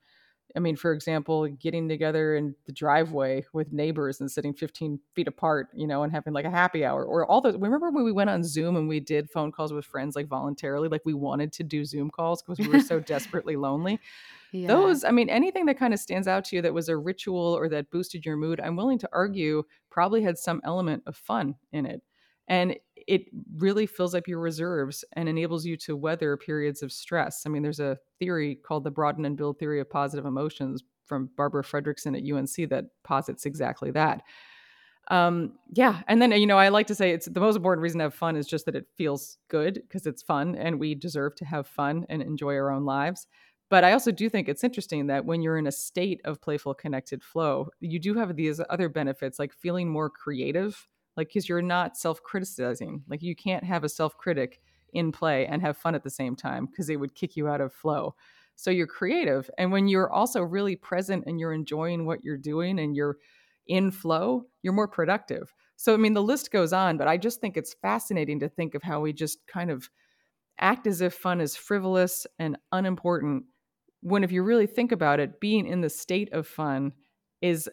I 0.57 0.59
mean, 0.59 0.75
for 0.75 0.93
example, 0.93 1.47
getting 1.47 1.87
together 1.87 2.35
in 2.35 2.55
the 2.65 2.73
driveway 2.73 3.45
with 3.53 3.73
neighbors 3.73 4.21
and 4.21 4.31
sitting 4.31 4.55
15 4.55 4.99
feet 5.15 5.29
apart, 5.29 5.69
you 5.75 5.87
know, 5.87 6.03
and 6.03 6.11
having 6.11 6.33
like 6.33 6.47
a 6.47 6.51
happy 6.51 6.83
hour 6.83 7.05
or 7.05 7.27
all 7.27 7.43
those. 7.43 7.57
Remember 7.59 7.91
when 7.91 8.05
we 8.05 8.13
went 8.13 8.31
on 8.31 8.43
Zoom 8.43 8.75
and 8.77 8.89
we 8.89 8.99
did 8.99 9.29
phone 9.29 9.53
calls 9.53 9.73
with 9.73 9.85
friends 9.85 10.17
like 10.17 10.29
voluntarily, 10.29 10.89
like 10.89 11.03
we 11.05 11.13
wanted 11.13 11.53
to 11.53 11.63
do 11.63 11.85
Zoom 11.85 12.11
calls 12.11 12.43
because 12.43 12.59
we 12.59 12.73
were 12.73 12.81
so 12.81 12.99
desperately 13.15 13.57
lonely. 13.57 14.01
Yeah. 14.51 14.69
Those, 14.69 15.05
I 15.05 15.11
mean, 15.11 15.29
anything 15.29 15.67
that 15.67 15.79
kind 15.79 15.93
of 15.93 16.01
stands 16.01 16.27
out 16.27 16.47
to 16.47 16.57
you 16.57 16.63
that 16.63 16.73
was 16.73 16.89
a 16.89 16.97
ritual 16.97 17.55
or 17.55 17.69
that 17.69 17.91
boosted 17.91 18.25
your 18.25 18.37
mood, 18.37 18.59
I'm 18.59 18.77
willing 18.77 18.99
to 19.01 19.09
argue 19.13 19.63
probably 19.91 20.23
had 20.23 20.39
some 20.39 20.63
element 20.65 21.03
of 21.07 21.17
fun 21.17 21.57
in 21.73 21.85
it. 21.85 22.01
And 22.49 22.77
it 23.07 23.27
really 23.57 23.87
fills 23.87 24.15
up 24.15 24.27
your 24.27 24.41
reserves 24.41 25.05
and 25.13 25.29
enables 25.29 25.65
you 25.65 25.77
to 25.77 25.97
weather 25.97 26.37
periods 26.37 26.83
of 26.83 26.93
stress. 26.93 27.45
I 27.47 27.49
mean, 27.49 27.63
there's 27.63 27.81
a 27.81 27.99
theory 28.19 28.57
called 28.57 28.85
the 28.85 28.91
broaden 28.91 29.25
and 29.25 29.37
build 29.37 29.59
theory 29.59 29.81
of 29.81 29.89
positive 29.89 30.27
emotions 30.27 30.83
from 31.05 31.31
Barbara 31.37 31.63
Fredrickson 31.63 32.17
at 32.17 32.37
UNC 32.37 32.69
that 32.71 32.87
posits 33.05 33.47
exactly 33.47 33.93
that. 33.93 34.23
Um, 35.09 35.53
yeah, 35.73 36.03
and 36.09 36.21
then 36.21 36.33
you 36.33 36.49
know, 36.49 36.59
I 36.59 36.69
like 36.69 36.89
to 36.89 36.95
say 36.95 37.13
it's 37.13 37.27
the 37.27 37.39
most 37.39 37.55
important 37.55 37.83
reason 37.83 37.99
to 37.99 38.05
have 38.05 38.15
fun 38.15 38.35
is 38.35 38.47
just 38.47 38.67
that 38.67 38.75
it 38.75 38.87
feels 38.97 39.39
good 39.49 39.75
because 39.75 40.05
it's 40.05 40.23
fun 40.23 40.57
and 40.57 40.81
we 40.81 40.97
deserve 40.97 41.37
to 41.37 41.45
have 41.45 41.69
fun 41.69 42.07
and 42.09 42.23
enjoy 42.23 42.55
our 42.55 42.73
own 42.73 42.85
lives. 42.85 43.29
But 43.69 43.85
I 43.85 43.93
also 43.93 44.11
do 44.11 44.29
think 44.29 44.49
it's 44.49 44.65
interesting 44.65 45.07
that 45.09 45.25
when 45.25 45.43
you're 45.43 45.59
in 45.59 45.67
a 45.67 45.73
state 45.73 46.21
of 46.25 46.41
playful 46.41 46.75
connected 46.75 47.23
flow, 47.23 47.69
you 47.81 47.99
do 48.01 48.15
have 48.15 48.35
these 48.35 48.61
other 48.69 48.89
benefits 48.89 49.39
like 49.39 49.53
feeling 49.53 49.89
more 49.89 50.11
creative 50.11 50.89
like 51.17 51.29
because 51.29 51.49
you're 51.49 51.63
not 51.63 51.97
self-criticizing 51.97 53.03
like 53.09 53.23
you 53.23 53.35
can't 53.35 53.65
have 53.65 53.85
a 53.85 53.89
self-critic 53.89 54.61
in 54.93 55.13
play 55.13 55.47
and 55.47 55.63
have 55.63 55.77
fun 55.77 55.95
at 55.95 56.03
the 56.03 56.11
same 56.11 56.37
time 56.37 56.67
because 56.67 56.89
it 56.89 56.97
would 56.97 57.15
kick 57.15 57.37
you 57.37 57.49
out 57.49 57.61
of 57.61 57.73
flow. 57.73 58.15
So 58.55 58.71
you're 58.71 58.87
creative 58.87 59.51
and 59.59 59.71
when 59.71 59.89
you're 59.89 60.11
also 60.11 60.41
really 60.43 60.77
present 60.77 61.25
and 61.27 61.39
you're 61.39 61.53
enjoying 61.53 62.07
what 62.07 62.25
you're 62.25 62.39
doing 62.39 62.79
and 62.79 62.97
you're 62.97 63.19
in 63.67 63.91
flow 63.91 64.47
you're 64.63 64.73
more 64.73 64.89
productive. 64.89 65.53
So 65.77 65.93
i 65.93 65.97
mean 65.99 66.15
the 66.15 66.23
list 66.23 66.51
goes 66.51 66.73
on 66.73 66.97
but 66.97 67.09
i 67.09 67.17
just 67.17 67.41
think 67.41 67.57
it's 67.57 67.75
fascinating 67.75 68.41
to 68.41 68.49
think 68.49 68.75
of 68.75 68.83
how 68.83 69.01
we 69.01 69.13
just 69.13 69.47
kind 69.47 69.71
of 69.71 69.91
act 70.59 70.87
as 70.87 71.03
if 71.03 71.13
fun 71.15 71.41
is 71.41 71.55
frivolous 71.57 72.27
and 72.39 72.57
unimportant 72.73 73.45
when 74.01 74.25
if 74.25 74.33
you 74.33 74.43
really 74.43 74.67
think 74.67 74.93
about 74.93 75.21
it 75.21 75.41
being 75.41 75.67
in 75.67 75.81
the 75.81 75.91
state 75.91 76.33
of 76.33 76.47
fun 76.47 76.93
is 77.43 77.69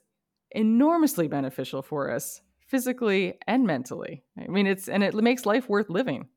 enormously 0.51 1.27
beneficial 1.27 1.81
for 1.81 2.11
us 2.11 2.41
physically 2.73 3.35
and 3.45 3.67
mentally. 3.67 4.23
I 4.35 4.47
mean, 4.47 4.65
it's 4.65 4.89
and 4.89 5.03
it 5.03 5.13
makes 5.13 5.45
life 5.45 5.69
worth 5.69 5.91
living. 5.91 6.27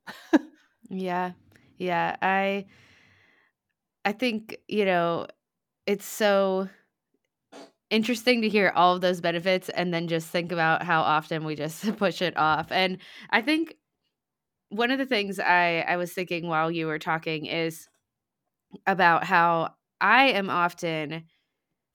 yeah. 0.90 1.32
Yeah, 1.78 2.16
I 2.20 2.66
I 4.04 4.12
think, 4.12 4.58
you 4.68 4.84
know, 4.84 5.28
it's 5.86 6.04
so 6.04 6.68
interesting 7.88 8.42
to 8.42 8.50
hear 8.50 8.70
all 8.74 8.94
of 8.94 9.00
those 9.00 9.22
benefits 9.22 9.70
and 9.70 9.94
then 9.94 10.08
just 10.08 10.28
think 10.28 10.52
about 10.52 10.82
how 10.82 11.00
often 11.00 11.44
we 11.44 11.54
just 11.54 11.96
push 11.96 12.20
it 12.20 12.36
off. 12.36 12.70
And 12.70 12.98
I 13.30 13.40
think 13.40 13.76
one 14.68 14.90
of 14.90 14.98
the 14.98 15.06
things 15.06 15.38
I 15.40 15.84
I 15.88 15.96
was 15.96 16.12
thinking 16.12 16.48
while 16.48 16.70
you 16.70 16.86
were 16.86 16.98
talking 16.98 17.46
is 17.46 17.88
about 18.86 19.24
how 19.24 19.74
I 20.00 20.26
am 20.30 20.50
often 20.50 21.24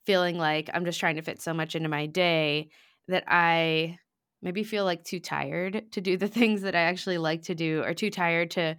feeling 0.06 0.38
like 0.38 0.70
I'm 0.74 0.84
just 0.84 1.00
trying 1.00 1.16
to 1.16 1.22
fit 1.22 1.40
so 1.40 1.54
much 1.54 1.74
into 1.74 1.88
my 1.88 2.06
day 2.06 2.70
that 3.08 3.24
I 3.28 3.98
maybe 4.42 4.64
feel 4.64 4.84
like 4.84 5.04
too 5.04 5.20
tired 5.20 5.90
to 5.92 6.00
do 6.00 6.16
the 6.16 6.28
things 6.38 6.62
that 6.62 6.74
I 6.74 6.80
actually 6.80 7.18
like 7.18 7.42
to 7.42 7.54
do 7.54 7.82
or 7.82 7.94
too 7.94 8.10
tired 8.10 8.50
to 8.52 8.76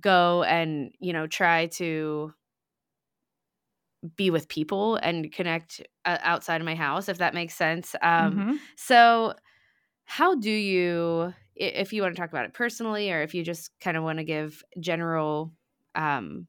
go 0.00 0.42
and, 0.42 0.92
you 1.00 1.12
know, 1.12 1.26
try 1.26 1.66
to 1.66 2.32
be 4.16 4.30
with 4.30 4.48
people 4.48 4.96
and 4.96 5.30
connect 5.30 5.80
uh, 6.04 6.18
outside 6.22 6.60
of 6.60 6.64
my 6.64 6.74
house 6.74 7.08
if 7.08 7.18
that 7.18 7.34
makes 7.34 7.54
sense. 7.54 7.94
Um 8.02 8.32
mm-hmm. 8.32 8.56
so 8.76 9.34
how 10.04 10.34
do 10.34 10.50
you 10.50 11.32
if 11.54 11.92
you 11.92 12.02
want 12.02 12.14
to 12.14 12.20
talk 12.20 12.30
about 12.30 12.44
it 12.44 12.54
personally 12.54 13.12
or 13.12 13.22
if 13.22 13.34
you 13.34 13.44
just 13.44 13.70
kind 13.80 13.96
of 13.96 14.02
want 14.02 14.18
to 14.18 14.24
give 14.24 14.62
general 14.80 15.52
um 15.94 16.48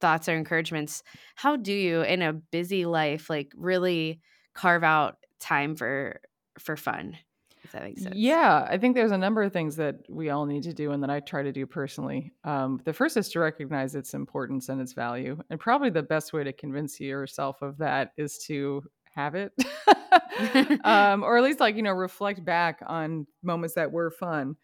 thoughts 0.00 0.28
or 0.28 0.36
encouragements, 0.36 1.02
how 1.34 1.56
do 1.56 1.72
you 1.72 2.02
in 2.02 2.22
a 2.22 2.32
busy 2.32 2.86
life 2.86 3.30
like 3.30 3.52
really 3.56 4.20
carve 4.54 4.84
out 4.84 5.16
time 5.40 5.76
for 5.76 6.20
for 6.58 6.76
fun? 6.76 7.16
If 7.64 7.72
that 7.72 7.82
makes 7.82 8.02
sense. 8.02 8.14
Yeah, 8.14 8.66
I 8.68 8.78
think 8.78 8.94
there's 8.94 9.10
a 9.10 9.18
number 9.18 9.42
of 9.42 9.52
things 9.52 9.76
that 9.76 9.96
we 10.08 10.30
all 10.30 10.46
need 10.46 10.62
to 10.64 10.74
do 10.74 10.92
and 10.92 11.02
that 11.02 11.10
I 11.10 11.20
try 11.20 11.42
to 11.42 11.52
do 11.52 11.66
personally. 11.66 12.32
Um, 12.44 12.80
the 12.84 12.92
first 12.92 13.16
is 13.16 13.30
to 13.30 13.40
recognize 13.40 13.94
its 13.94 14.14
importance 14.14 14.68
and 14.68 14.80
its 14.80 14.92
value. 14.92 15.38
And 15.50 15.58
probably 15.58 15.90
the 15.90 16.02
best 16.02 16.32
way 16.32 16.44
to 16.44 16.52
convince 16.52 17.00
yourself 17.00 17.62
of 17.62 17.78
that 17.78 18.12
is 18.16 18.38
to 18.46 18.82
have 19.14 19.34
it. 19.34 19.52
um, 20.84 21.22
or 21.22 21.38
at 21.38 21.44
least, 21.44 21.60
like, 21.60 21.76
you 21.76 21.82
know, 21.82 21.92
reflect 21.92 22.44
back 22.44 22.82
on 22.86 23.26
moments 23.42 23.74
that 23.74 23.90
were 23.90 24.10
fun. 24.10 24.56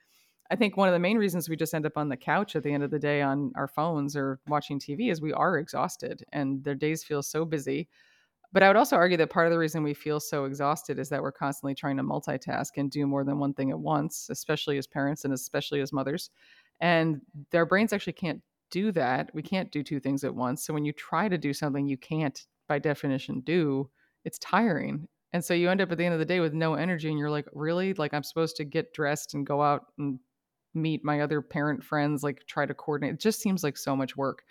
I 0.50 0.56
think 0.56 0.76
one 0.76 0.88
of 0.88 0.92
the 0.92 0.98
main 0.98 1.16
reasons 1.16 1.48
we 1.48 1.56
just 1.56 1.74
end 1.74 1.86
up 1.86 1.96
on 1.96 2.08
the 2.08 2.16
couch 2.16 2.56
at 2.56 2.64
the 2.64 2.72
end 2.72 2.82
of 2.82 2.90
the 2.90 2.98
day 2.98 3.22
on 3.22 3.52
our 3.54 3.68
phones 3.68 4.16
or 4.16 4.40
watching 4.48 4.80
TV 4.80 5.10
is 5.10 5.20
we 5.22 5.32
are 5.32 5.58
exhausted 5.58 6.24
and 6.32 6.64
their 6.64 6.74
days 6.74 7.04
feel 7.04 7.22
so 7.22 7.44
busy 7.44 7.88
but 8.52 8.62
I 8.62 8.68
would 8.68 8.76
also 8.76 8.96
argue 8.96 9.16
that 9.18 9.30
part 9.30 9.46
of 9.46 9.52
the 9.52 9.58
reason 9.58 9.82
we 9.82 9.94
feel 9.94 10.20
so 10.20 10.44
exhausted 10.44 10.98
is 10.98 11.08
that 11.10 11.22
we're 11.22 11.32
constantly 11.32 11.74
trying 11.74 11.96
to 11.96 12.02
multitask 12.02 12.70
and 12.76 12.90
do 12.90 13.06
more 13.06 13.24
than 13.24 13.38
one 13.38 13.54
thing 13.54 13.70
at 13.70 13.78
once, 13.78 14.28
especially 14.30 14.78
as 14.78 14.86
parents 14.86 15.24
and 15.24 15.32
especially 15.32 15.80
as 15.80 15.92
mothers. 15.92 16.30
And 16.80 17.20
their 17.50 17.66
brains 17.66 17.92
actually 17.92 18.14
can't 18.14 18.42
do 18.70 18.92
that. 18.92 19.30
We 19.34 19.42
can't 19.42 19.70
do 19.70 19.82
two 19.82 20.00
things 20.00 20.24
at 20.24 20.34
once. 20.34 20.64
So 20.64 20.74
when 20.74 20.84
you 20.84 20.92
try 20.92 21.28
to 21.28 21.38
do 21.38 21.52
something 21.52 21.86
you 21.86 21.98
can't, 21.98 22.44
by 22.68 22.78
definition, 22.78 23.40
do, 23.40 23.90
it's 24.24 24.38
tiring. 24.38 25.08
And 25.32 25.44
so 25.44 25.54
you 25.54 25.70
end 25.70 25.80
up 25.80 25.92
at 25.92 25.98
the 25.98 26.04
end 26.04 26.14
of 26.14 26.20
the 26.20 26.24
day 26.24 26.40
with 26.40 26.54
no 26.54 26.74
energy 26.74 27.08
and 27.08 27.18
you're 27.18 27.30
like, 27.30 27.46
really? 27.52 27.94
Like, 27.94 28.14
I'm 28.14 28.22
supposed 28.22 28.56
to 28.56 28.64
get 28.64 28.92
dressed 28.92 29.34
and 29.34 29.46
go 29.46 29.62
out 29.62 29.86
and 29.98 30.18
meet 30.74 31.04
my 31.04 31.20
other 31.20 31.40
parent 31.40 31.84
friends, 31.84 32.22
like, 32.22 32.44
try 32.46 32.66
to 32.66 32.74
coordinate. 32.74 33.14
It 33.14 33.20
just 33.20 33.40
seems 33.40 33.62
like 33.62 33.76
so 33.76 33.94
much 33.94 34.16
work. 34.16 34.42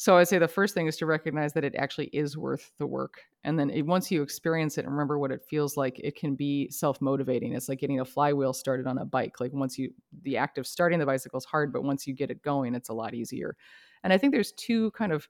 So 0.00 0.16
I'd 0.16 0.28
say 0.28 0.38
the 0.38 0.46
first 0.46 0.74
thing 0.74 0.86
is 0.86 0.96
to 0.98 1.06
recognize 1.06 1.54
that 1.54 1.64
it 1.64 1.74
actually 1.76 2.06
is 2.12 2.38
worth 2.38 2.70
the 2.78 2.86
work. 2.86 3.20
And 3.42 3.58
then 3.58 3.68
it, 3.68 3.82
once 3.82 4.12
you 4.12 4.22
experience 4.22 4.78
it 4.78 4.84
and 4.84 4.92
remember 4.92 5.18
what 5.18 5.32
it 5.32 5.42
feels 5.50 5.76
like, 5.76 5.98
it 5.98 6.14
can 6.14 6.36
be 6.36 6.70
self 6.70 7.00
motivating. 7.00 7.54
It's 7.54 7.68
like 7.68 7.80
getting 7.80 7.98
a 7.98 8.04
flywheel 8.04 8.52
started 8.52 8.86
on 8.86 8.98
a 8.98 9.04
bike. 9.04 9.40
Like 9.40 9.52
once 9.52 9.76
you, 9.76 9.90
the 10.22 10.36
act 10.36 10.56
of 10.56 10.68
starting 10.68 11.00
the 11.00 11.06
bicycle 11.06 11.38
is 11.38 11.44
hard, 11.44 11.72
but 11.72 11.82
once 11.82 12.06
you 12.06 12.14
get 12.14 12.30
it 12.30 12.42
going, 12.42 12.76
it's 12.76 12.90
a 12.90 12.94
lot 12.94 13.12
easier. 13.12 13.56
And 14.04 14.12
I 14.12 14.18
think 14.18 14.32
there's 14.32 14.52
two 14.52 14.92
kind 14.92 15.10
of 15.10 15.28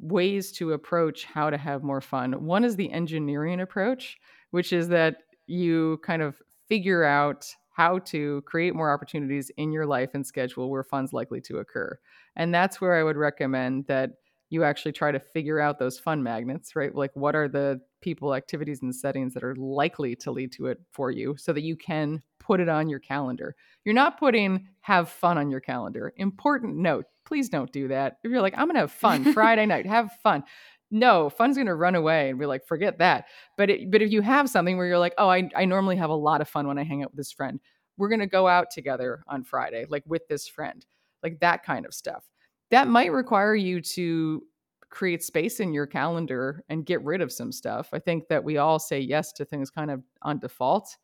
ways 0.00 0.50
to 0.52 0.72
approach 0.72 1.24
how 1.24 1.48
to 1.48 1.56
have 1.56 1.84
more 1.84 2.00
fun. 2.00 2.32
One 2.44 2.64
is 2.64 2.74
the 2.74 2.90
engineering 2.90 3.60
approach, 3.60 4.18
which 4.50 4.72
is 4.72 4.88
that 4.88 5.18
you 5.46 6.00
kind 6.02 6.20
of 6.22 6.42
figure 6.68 7.04
out 7.04 7.46
how 7.78 7.96
to 8.00 8.42
create 8.42 8.74
more 8.74 8.92
opportunities 8.92 9.52
in 9.56 9.70
your 9.70 9.86
life 9.86 10.10
and 10.12 10.26
schedule 10.26 10.68
where 10.68 10.82
fun's 10.82 11.12
likely 11.12 11.40
to 11.40 11.58
occur. 11.58 11.96
And 12.34 12.52
that's 12.52 12.80
where 12.80 12.96
I 12.96 13.04
would 13.04 13.16
recommend 13.16 13.86
that 13.86 14.10
you 14.50 14.64
actually 14.64 14.90
try 14.90 15.12
to 15.12 15.20
figure 15.20 15.60
out 15.60 15.78
those 15.78 15.96
fun 15.96 16.20
magnets, 16.20 16.74
right? 16.74 16.92
Like 16.92 17.12
what 17.14 17.36
are 17.36 17.46
the 17.46 17.80
people, 18.00 18.34
activities, 18.34 18.82
and 18.82 18.92
settings 18.92 19.32
that 19.34 19.44
are 19.44 19.54
likely 19.54 20.16
to 20.16 20.32
lead 20.32 20.50
to 20.52 20.66
it 20.66 20.78
for 20.90 21.12
you 21.12 21.36
so 21.38 21.52
that 21.52 21.62
you 21.62 21.76
can 21.76 22.20
put 22.40 22.58
it 22.58 22.68
on 22.68 22.88
your 22.88 22.98
calendar. 22.98 23.54
You're 23.84 23.94
not 23.94 24.18
putting 24.18 24.66
have 24.80 25.08
fun 25.08 25.38
on 25.38 25.48
your 25.48 25.60
calendar. 25.60 26.12
Important 26.16 26.78
note, 26.78 27.04
please 27.26 27.48
don't 27.48 27.70
do 27.70 27.86
that. 27.88 28.16
If 28.24 28.32
you're 28.32 28.42
like, 28.42 28.54
I'm 28.56 28.66
gonna 28.66 28.80
have 28.80 28.90
fun 28.90 29.32
Friday 29.34 29.66
night, 29.66 29.86
have 29.86 30.10
fun. 30.24 30.42
No, 30.90 31.28
fun's 31.28 31.56
gonna 31.56 31.74
run 31.74 31.94
away 31.94 32.30
and 32.30 32.38
be 32.38 32.46
like, 32.46 32.66
forget 32.66 32.98
that. 32.98 33.26
But 33.56 33.70
it, 33.70 33.90
but 33.90 34.02
if 34.02 34.10
you 34.10 34.22
have 34.22 34.48
something 34.48 34.76
where 34.76 34.86
you're 34.86 34.98
like, 34.98 35.14
oh, 35.18 35.28
I, 35.28 35.48
I 35.54 35.64
normally 35.66 35.96
have 35.96 36.10
a 36.10 36.14
lot 36.14 36.40
of 36.40 36.48
fun 36.48 36.66
when 36.66 36.78
I 36.78 36.84
hang 36.84 37.02
out 37.02 37.10
with 37.10 37.18
this 37.18 37.32
friend. 37.32 37.60
We're 37.98 38.08
gonna 38.08 38.26
go 38.26 38.48
out 38.48 38.70
together 38.70 39.22
on 39.28 39.44
Friday, 39.44 39.84
like 39.88 40.04
with 40.06 40.26
this 40.28 40.48
friend 40.48 40.84
like 41.22 41.40
that 41.40 41.64
kind 41.64 41.86
of 41.86 41.94
stuff. 41.94 42.24
That 42.70 42.88
might 42.88 43.12
require 43.12 43.54
you 43.54 43.80
to 43.80 44.42
create 44.90 45.22
space 45.22 45.60
in 45.60 45.72
your 45.72 45.86
calendar 45.86 46.64
and 46.68 46.86
get 46.86 47.04
rid 47.04 47.20
of 47.20 47.32
some 47.32 47.52
stuff. 47.52 47.90
I 47.92 47.98
think 47.98 48.28
that 48.28 48.42
we 48.42 48.56
all 48.58 48.78
say 48.78 49.00
yes 49.00 49.32
to 49.34 49.44
things 49.44 49.70
kind 49.70 49.90
of 49.90 50.02
on 50.22 50.38
default. 50.38 50.96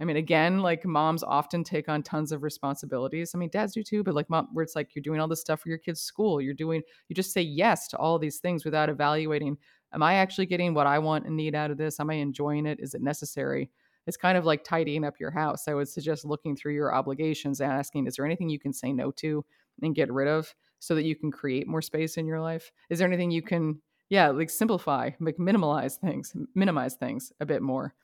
I 0.00 0.04
mean, 0.04 0.16
again, 0.16 0.60
like 0.60 0.84
moms 0.84 1.22
often 1.22 1.62
take 1.62 1.88
on 1.88 2.02
tons 2.02 2.32
of 2.32 2.42
responsibilities. 2.42 3.32
I 3.34 3.38
mean, 3.38 3.48
dads 3.50 3.74
do 3.74 3.82
too, 3.82 4.02
but 4.02 4.14
like 4.14 4.28
mom, 4.28 4.48
where 4.52 4.64
it's 4.64 4.74
like 4.74 4.94
you're 4.94 5.02
doing 5.02 5.20
all 5.20 5.28
this 5.28 5.40
stuff 5.40 5.60
for 5.60 5.68
your 5.68 5.78
kids' 5.78 6.00
school, 6.00 6.40
you're 6.40 6.52
doing, 6.52 6.82
you 7.08 7.14
just 7.14 7.32
say 7.32 7.42
yes 7.42 7.86
to 7.88 7.96
all 7.96 8.18
these 8.18 8.38
things 8.38 8.64
without 8.64 8.88
evaluating 8.88 9.56
Am 9.94 10.02
I 10.02 10.14
actually 10.14 10.46
getting 10.46 10.74
what 10.74 10.88
I 10.88 10.98
want 10.98 11.24
and 11.24 11.36
need 11.36 11.54
out 11.54 11.70
of 11.70 11.78
this? 11.78 12.00
Am 12.00 12.10
I 12.10 12.14
enjoying 12.14 12.66
it? 12.66 12.80
Is 12.80 12.94
it 12.94 13.00
necessary? 13.00 13.70
It's 14.08 14.16
kind 14.16 14.36
of 14.36 14.44
like 14.44 14.64
tidying 14.64 15.04
up 15.04 15.20
your 15.20 15.30
house. 15.30 15.68
I 15.68 15.74
would 15.74 15.88
suggest 15.88 16.24
looking 16.24 16.56
through 16.56 16.74
your 16.74 16.92
obligations 16.92 17.60
and 17.60 17.72
asking, 17.72 18.06
is 18.06 18.16
there 18.16 18.26
anything 18.26 18.48
you 18.48 18.58
can 18.58 18.72
say 18.72 18.92
no 18.92 19.12
to 19.12 19.44
and 19.82 19.94
get 19.94 20.12
rid 20.12 20.26
of 20.26 20.52
so 20.80 20.96
that 20.96 21.04
you 21.04 21.14
can 21.14 21.30
create 21.30 21.68
more 21.68 21.80
space 21.80 22.16
in 22.16 22.26
your 22.26 22.40
life? 22.40 22.72
Is 22.90 22.98
there 22.98 23.08
anything 23.08 23.30
you 23.30 23.40
can, 23.40 23.80
yeah, 24.10 24.28
like 24.28 24.50
simplify, 24.50 25.10
like 25.20 25.36
minimalize 25.36 25.96
things, 25.96 26.34
minimize 26.56 26.96
things 26.96 27.32
a 27.40 27.46
bit 27.46 27.62
more? 27.62 27.94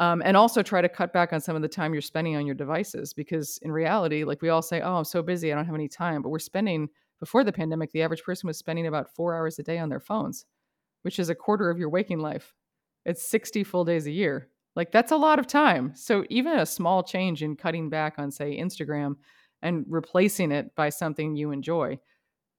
Um, 0.00 0.22
and 0.24 0.36
also 0.36 0.60
try 0.60 0.80
to 0.82 0.88
cut 0.88 1.12
back 1.12 1.32
on 1.32 1.40
some 1.40 1.54
of 1.54 1.62
the 1.62 1.68
time 1.68 1.92
you're 1.92 2.02
spending 2.02 2.34
on 2.34 2.46
your 2.46 2.56
devices 2.56 3.12
because 3.12 3.60
in 3.62 3.70
reality 3.70 4.24
like 4.24 4.42
we 4.42 4.48
all 4.48 4.60
say 4.60 4.80
oh 4.80 4.96
i'm 4.96 5.04
so 5.04 5.22
busy 5.22 5.52
i 5.52 5.54
don't 5.54 5.66
have 5.66 5.74
any 5.76 5.86
time 5.86 6.20
but 6.20 6.30
we're 6.30 6.40
spending 6.40 6.88
before 7.20 7.44
the 7.44 7.52
pandemic 7.52 7.92
the 7.92 8.02
average 8.02 8.24
person 8.24 8.48
was 8.48 8.58
spending 8.58 8.88
about 8.88 9.14
four 9.14 9.36
hours 9.36 9.56
a 9.60 9.62
day 9.62 9.78
on 9.78 9.88
their 9.88 10.00
phones 10.00 10.46
which 11.04 11.18
is 11.18 11.28
a 11.28 11.34
quarter 11.34 11.70
of 11.70 11.78
your 11.78 11.90
waking 11.90 12.18
life. 12.18 12.54
It's 13.04 13.22
60 13.28 13.62
full 13.62 13.84
days 13.84 14.06
a 14.06 14.10
year. 14.10 14.48
Like 14.74 14.90
that's 14.90 15.12
a 15.12 15.16
lot 15.16 15.38
of 15.38 15.46
time. 15.46 15.92
So 15.94 16.24
even 16.30 16.58
a 16.58 16.66
small 16.66 17.02
change 17.02 17.42
in 17.42 17.56
cutting 17.56 17.90
back 17.90 18.14
on 18.18 18.30
say 18.30 18.58
instagram 18.58 19.16
and 19.62 19.84
replacing 19.86 20.50
it 20.50 20.74
by 20.74 20.88
something 20.88 21.36
you 21.36 21.52
enjoy 21.52 22.00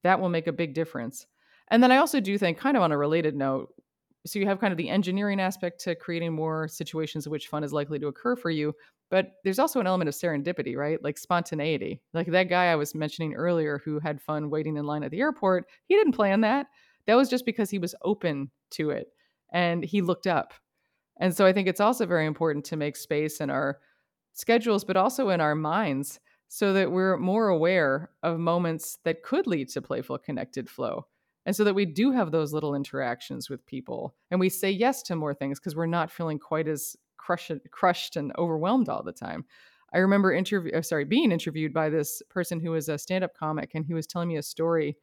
that 0.03 0.21
will 0.21 0.29
make 0.29 0.47
a 0.47 0.53
big 0.53 0.73
difference. 0.73 1.25
And 1.69 1.81
then 1.81 1.91
i 1.91 1.97
also 1.97 2.19
do 2.19 2.37
think 2.37 2.59
kind 2.59 2.77
of 2.77 2.83
on 2.83 2.91
a 2.91 2.97
related 2.97 3.35
note 3.35 3.73
so 4.25 4.39
you 4.39 4.45
have 4.47 4.59
kind 4.59 4.71
of 4.71 4.77
the 4.77 4.89
engineering 4.89 5.39
aspect 5.39 5.79
to 5.81 5.95
creating 5.95 6.33
more 6.33 6.67
situations 6.67 7.25
in 7.25 7.31
which 7.31 7.47
fun 7.47 7.63
is 7.63 7.73
likely 7.73 7.99
to 7.99 8.07
occur 8.07 8.35
for 8.35 8.49
you 8.49 8.73
but 9.11 9.33
there's 9.43 9.59
also 9.59 9.79
an 9.79 9.87
element 9.87 10.09
of 10.09 10.15
serendipity 10.15 10.75
right? 10.75 11.01
Like 11.03 11.17
spontaneity. 11.17 12.01
Like 12.13 12.27
that 12.27 12.49
guy 12.49 12.65
i 12.65 12.75
was 12.75 12.95
mentioning 12.95 13.33
earlier 13.33 13.81
who 13.83 13.99
had 13.99 14.21
fun 14.21 14.49
waiting 14.49 14.77
in 14.77 14.85
line 14.85 15.03
at 15.03 15.11
the 15.11 15.19
airport 15.19 15.65
he 15.87 15.95
didn't 15.95 16.13
plan 16.13 16.41
that. 16.41 16.67
That 17.07 17.15
was 17.15 17.29
just 17.29 17.45
because 17.45 17.69
he 17.69 17.77
was 17.77 17.95
open 18.03 18.49
to 18.71 18.89
it 18.89 19.07
and 19.53 19.83
he 19.83 20.01
looked 20.01 20.27
up. 20.27 20.53
And 21.17 21.35
so 21.35 21.45
i 21.45 21.53
think 21.53 21.67
it's 21.67 21.81
also 21.81 22.05
very 22.05 22.25
important 22.25 22.65
to 22.65 22.77
make 22.77 22.95
space 22.95 23.39
in 23.39 23.49
our 23.49 23.79
schedules 24.33 24.83
but 24.83 24.97
also 24.97 25.29
in 25.29 25.39
our 25.39 25.55
minds 25.55 26.19
so 26.47 26.73
that 26.73 26.91
we're 26.91 27.17
more 27.17 27.47
aware 27.47 28.11
of 28.21 28.39
moments 28.39 28.97
that 29.03 29.23
could 29.23 29.47
lead 29.47 29.69
to 29.69 29.81
playful 29.81 30.17
connected 30.17 30.69
flow 30.69 31.05
and 31.45 31.55
so 31.55 31.63
that 31.63 31.75
we 31.75 31.85
do 31.85 32.11
have 32.11 32.31
those 32.31 32.53
little 32.53 32.75
interactions 32.75 33.49
with 33.49 33.65
people 33.65 34.15
and 34.31 34.39
we 34.39 34.49
say 34.49 34.69
yes 34.69 35.01
to 35.03 35.15
more 35.15 35.33
things 35.33 35.59
because 35.59 35.75
we're 35.75 35.85
not 35.85 36.11
feeling 36.11 36.39
quite 36.39 36.67
as 36.67 36.95
crushed, 37.17 37.51
crushed 37.71 38.15
and 38.15 38.31
overwhelmed 38.37 38.89
all 38.89 39.03
the 39.03 39.11
time. 39.11 39.45
I 39.93 39.99
remember 39.99 40.33
interview 40.33 40.71
uh, 40.73 40.81
sorry 40.81 41.05
being 41.05 41.31
interviewed 41.31 41.73
by 41.73 41.89
this 41.89 42.21
person 42.29 42.59
who 42.59 42.71
was 42.71 42.89
a 42.89 42.97
stand-up 42.97 43.35
comic 43.35 43.75
and 43.75 43.85
he 43.85 43.93
was 43.93 44.07
telling 44.07 44.27
me 44.27 44.37
a 44.37 44.43
story 44.43 44.97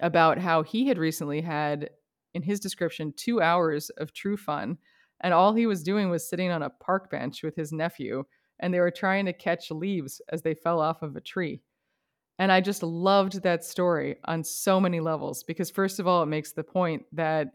about 0.00 0.38
how 0.38 0.62
he 0.62 0.86
had 0.88 0.98
recently 0.98 1.40
had 1.40 1.90
in 2.34 2.42
his 2.42 2.60
description 2.60 3.12
two 3.16 3.40
hours 3.40 3.90
of 3.90 4.12
true 4.12 4.36
fun 4.36 4.78
and 5.20 5.34
all 5.34 5.52
he 5.52 5.66
was 5.66 5.82
doing 5.82 6.10
was 6.10 6.28
sitting 6.28 6.50
on 6.50 6.62
a 6.62 6.70
park 6.70 7.10
bench 7.10 7.42
with 7.42 7.56
his 7.56 7.72
nephew 7.72 8.24
and 8.60 8.72
they 8.72 8.80
were 8.80 8.90
trying 8.90 9.26
to 9.26 9.32
catch 9.32 9.70
leaves 9.70 10.20
as 10.30 10.42
they 10.42 10.54
fell 10.54 10.80
off 10.80 11.02
of 11.02 11.16
a 11.16 11.20
tree 11.20 11.60
and 12.38 12.52
I 12.52 12.60
just 12.60 12.82
loved 12.82 13.42
that 13.42 13.64
story 13.64 14.16
on 14.24 14.44
so 14.44 14.80
many 14.80 15.00
levels 15.00 15.42
because, 15.42 15.70
first 15.70 15.98
of 15.98 16.06
all, 16.06 16.22
it 16.22 16.26
makes 16.26 16.52
the 16.52 16.64
point 16.64 17.04
that 17.12 17.48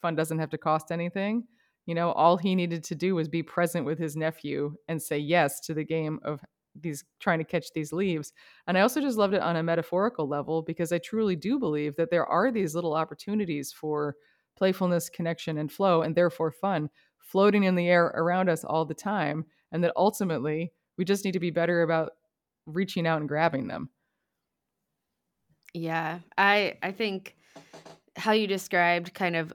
fun 0.00 0.14
doesn't 0.14 0.38
have 0.38 0.50
to 0.50 0.58
cost 0.58 0.90
anything. 0.90 1.44
You 1.86 1.94
know, 1.94 2.12
all 2.12 2.36
he 2.36 2.54
needed 2.54 2.84
to 2.84 2.94
do 2.94 3.14
was 3.14 3.28
be 3.28 3.42
present 3.42 3.84
with 3.84 3.98
his 3.98 4.16
nephew 4.16 4.74
and 4.88 5.02
say 5.02 5.18
yes 5.18 5.60
to 5.60 5.74
the 5.74 5.84
game 5.84 6.20
of 6.24 6.40
these 6.80 7.04
trying 7.18 7.38
to 7.38 7.44
catch 7.44 7.72
these 7.74 7.92
leaves. 7.92 8.32
And 8.66 8.78
I 8.78 8.82
also 8.82 9.00
just 9.00 9.18
loved 9.18 9.34
it 9.34 9.42
on 9.42 9.56
a 9.56 9.62
metaphorical 9.62 10.28
level 10.28 10.62
because 10.62 10.92
I 10.92 10.98
truly 10.98 11.36
do 11.36 11.58
believe 11.58 11.96
that 11.96 12.10
there 12.10 12.26
are 12.26 12.50
these 12.52 12.74
little 12.74 12.94
opportunities 12.94 13.72
for 13.72 14.14
playfulness, 14.56 15.08
connection, 15.08 15.58
and 15.58 15.70
flow, 15.70 16.02
and 16.02 16.14
therefore 16.14 16.50
fun 16.50 16.88
floating 17.18 17.64
in 17.64 17.74
the 17.74 17.88
air 17.88 18.06
around 18.06 18.48
us 18.48 18.64
all 18.64 18.84
the 18.84 18.94
time. 18.94 19.44
And 19.72 19.84
that 19.84 19.92
ultimately 19.96 20.72
we 20.96 21.04
just 21.04 21.24
need 21.24 21.32
to 21.32 21.40
be 21.40 21.50
better 21.50 21.82
about 21.82 22.12
reaching 22.66 23.06
out 23.06 23.20
and 23.20 23.28
grabbing 23.28 23.66
them. 23.68 23.90
Yeah. 25.74 26.20
I 26.36 26.76
I 26.82 26.92
think 26.92 27.36
how 28.16 28.32
you 28.32 28.46
described 28.46 29.14
kind 29.14 29.36
of 29.36 29.52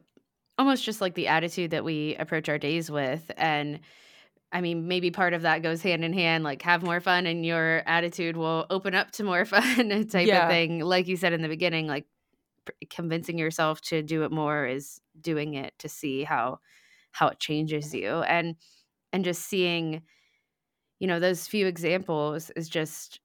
almost 0.57 0.83
just 0.83 1.01
like 1.01 1.15
the 1.15 1.27
attitude 1.27 1.71
that 1.71 1.83
we 1.83 2.15
approach 2.15 2.49
our 2.49 2.57
days 2.57 2.89
with 2.89 3.29
and 3.37 3.79
I 4.51 4.61
mean, 4.61 4.87
maybe 4.87 5.11
part 5.11 5.33
of 5.33 5.41
that 5.41 5.63
goes 5.63 5.81
hand 5.81 6.05
in 6.05 6.13
hand, 6.13 6.45
like 6.45 6.61
have 6.61 6.81
more 6.81 7.01
fun 7.01 7.25
and 7.25 7.45
your 7.45 7.81
attitude 7.85 8.37
will 8.37 8.65
open 8.69 8.95
up 8.95 9.11
to 9.11 9.23
more 9.23 9.43
fun 9.45 10.07
type 10.07 10.27
yeah. 10.27 10.43
of 10.43 10.49
thing. 10.49 10.79
Like 10.79 11.07
you 11.07 11.17
said 11.17 11.33
in 11.33 11.41
the 11.41 11.49
beginning, 11.49 11.87
like 11.87 12.05
convincing 12.89 13.37
yourself 13.37 13.81
to 13.81 14.01
do 14.01 14.23
it 14.23 14.31
more 14.31 14.65
is 14.65 15.01
doing 15.19 15.55
it 15.55 15.73
to 15.79 15.89
see 15.89 16.23
how 16.23 16.59
how 17.11 17.27
it 17.27 17.39
changes 17.39 17.93
you 17.93 18.21
and 18.23 18.55
and 19.13 19.23
just 19.23 19.43
seeing 19.43 20.01
you 20.99 21.07
know 21.07 21.19
those 21.19 21.47
few 21.47 21.67
examples 21.67 22.49
is 22.55 22.67
just 22.67 23.19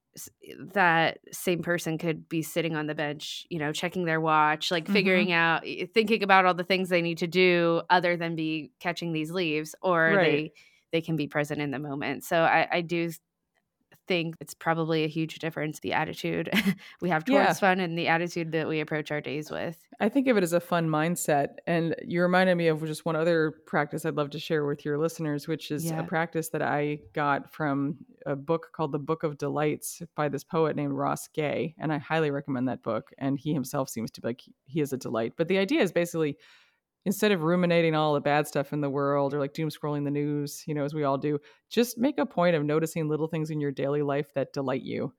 that 0.73 1.19
same 1.31 1.61
person 1.61 1.97
could 1.97 2.27
be 2.27 2.41
sitting 2.41 2.75
on 2.75 2.87
the 2.87 2.95
bench, 2.95 3.45
you 3.49 3.59
know, 3.59 3.71
checking 3.71 4.05
their 4.05 4.19
watch, 4.19 4.71
like 4.71 4.83
mm-hmm. 4.83 4.93
figuring 4.93 5.31
out, 5.31 5.63
thinking 5.93 6.23
about 6.23 6.45
all 6.45 6.53
the 6.53 6.63
things 6.63 6.89
they 6.89 7.01
need 7.01 7.19
to 7.19 7.27
do 7.27 7.81
other 7.89 8.17
than 8.17 8.35
be 8.35 8.71
catching 8.79 9.13
these 9.13 9.31
leaves, 9.31 9.75
or 9.81 10.13
right. 10.15 10.23
they 10.23 10.53
they 10.91 11.01
can 11.01 11.15
be 11.15 11.27
present 11.27 11.61
in 11.61 11.71
the 11.71 11.79
moment. 11.79 12.23
So 12.23 12.41
I, 12.41 12.67
I 12.71 12.81
do 12.81 13.09
think 14.11 14.35
it's 14.41 14.53
probably 14.53 15.05
a 15.05 15.07
huge 15.07 15.39
difference 15.39 15.79
the 15.79 15.93
attitude 15.93 16.49
we 17.01 17.07
have 17.07 17.23
towards 17.23 17.47
yeah. 17.47 17.53
fun 17.53 17.79
and 17.79 17.97
the 17.97 18.09
attitude 18.09 18.51
that 18.51 18.67
we 18.67 18.81
approach 18.81 19.09
our 19.09 19.21
days 19.21 19.49
with. 19.49 19.77
I 20.01 20.09
think 20.09 20.27
of 20.27 20.35
it 20.35 20.43
as 20.43 20.51
a 20.51 20.59
fun 20.59 20.89
mindset. 20.89 21.59
And 21.65 21.95
you 22.05 22.21
reminded 22.21 22.55
me 22.55 22.67
of 22.67 22.85
just 22.85 23.05
one 23.05 23.15
other 23.15 23.53
practice 23.65 24.05
I'd 24.05 24.17
love 24.17 24.31
to 24.31 24.39
share 24.39 24.65
with 24.65 24.83
your 24.83 24.97
listeners, 24.97 25.47
which 25.47 25.71
is 25.71 25.85
yeah. 25.85 26.01
a 26.01 26.03
practice 26.03 26.49
that 26.49 26.61
I 26.61 26.99
got 27.13 27.53
from 27.53 27.99
a 28.25 28.35
book 28.35 28.71
called 28.73 28.91
The 28.91 28.99
Book 28.99 29.23
of 29.23 29.37
Delights 29.37 30.01
by 30.13 30.27
this 30.27 30.43
poet 30.43 30.75
named 30.75 30.91
Ross 30.91 31.29
Gay. 31.29 31.73
And 31.79 31.93
I 31.93 31.97
highly 31.97 32.31
recommend 32.31 32.67
that 32.67 32.83
book. 32.83 33.11
And 33.17 33.39
he 33.39 33.53
himself 33.53 33.87
seems 33.87 34.11
to 34.11 34.21
be 34.21 34.27
like 34.27 34.41
he 34.65 34.81
is 34.81 34.91
a 34.91 34.97
delight. 34.97 35.35
But 35.37 35.47
the 35.47 35.57
idea 35.57 35.81
is 35.81 35.93
basically 35.93 36.35
instead 37.05 37.31
of 37.31 37.41
ruminating 37.41 37.95
all 37.95 38.13
the 38.13 38.21
bad 38.21 38.47
stuff 38.47 38.73
in 38.73 38.81
the 38.81 38.89
world 38.89 39.33
or 39.33 39.39
like 39.39 39.53
doom 39.53 39.69
scrolling 39.69 40.03
the 40.03 40.11
news, 40.11 40.63
you 40.67 40.73
know, 40.73 40.85
as 40.85 40.93
we 40.93 41.03
all 41.03 41.17
do, 41.17 41.39
just 41.69 41.97
make 41.97 42.17
a 42.19 42.25
point 42.25 42.55
of 42.55 42.63
noticing 42.63 43.07
little 43.07 43.27
things 43.27 43.49
in 43.49 43.59
your 43.59 43.71
daily 43.71 44.01
life 44.01 44.33
that 44.35 44.53
delight 44.53 44.83
you. 44.83 45.13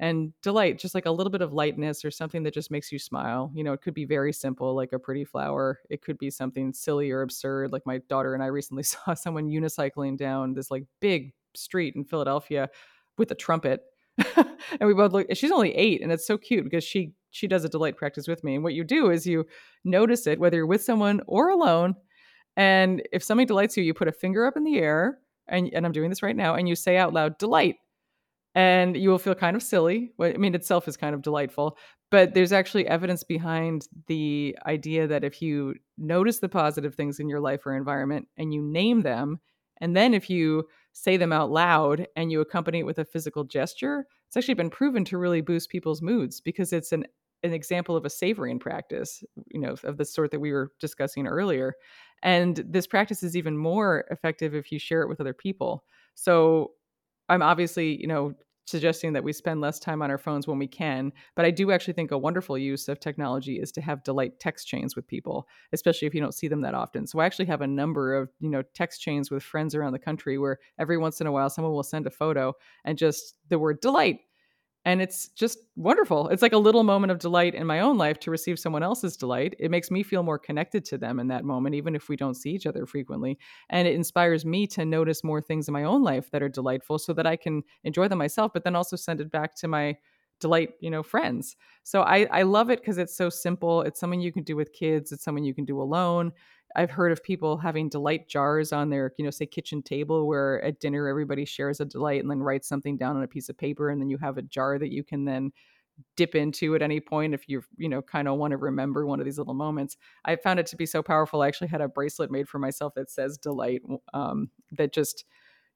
And 0.00 0.32
delight, 0.42 0.78
just 0.78 0.94
like 0.94 1.06
a 1.06 1.10
little 1.10 1.30
bit 1.30 1.42
of 1.42 1.52
lightness 1.52 2.04
or 2.04 2.12
something 2.12 2.44
that 2.44 2.54
just 2.54 2.70
makes 2.70 2.92
you 2.92 3.00
smile. 3.00 3.50
You 3.52 3.64
know, 3.64 3.72
it 3.72 3.82
could 3.82 3.94
be 3.94 4.04
very 4.04 4.32
simple, 4.32 4.76
like 4.76 4.92
a 4.92 4.98
pretty 4.98 5.24
flower. 5.24 5.80
It 5.90 6.02
could 6.02 6.18
be 6.18 6.30
something 6.30 6.72
silly 6.72 7.10
or 7.10 7.22
absurd. 7.22 7.72
Like 7.72 7.84
my 7.84 7.98
daughter 8.08 8.32
and 8.32 8.42
I 8.42 8.46
recently 8.46 8.82
saw 8.84 9.14
someone 9.14 9.48
unicycling 9.48 10.16
down 10.16 10.54
this 10.54 10.70
like 10.70 10.84
big 11.00 11.32
street 11.54 11.94
in 11.96 12.04
Philadelphia 12.04 12.68
with 13.16 13.32
a 13.32 13.34
trumpet. 13.34 13.82
and 14.36 14.86
we 14.86 14.94
both 14.94 15.12
look, 15.12 15.26
she's 15.34 15.52
only 15.52 15.74
eight, 15.74 16.02
and 16.02 16.12
it's 16.12 16.26
so 16.26 16.38
cute 16.38 16.64
because 16.64 16.84
she 16.84 17.12
she 17.30 17.46
does 17.46 17.64
a 17.64 17.68
delight 17.68 17.96
practice 17.96 18.26
with 18.26 18.42
me. 18.42 18.54
And 18.54 18.64
what 18.64 18.74
you 18.74 18.84
do 18.84 19.10
is 19.10 19.26
you 19.26 19.44
notice 19.84 20.26
it, 20.26 20.40
whether 20.40 20.56
you're 20.56 20.66
with 20.66 20.82
someone 20.82 21.20
or 21.26 21.50
alone. 21.50 21.94
And 22.56 23.02
if 23.12 23.22
something 23.22 23.46
delights 23.46 23.76
you, 23.76 23.84
you 23.84 23.94
put 23.94 24.08
a 24.08 24.12
finger 24.12 24.46
up 24.46 24.56
in 24.56 24.64
the 24.64 24.78
air, 24.78 25.18
and, 25.46 25.70
and 25.72 25.86
I'm 25.86 25.92
doing 25.92 26.10
this 26.10 26.22
right 26.22 26.36
now, 26.36 26.54
and 26.54 26.68
you 26.68 26.74
say 26.74 26.96
out 26.96 27.12
loud, 27.12 27.38
delight. 27.38 27.76
And 28.54 28.96
you 28.96 29.10
will 29.10 29.18
feel 29.18 29.34
kind 29.34 29.56
of 29.56 29.62
silly. 29.62 30.12
I 30.20 30.32
mean, 30.32 30.54
itself 30.54 30.88
is 30.88 30.96
kind 30.96 31.14
of 31.14 31.22
delightful, 31.22 31.76
but 32.10 32.34
there's 32.34 32.52
actually 32.52 32.88
evidence 32.88 33.22
behind 33.22 33.86
the 34.06 34.56
idea 34.66 35.06
that 35.06 35.22
if 35.22 35.40
you 35.42 35.74
notice 35.96 36.38
the 36.38 36.48
positive 36.48 36.94
things 36.94 37.20
in 37.20 37.28
your 37.28 37.40
life 37.40 37.66
or 37.66 37.76
environment 37.76 38.26
and 38.36 38.52
you 38.52 38.62
name 38.62 39.02
them, 39.02 39.38
and 39.80 39.94
then 39.94 40.14
if 40.14 40.28
you 40.28 40.64
say 40.98 41.16
them 41.16 41.32
out 41.32 41.50
loud 41.50 42.06
and 42.16 42.32
you 42.32 42.40
accompany 42.40 42.80
it 42.80 42.86
with 42.86 42.98
a 42.98 43.04
physical 43.04 43.44
gesture, 43.44 44.06
it's 44.26 44.36
actually 44.36 44.54
been 44.54 44.70
proven 44.70 45.04
to 45.06 45.18
really 45.18 45.40
boost 45.40 45.70
people's 45.70 46.02
moods 46.02 46.40
because 46.40 46.72
it's 46.72 46.92
an 46.92 47.04
an 47.44 47.52
example 47.52 47.96
of 47.96 48.04
a 48.04 48.10
savoring 48.10 48.58
practice, 48.58 49.22
you 49.46 49.60
know, 49.60 49.76
of 49.84 49.96
the 49.96 50.04
sort 50.04 50.32
that 50.32 50.40
we 50.40 50.50
were 50.50 50.72
discussing 50.80 51.28
earlier. 51.28 51.72
And 52.24 52.64
this 52.68 52.88
practice 52.88 53.22
is 53.22 53.36
even 53.36 53.56
more 53.56 54.06
effective 54.10 54.56
if 54.56 54.72
you 54.72 54.80
share 54.80 55.02
it 55.02 55.08
with 55.08 55.20
other 55.20 55.34
people. 55.34 55.84
So 56.16 56.72
I'm 57.28 57.42
obviously, 57.42 58.00
you 58.00 58.08
know, 58.08 58.34
suggesting 58.68 59.14
that 59.14 59.24
we 59.24 59.32
spend 59.32 59.60
less 59.60 59.78
time 59.78 60.02
on 60.02 60.10
our 60.10 60.18
phones 60.18 60.46
when 60.46 60.58
we 60.58 60.66
can. 60.66 61.12
But 61.34 61.44
I 61.44 61.50
do 61.50 61.70
actually 61.70 61.94
think 61.94 62.10
a 62.10 62.18
wonderful 62.18 62.58
use 62.58 62.88
of 62.88 63.00
technology 63.00 63.60
is 63.60 63.72
to 63.72 63.80
have 63.80 64.04
delight 64.04 64.38
text 64.38 64.66
chains 64.66 64.94
with 64.94 65.06
people, 65.06 65.48
especially 65.72 66.06
if 66.06 66.14
you 66.14 66.20
don't 66.20 66.34
see 66.34 66.48
them 66.48 66.60
that 66.62 66.74
often. 66.74 67.06
So 67.06 67.18
I 67.18 67.26
actually 67.26 67.46
have 67.46 67.62
a 67.62 67.66
number 67.66 68.14
of, 68.14 68.28
you 68.40 68.50
know, 68.50 68.62
text 68.74 69.00
chains 69.00 69.30
with 69.30 69.42
friends 69.42 69.74
around 69.74 69.92
the 69.92 69.98
country 69.98 70.38
where 70.38 70.58
every 70.78 70.98
once 70.98 71.20
in 71.20 71.26
a 71.26 71.32
while 71.32 71.48
someone 71.48 71.72
will 71.72 71.82
send 71.82 72.06
a 72.06 72.10
photo 72.10 72.52
and 72.84 72.98
just 72.98 73.34
the 73.48 73.58
word 73.58 73.80
delight 73.80 74.20
and 74.88 75.02
it's 75.02 75.28
just 75.28 75.58
wonderful. 75.76 76.28
It's 76.28 76.40
like 76.40 76.54
a 76.54 76.58
little 76.58 76.82
moment 76.82 77.10
of 77.10 77.18
delight 77.18 77.54
in 77.54 77.66
my 77.66 77.80
own 77.80 77.98
life 77.98 78.18
to 78.20 78.30
receive 78.30 78.58
someone 78.58 78.82
else's 78.82 79.18
delight. 79.18 79.54
It 79.58 79.70
makes 79.70 79.90
me 79.90 80.02
feel 80.02 80.22
more 80.22 80.38
connected 80.38 80.82
to 80.86 80.96
them 80.96 81.20
in 81.20 81.28
that 81.28 81.44
moment, 81.44 81.74
even 81.74 81.94
if 81.94 82.08
we 82.08 82.16
don't 82.16 82.32
see 82.32 82.52
each 82.52 82.66
other 82.66 82.86
frequently. 82.86 83.38
And 83.68 83.86
it 83.86 83.94
inspires 83.94 84.46
me 84.46 84.66
to 84.68 84.86
notice 84.86 85.22
more 85.22 85.42
things 85.42 85.68
in 85.68 85.74
my 85.74 85.84
own 85.84 86.02
life 86.02 86.30
that 86.30 86.42
are 86.42 86.48
delightful 86.48 86.98
so 86.98 87.12
that 87.12 87.26
I 87.26 87.36
can 87.36 87.64
enjoy 87.84 88.08
them 88.08 88.16
myself, 88.16 88.52
but 88.54 88.64
then 88.64 88.74
also 88.74 88.96
send 88.96 89.20
it 89.20 89.30
back 89.30 89.54
to 89.56 89.68
my 89.68 89.98
delight 90.40 90.70
you 90.78 90.88
know 90.88 91.02
friends 91.02 91.56
so 91.82 92.02
i 92.02 92.24
i 92.30 92.42
love 92.42 92.70
it 92.70 92.78
because 92.78 92.96
it's 92.96 93.16
so 93.16 93.28
simple 93.28 93.82
it's 93.82 93.98
something 93.98 94.20
you 94.20 94.30
can 94.32 94.44
do 94.44 94.54
with 94.54 94.72
kids 94.72 95.10
it's 95.10 95.24
something 95.24 95.42
you 95.42 95.52
can 95.52 95.64
do 95.64 95.82
alone 95.82 96.30
I've 96.76 96.90
heard 96.90 97.12
of 97.12 97.22
people 97.22 97.56
having 97.56 97.88
delight 97.88 98.28
jars 98.28 98.72
on 98.72 98.90
their, 98.90 99.12
you 99.16 99.24
know, 99.24 99.30
say 99.30 99.46
kitchen 99.46 99.82
table 99.82 100.26
where 100.26 100.62
at 100.64 100.80
dinner 100.80 101.08
everybody 101.08 101.44
shares 101.44 101.80
a 101.80 101.84
delight 101.84 102.20
and 102.20 102.30
then 102.30 102.40
writes 102.40 102.68
something 102.68 102.96
down 102.96 103.16
on 103.16 103.22
a 103.22 103.28
piece 103.28 103.48
of 103.48 103.56
paper 103.56 103.90
and 103.90 104.00
then 104.00 104.10
you 104.10 104.18
have 104.18 104.38
a 104.38 104.42
jar 104.42 104.78
that 104.78 104.92
you 104.92 105.02
can 105.02 105.24
then 105.24 105.50
dip 106.16 106.34
into 106.34 106.74
at 106.74 106.82
any 106.82 107.00
point 107.00 107.34
if 107.34 107.48
you 107.48 107.62
you 107.76 107.88
know 107.88 108.00
kind 108.00 108.28
of 108.28 108.38
want 108.38 108.52
to 108.52 108.56
remember 108.56 109.06
one 109.06 109.18
of 109.18 109.24
these 109.24 109.38
little 109.38 109.54
moments. 109.54 109.96
I 110.24 110.36
found 110.36 110.60
it 110.60 110.66
to 110.66 110.76
be 110.76 110.86
so 110.86 111.02
powerful 111.02 111.42
i 111.42 111.48
actually 111.48 111.68
had 111.68 111.80
a 111.80 111.88
bracelet 111.88 112.30
made 112.30 112.48
for 112.48 112.58
myself 112.58 112.94
that 112.94 113.10
says 113.10 113.36
delight 113.36 113.82
um, 114.14 114.50
that 114.72 114.92
just 114.92 115.24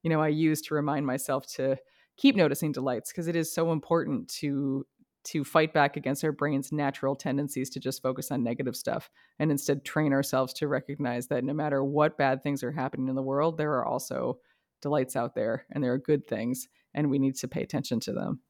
you 0.03 0.11
know 0.11 0.21
i 0.21 0.29
use 0.29 0.61
to 0.63 0.75
remind 0.75 1.07
myself 1.07 1.47
to 1.55 1.77
keep 2.17 2.37
noticing 2.37 2.73
delights 2.73 3.11
because 3.11 3.27
it 3.27 3.37
is 3.37 3.53
so 3.53 3.73
important 3.73 4.29
to 4.29 4.87
to 5.25 5.45
fight 5.45 5.73
back 5.73 5.97
against 5.97 6.25
our 6.25 6.33
brain's 6.33 6.73
natural 6.73 7.15
tendencies 7.15 7.71
to 7.71 7.81
just 7.81 8.03
focus 8.03 8.31
on 8.31 8.43
negative 8.43 8.75
stuff 8.77 9.09
and 9.39 9.51
instead 9.51 9.85
train 9.85 10.13
ourselves 10.13 10.53
to 10.55 10.69
recognize 10.69 11.29
that 11.29 11.45
no 11.45 11.53
matter 11.53 11.85
what 11.85 12.19
bad 12.19 12.43
things 12.43 12.63
are 12.63 12.73
happening 12.73 13.09
in 13.09 13.15
the 13.15 13.23
world, 13.23 13.57
there 13.57 13.73
are 13.75 13.85
also 13.87 14.39
delights 14.81 15.15
out 15.17 15.35
there 15.35 15.65
and 15.71 15.83
there 15.83 15.93
are 15.93 15.99
good 15.99 16.27
things, 16.27 16.69
and 16.95 17.09
we 17.11 17.19
need 17.19 17.37
to 17.37 17.49
pay 17.49 17.63
attention 17.63 18.01
to 18.01 18.13
them. 18.13 18.41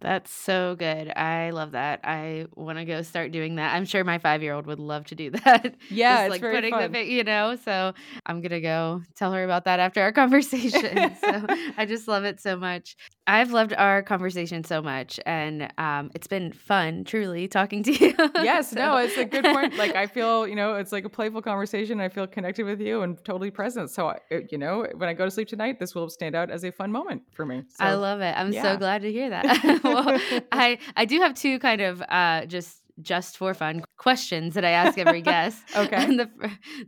That's 0.00 0.30
so 0.30 0.76
good. 0.78 1.10
I 1.16 1.50
love 1.50 1.72
that. 1.72 2.00
I 2.04 2.46
want 2.54 2.78
to 2.78 2.84
go 2.84 3.02
start 3.02 3.32
doing 3.32 3.56
that. 3.56 3.74
I'm 3.74 3.84
sure 3.84 4.04
my 4.04 4.18
five 4.18 4.42
year 4.44 4.54
old 4.54 4.66
would 4.66 4.78
love 4.78 5.06
to 5.06 5.16
do 5.16 5.30
that. 5.44 5.74
Yeah, 5.90 6.28
Just, 6.28 6.30
like 6.30 6.52
putting 6.52 6.70
fun. 6.70 6.92
the 6.92 7.04
you 7.04 7.24
know. 7.24 7.56
So 7.64 7.94
I'm 8.24 8.40
gonna 8.40 8.60
go 8.60 9.02
tell 9.16 9.32
her 9.32 9.42
about 9.42 9.64
that 9.64 9.80
after 9.80 10.00
our 10.00 10.12
conversation. 10.22 11.16
so 11.20 11.46
I 11.76 11.84
just 11.86 12.06
love 12.06 12.22
it 12.24 12.40
so 12.40 12.56
much. 12.56 12.96
I've 13.28 13.52
loved 13.52 13.74
our 13.74 14.02
conversation 14.02 14.64
so 14.64 14.80
much, 14.80 15.20
and 15.26 15.70
um, 15.76 16.10
it's 16.14 16.26
been 16.26 16.50
fun, 16.50 17.04
truly, 17.04 17.46
talking 17.46 17.82
to 17.82 17.92
you. 18.00 18.14
yes, 18.36 18.70
so. 18.70 18.76
no, 18.76 18.96
it's 18.96 19.18
a 19.18 19.26
good 19.26 19.44
point. 19.44 19.76
Like 19.76 19.94
I 19.94 20.06
feel, 20.16 20.48
you 20.48 20.56
know, 20.56 20.76
it's 20.76 20.92
like 20.92 21.04
a 21.04 21.10
playful 21.10 21.42
conversation. 21.42 22.00
I 22.00 22.08
feel 22.08 22.26
connected 22.26 22.64
with 22.64 22.80
you 22.80 23.02
and 23.02 23.22
totally 23.24 23.50
present. 23.50 23.90
So, 23.90 24.14
you 24.50 24.56
know, 24.56 24.86
when 24.96 25.10
I 25.10 25.12
go 25.12 25.26
to 25.26 25.30
sleep 25.30 25.48
tonight, 25.48 25.78
this 25.78 25.94
will 25.94 26.08
stand 26.08 26.34
out 26.34 26.50
as 26.50 26.64
a 26.64 26.72
fun 26.72 26.90
moment 26.90 27.22
for 27.30 27.44
me. 27.44 27.64
So, 27.68 27.84
I 27.84 27.94
love 27.94 28.22
it. 28.22 28.34
I'm 28.34 28.50
yeah. 28.50 28.62
so 28.62 28.76
glad 28.78 29.02
to 29.02 29.12
hear 29.12 29.28
that. 29.28 29.80
well, 29.84 30.18
I 30.50 30.78
I 30.96 31.04
do 31.04 31.20
have 31.20 31.34
two 31.34 31.58
kind 31.58 31.82
of 31.82 32.02
uh, 32.08 32.46
just 32.46 32.80
just 33.02 33.36
for 33.36 33.52
fun 33.52 33.84
questions 33.98 34.54
that 34.54 34.64
I 34.64 34.70
ask 34.70 34.98
every 34.98 35.20
guest. 35.20 35.62
okay. 35.76 35.96
And 35.96 36.18
the 36.18 36.30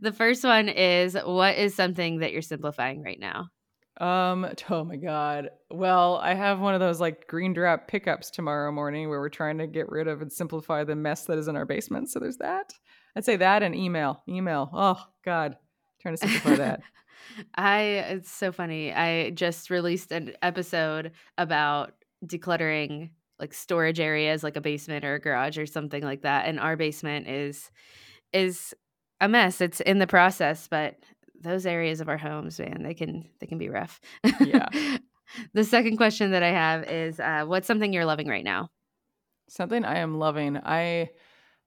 the 0.01 0.11
first 0.11 0.43
one 0.43 0.69
is, 0.69 1.15
what 1.23 1.55
is 1.55 1.75
something 1.75 2.17
that 2.19 2.31
you're 2.31 2.41
simplifying 2.41 3.03
right 3.03 3.19
now? 3.19 3.49
Um, 3.99 4.47
oh 4.69 4.83
my 4.83 4.95
god. 4.95 5.49
Well, 5.69 6.17
I 6.17 6.33
have 6.33 6.59
one 6.59 6.73
of 6.73 6.79
those 6.79 6.99
like 6.99 7.27
GreenDrop 7.27 7.87
pickups 7.87 8.31
tomorrow 8.31 8.71
morning 8.71 9.09
where 9.09 9.19
we're 9.19 9.29
trying 9.29 9.57
to 9.59 9.67
get 9.67 9.89
rid 9.89 10.07
of 10.07 10.21
and 10.21 10.31
simplify 10.31 10.83
the 10.83 10.95
mess 10.95 11.25
that 11.25 11.37
is 11.37 11.47
in 11.47 11.55
our 11.55 11.65
basement. 11.65 12.09
So 12.09 12.19
there's 12.19 12.37
that. 12.37 12.73
I'd 13.15 13.25
say 13.25 13.35
that 13.37 13.63
and 13.63 13.75
email. 13.75 14.23
Email. 14.27 14.69
Oh 14.73 15.03
god. 15.23 15.57
Trying 16.01 16.15
to 16.15 16.17
simplify 16.17 16.55
that. 16.55 16.81
I 17.55 17.79
it's 17.81 18.31
so 18.31 18.51
funny. 18.51 18.93
I 18.93 19.31
just 19.31 19.69
released 19.69 20.11
an 20.11 20.33
episode 20.41 21.11
about 21.37 21.93
decluttering 22.25 23.09
like 23.39 23.53
storage 23.53 23.99
areas 23.99 24.43
like 24.43 24.55
a 24.55 24.61
basement 24.61 25.03
or 25.03 25.15
a 25.15 25.19
garage 25.19 25.57
or 25.57 25.65
something 25.65 26.03
like 26.03 26.21
that. 26.21 26.45
And 26.45 26.59
our 26.59 26.77
basement 26.77 27.27
is 27.27 27.71
is 28.33 28.73
a 29.19 29.27
mess. 29.27 29.61
It's 29.61 29.81
in 29.81 29.99
the 29.99 30.07
process, 30.07 30.67
but 30.67 30.95
those 31.41 31.65
areas 31.65 32.01
of 32.01 32.09
our 32.09 32.17
homes, 32.17 32.59
man, 32.59 32.83
they 32.83 32.93
can 32.93 33.27
they 33.39 33.47
can 33.47 33.57
be 33.57 33.69
rough. 33.69 33.99
Yeah. 34.39 34.67
the 35.53 35.63
second 35.63 35.97
question 35.97 36.31
that 36.31 36.43
I 36.43 36.49
have 36.49 36.83
is, 36.89 37.19
uh, 37.19 37.45
what's 37.45 37.67
something 37.67 37.93
you're 37.93 38.05
loving 38.05 38.27
right 38.27 38.43
now? 38.43 38.69
Something 39.47 39.85
I 39.85 39.97
am 39.97 40.17
loving. 40.17 40.57
I 40.57 41.09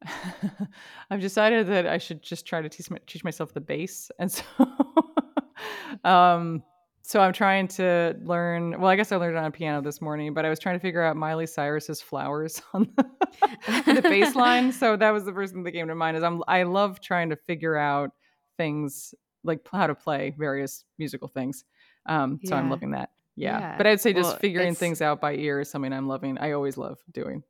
I've 1.11 1.21
decided 1.21 1.67
that 1.69 1.87
I 1.87 1.99
should 1.99 2.23
just 2.23 2.47
try 2.47 2.63
to 2.63 2.69
teach, 2.69 2.89
teach 3.07 3.25
myself 3.25 3.53
the 3.53 3.61
bass, 3.61 4.11
and 4.19 4.31
so 4.31 4.45
um, 6.05 6.63
so 7.03 7.21
I'm 7.21 7.33
trying 7.33 7.69
to 7.69 8.17
learn. 8.23 8.81
Well, 8.81 8.91
I 8.91 8.97
guess 8.97 9.13
I 9.13 9.17
learned 9.17 9.37
it 9.37 9.39
on 9.39 9.45
a 9.45 9.51
piano 9.51 9.83
this 9.83 10.01
morning, 10.01 10.33
but 10.33 10.45
I 10.45 10.49
was 10.49 10.59
trying 10.59 10.77
to 10.77 10.81
figure 10.81 11.03
out 11.03 11.17
Miley 11.17 11.47
Cyrus's 11.47 12.01
"Flowers" 12.01 12.63
on 12.73 12.91
the, 12.97 13.95
the 13.95 14.03
bass 14.03 14.35
line. 14.35 14.73
So 14.73 14.97
that 14.97 15.11
was 15.11 15.25
the 15.25 15.33
first 15.33 15.53
thing 15.53 15.65
that 15.65 15.73
came 15.73 15.89
to 15.89 15.95
mind. 15.95 16.17
Is 16.17 16.23
I'm 16.23 16.43
I 16.49 16.63
love 16.63 17.01
trying 17.01 17.31
to 17.31 17.37
figure 17.37 17.77
out 17.77 18.11
things 18.57 19.15
like 19.45 19.61
how 19.71 19.87
to 19.87 19.95
play 19.95 20.35
various 20.37 20.85
musical 20.99 21.29
things. 21.29 21.65
Um, 22.07 22.41
so 22.45 22.55
yeah. 22.55 22.61
I'm 22.61 22.71
loving 22.71 22.93
that. 22.93 23.11
Yeah. 23.37 23.59
yeah. 23.59 23.77
But 23.77 23.87
I'd 23.87 24.01
say 24.01 24.13
just 24.13 24.31
well, 24.31 24.39
figuring 24.39 24.75
things 24.75 25.03
out 25.03 25.21
by 25.21 25.35
ear 25.35 25.61
is 25.61 25.71
something 25.71 25.93
I'm 25.93 26.09
loving. 26.09 26.39
I 26.39 26.53
always 26.53 26.77
love 26.77 26.99
doing. 27.13 27.43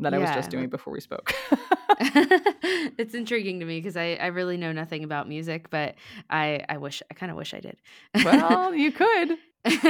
That 0.00 0.12
yeah. 0.12 0.18
I 0.18 0.22
was 0.22 0.30
just 0.30 0.50
doing 0.50 0.68
before 0.68 0.92
we 0.92 1.00
spoke. 1.00 1.34
it's 2.00 3.14
intriguing 3.14 3.58
to 3.60 3.66
me 3.66 3.80
because 3.80 3.96
I, 3.96 4.14
I 4.20 4.26
really 4.26 4.56
know 4.56 4.70
nothing 4.70 5.02
about 5.02 5.28
music, 5.28 5.70
but 5.70 5.96
I, 6.30 6.64
I 6.68 6.76
wish 6.78 7.02
I 7.10 7.14
kind 7.14 7.30
of 7.30 7.36
wish 7.36 7.52
I 7.52 7.60
did. 7.60 7.76
well, 8.24 8.74
you 8.74 8.92
could. 8.92 9.38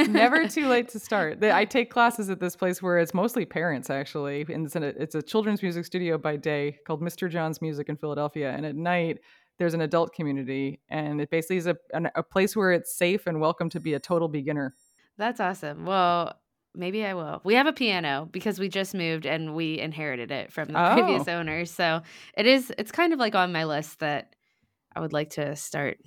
Never 0.08 0.48
too 0.48 0.66
late 0.66 0.88
to 0.90 0.98
start. 0.98 1.44
I 1.44 1.64
take 1.66 1.90
classes 1.90 2.30
at 2.30 2.40
this 2.40 2.56
place 2.56 2.82
where 2.82 2.98
it's 2.98 3.12
mostly 3.12 3.44
parents 3.44 3.90
actually, 3.90 4.46
and 4.48 4.66
it's, 4.66 4.76
a, 4.76 4.82
it's 5.00 5.14
a 5.14 5.22
children's 5.22 5.62
music 5.62 5.84
studio 5.84 6.16
by 6.16 6.36
day 6.36 6.78
called 6.86 7.02
Mr. 7.02 7.28
John's 7.30 7.60
Music 7.60 7.88
in 7.88 7.96
Philadelphia, 7.96 8.50
and 8.50 8.64
at 8.64 8.76
night 8.76 9.18
there's 9.58 9.74
an 9.74 9.80
adult 9.80 10.14
community, 10.14 10.80
and 10.88 11.20
it 11.20 11.30
basically 11.30 11.56
is 11.56 11.66
a, 11.66 11.76
a 12.14 12.22
place 12.22 12.56
where 12.56 12.72
it's 12.72 12.94
safe 12.94 13.26
and 13.26 13.40
welcome 13.40 13.68
to 13.70 13.80
be 13.80 13.94
a 13.94 14.00
total 14.00 14.28
beginner. 14.28 14.74
That's 15.16 15.40
awesome. 15.40 15.84
Well, 15.84 16.38
maybe 16.74 17.04
I 17.04 17.14
will. 17.14 17.40
We 17.44 17.54
have 17.54 17.66
a 17.66 17.72
piano 17.72 18.28
because 18.30 18.58
we 18.58 18.68
just 18.68 18.94
moved 18.94 19.26
and 19.26 19.54
we 19.54 19.78
inherited 19.78 20.30
it 20.30 20.52
from 20.52 20.68
the 20.68 20.92
oh. 20.92 20.94
previous 20.94 21.26
owner 21.28 21.64
So 21.64 22.02
it 22.34 22.46
is 22.46 22.72
it's 22.78 22.92
kind 22.92 23.12
of 23.12 23.18
like 23.18 23.34
on 23.34 23.52
my 23.52 23.64
list 23.64 23.98
that 23.98 24.34
I 24.94 25.00
would 25.00 25.12
like 25.12 25.30
to 25.30 25.56
start 25.56 25.98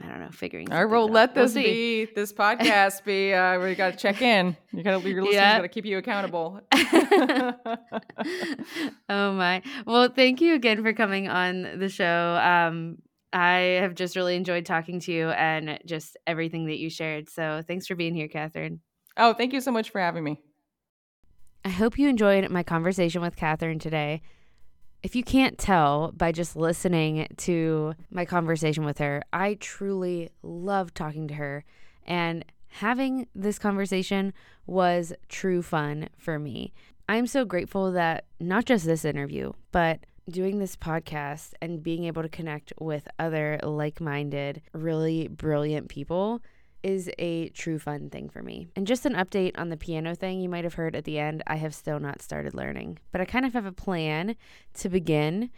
I 0.00 0.06
don't 0.06 0.20
know, 0.20 0.30
figuring. 0.30 0.72
All 0.72 0.78
right, 0.78 0.90
well, 0.90 1.08
let 1.08 1.34
this 1.34 1.54
we'll 1.54 1.64
be 1.64 2.06
this 2.06 2.32
podcast 2.32 3.04
be. 3.04 3.34
Uh, 3.34 3.60
we 3.60 3.74
got 3.74 3.92
to 3.92 3.98
check 3.98 4.22
in. 4.22 4.56
You 4.72 4.82
got 4.82 5.02
to 5.02 5.08
your 5.08 5.22
listeners 5.22 5.34
yeah. 5.34 5.58
got 5.58 5.62
to 5.62 5.68
keep 5.68 5.84
you 5.84 5.98
accountable. 5.98 6.60
oh 9.08 9.32
my! 9.32 9.62
Well, 9.86 10.08
thank 10.08 10.40
you 10.40 10.54
again 10.54 10.82
for 10.82 10.92
coming 10.94 11.28
on 11.28 11.78
the 11.78 11.90
show. 11.90 12.40
Um, 12.42 12.98
I 13.32 13.78
have 13.80 13.94
just 13.94 14.16
really 14.16 14.36
enjoyed 14.36 14.66
talking 14.66 15.00
to 15.00 15.12
you 15.12 15.28
and 15.30 15.78
just 15.86 16.16
everything 16.26 16.66
that 16.66 16.78
you 16.78 16.90
shared. 16.90 17.28
So 17.28 17.62
thanks 17.66 17.86
for 17.86 17.94
being 17.94 18.14
here, 18.14 18.28
Catherine. 18.28 18.80
Oh, 19.16 19.34
thank 19.34 19.52
you 19.52 19.60
so 19.60 19.72
much 19.72 19.90
for 19.90 20.00
having 20.00 20.24
me. 20.24 20.40
I 21.64 21.68
hope 21.68 21.98
you 21.98 22.08
enjoyed 22.08 22.48
my 22.50 22.62
conversation 22.62 23.22
with 23.22 23.36
Catherine 23.36 23.78
today. 23.78 24.22
If 25.02 25.16
you 25.16 25.24
can't 25.24 25.58
tell 25.58 26.12
by 26.12 26.30
just 26.30 26.54
listening 26.54 27.26
to 27.38 27.94
my 28.12 28.24
conversation 28.24 28.84
with 28.84 28.98
her, 28.98 29.24
I 29.32 29.54
truly 29.54 30.30
love 30.42 30.94
talking 30.94 31.26
to 31.26 31.34
her. 31.34 31.64
And 32.06 32.44
having 32.68 33.26
this 33.34 33.58
conversation 33.58 34.32
was 34.64 35.12
true 35.28 35.60
fun 35.60 36.08
for 36.16 36.38
me. 36.38 36.72
I'm 37.08 37.26
so 37.26 37.44
grateful 37.44 37.90
that 37.92 38.26
not 38.38 38.64
just 38.64 38.84
this 38.84 39.04
interview, 39.04 39.52
but 39.72 40.06
doing 40.30 40.60
this 40.60 40.76
podcast 40.76 41.54
and 41.60 41.82
being 41.82 42.04
able 42.04 42.22
to 42.22 42.28
connect 42.28 42.72
with 42.78 43.08
other 43.18 43.58
like 43.64 44.00
minded, 44.00 44.62
really 44.72 45.26
brilliant 45.26 45.88
people 45.88 46.40
is 46.82 47.10
a 47.18 47.48
true 47.50 47.78
fun 47.78 48.10
thing 48.10 48.28
for 48.28 48.42
me. 48.42 48.68
And 48.76 48.86
just 48.86 49.06
an 49.06 49.14
update 49.14 49.58
on 49.58 49.68
the 49.68 49.76
piano 49.76 50.14
thing 50.14 50.40
you 50.40 50.48
might 50.48 50.64
have 50.64 50.74
heard 50.74 50.96
at 50.96 51.04
the 51.04 51.18
end, 51.18 51.42
I 51.46 51.56
have 51.56 51.74
still 51.74 52.00
not 52.00 52.22
started 52.22 52.54
learning, 52.54 52.98
but 53.10 53.20
I 53.20 53.24
kind 53.24 53.44
of 53.44 53.52
have 53.52 53.66
a 53.66 53.72
plan 53.72 54.36
to 54.74 54.88
begin. 54.88 55.50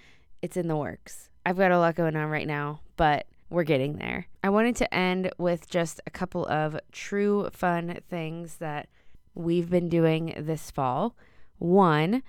It's 0.43 0.57
in 0.57 0.69
the 0.69 0.77
works. 0.77 1.31
I've 1.47 1.57
got 1.57 1.73
a 1.73 1.79
lot 1.79 1.95
going 1.95 2.17
on 2.17 2.29
right 2.31 2.47
now, 2.47 2.81
but 2.97 3.27
we're 3.51 3.65
getting 3.65 3.97
there. 3.97 4.27
I 4.43 4.51
wanted 4.51 4.77
to 4.77 4.95
end 4.95 5.31
with 5.39 5.69
just 5.69 6.01
a 6.07 6.11
couple 6.11 6.47
of 6.47 6.79
true 6.93 7.49
fun 7.53 7.99
things 8.09 8.57
that 8.57 8.89
we've 9.35 9.71
been 9.71 9.89
doing 9.89 10.35
this 10.37 10.71
fall. 10.71 11.17
One, 11.59 12.23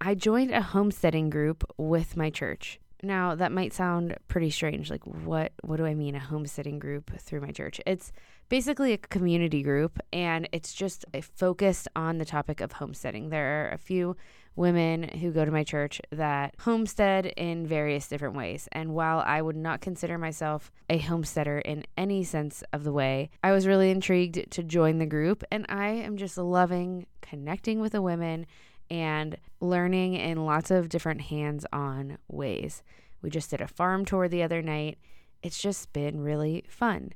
I 0.00 0.14
joined 0.14 0.50
a 0.50 0.62
homesteading 0.62 1.30
group 1.30 1.64
with 1.76 2.16
my 2.16 2.30
church. 2.30 2.80
Now, 3.02 3.34
that 3.34 3.52
might 3.52 3.72
sound 3.72 4.16
pretty 4.28 4.50
strange. 4.50 4.90
Like, 4.90 5.06
what, 5.06 5.52
what 5.62 5.76
do 5.76 5.86
I 5.86 5.94
mean, 5.94 6.14
a 6.14 6.20
homesteading 6.20 6.78
group 6.78 7.10
through 7.18 7.40
my 7.40 7.50
church? 7.50 7.80
It's 7.86 8.12
basically 8.48 8.92
a 8.92 8.98
community 8.98 9.62
group, 9.62 9.98
and 10.12 10.48
it's 10.52 10.72
just 10.72 11.04
eh, 11.14 11.20
focused 11.20 11.88
on 11.96 12.18
the 12.18 12.24
topic 12.24 12.60
of 12.60 12.72
homesteading. 12.72 13.30
There 13.30 13.64
are 13.64 13.70
a 13.70 13.78
few 13.78 14.16
women 14.56 15.04
who 15.04 15.30
go 15.30 15.44
to 15.44 15.50
my 15.50 15.64
church 15.64 16.00
that 16.10 16.54
homestead 16.60 17.26
in 17.26 17.66
various 17.66 18.08
different 18.08 18.36
ways. 18.36 18.68
And 18.72 18.92
while 18.92 19.20
I 19.20 19.40
would 19.40 19.56
not 19.56 19.80
consider 19.80 20.18
myself 20.18 20.70
a 20.90 20.98
homesteader 20.98 21.60
in 21.60 21.84
any 21.96 22.24
sense 22.24 22.62
of 22.72 22.84
the 22.84 22.92
way, 22.92 23.30
I 23.42 23.52
was 23.52 23.66
really 23.66 23.90
intrigued 23.90 24.50
to 24.50 24.62
join 24.62 24.98
the 24.98 25.06
group, 25.06 25.42
and 25.50 25.64
I 25.68 25.88
am 25.88 26.16
just 26.16 26.36
loving 26.36 27.06
connecting 27.22 27.80
with 27.80 27.92
the 27.92 28.02
women 28.02 28.46
and 28.90 29.36
learning 29.60 30.14
in 30.14 30.44
lots 30.44 30.70
of 30.70 30.88
different 30.88 31.22
hands 31.22 31.64
on 31.72 32.18
ways. 32.28 32.82
We 33.22 33.30
just 33.30 33.50
did 33.50 33.60
a 33.60 33.68
farm 33.68 34.04
tour 34.04 34.28
the 34.28 34.42
other 34.42 34.62
night. 34.62 34.98
It's 35.42 35.60
just 35.60 35.92
been 35.92 36.20
really 36.20 36.64
fun. 36.68 37.12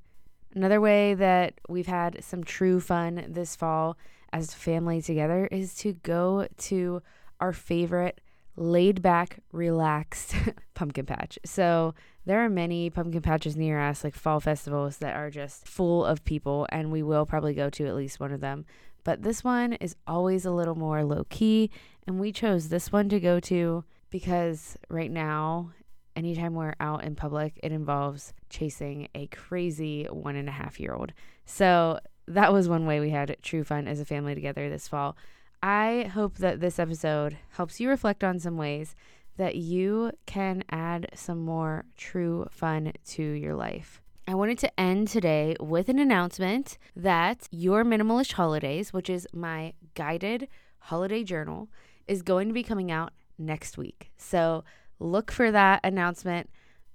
Another 0.55 0.81
way 0.81 1.15
that 1.15 1.55
we've 1.69 1.87
had 1.87 2.23
some 2.23 2.45
true 2.45 2.81
fun 2.81 3.25
this 3.29 3.57
fall 3.57 3.97
as 4.33 4.55
family 4.55 5.03
together 5.03 5.49
is 5.51 5.75
to 5.75 5.95
go 5.95 6.47
to 6.59 7.03
our 7.41 7.53
favorite 7.53 8.21
laid 8.57 9.03
back, 9.03 9.41
relaxed 9.53 10.35
pumpkin 10.75 11.07
patch. 11.07 11.39
So 11.45 11.95
there 12.25 12.45
are 12.45 12.49
many 12.49 12.89
pumpkin 12.89 13.23
patches 13.23 13.57
near 13.57 13.81
us, 13.81 14.05
like 14.05 14.15
fall 14.15 14.41
festivals, 14.41 14.99
that 14.99 15.17
are 15.17 15.31
just 15.31 15.67
full 15.67 16.05
of 16.05 16.25
people, 16.25 16.67
and 16.71 16.91
we 16.91 17.03
will 17.03 17.27
probably 17.27 17.55
go 17.55 17.69
to 17.71 17.87
at 17.87 17.97
least 17.97 18.21
one 18.21 18.33
of 18.33 18.41
them. 18.41 18.65
But 19.05 19.23
this 19.23 19.45
one 19.45 19.75
is 19.75 19.97
always 20.07 20.45
a 20.45 20.51
little 20.51 20.75
more 20.75 21.05
low 21.05 21.25
key, 21.29 21.71
and 22.07 22.19
we 22.19 22.33
chose 22.33 22.69
this 22.69 22.91
one 22.91 23.09
to 23.11 23.21
go 23.21 23.39
to 23.41 23.85
because 24.11 24.77
right 24.89 25.11
now, 25.11 25.73
anytime 26.17 26.55
we're 26.55 26.75
out 26.81 27.05
in 27.05 27.15
public, 27.15 27.61
it 27.63 27.73
involves 27.73 28.33
chasing 28.49 29.09
a 29.15 29.27
crazy 29.27 30.05
one 30.05 30.37
and 30.37 30.49
a 30.49 30.53
half 30.53 30.81
year 30.81 30.95
old. 30.95 31.13
So 31.45 32.01
that 32.27 32.53
was 32.53 32.69
one 32.69 32.87
way 32.87 33.01
we 33.01 33.11
had 33.11 33.37
true 33.43 33.65
fun 33.65 33.87
as 33.87 34.01
a 34.01 34.05
family 34.05 34.35
together 34.35 34.69
this 34.71 34.89
fall. 34.89 35.17
I 35.63 36.11
hope 36.15 36.39
that 36.39 36.61
this 36.61 36.79
episode 36.79 37.37
helps 37.51 37.81
you 37.81 37.89
reflect 37.89 38.25
on 38.25 38.39
some 38.39 38.57
ways 38.57 38.95
that 39.37 39.57
you 39.57 40.13
can 40.27 40.63
add 40.71 41.09
some 41.15 41.45
more 41.45 41.85
true 41.97 42.47
fun 42.51 42.93
to 43.07 43.23
your 43.23 43.55
life. 43.55 44.01
I 44.27 44.35
wanted 44.35 44.59
to 44.61 44.81
end 44.81 45.09
today 45.09 45.55
with 45.61 45.91
an 45.91 45.99
announcement 45.99 46.79
that 46.97 47.47
Your 47.51 47.85
Minimal-ish 47.85 48.33
Holidays, 48.33 48.91
which 48.91 49.11
is 49.11 49.29
my 49.35 49.75
guided 49.95 50.49
holiday 50.79 51.23
journal, 51.23 51.69
is 52.09 52.23
going 52.23 52.49
to 52.49 52.55
be 52.55 52.63
coming 52.63 52.91
out 52.91 53.13
next 53.37 53.77
week. 53.77 54.11
So 54.17 54.65
look 54.99 55.31
for 55.31 55.51
that 55.51 55.81
announcement 55.85 56.49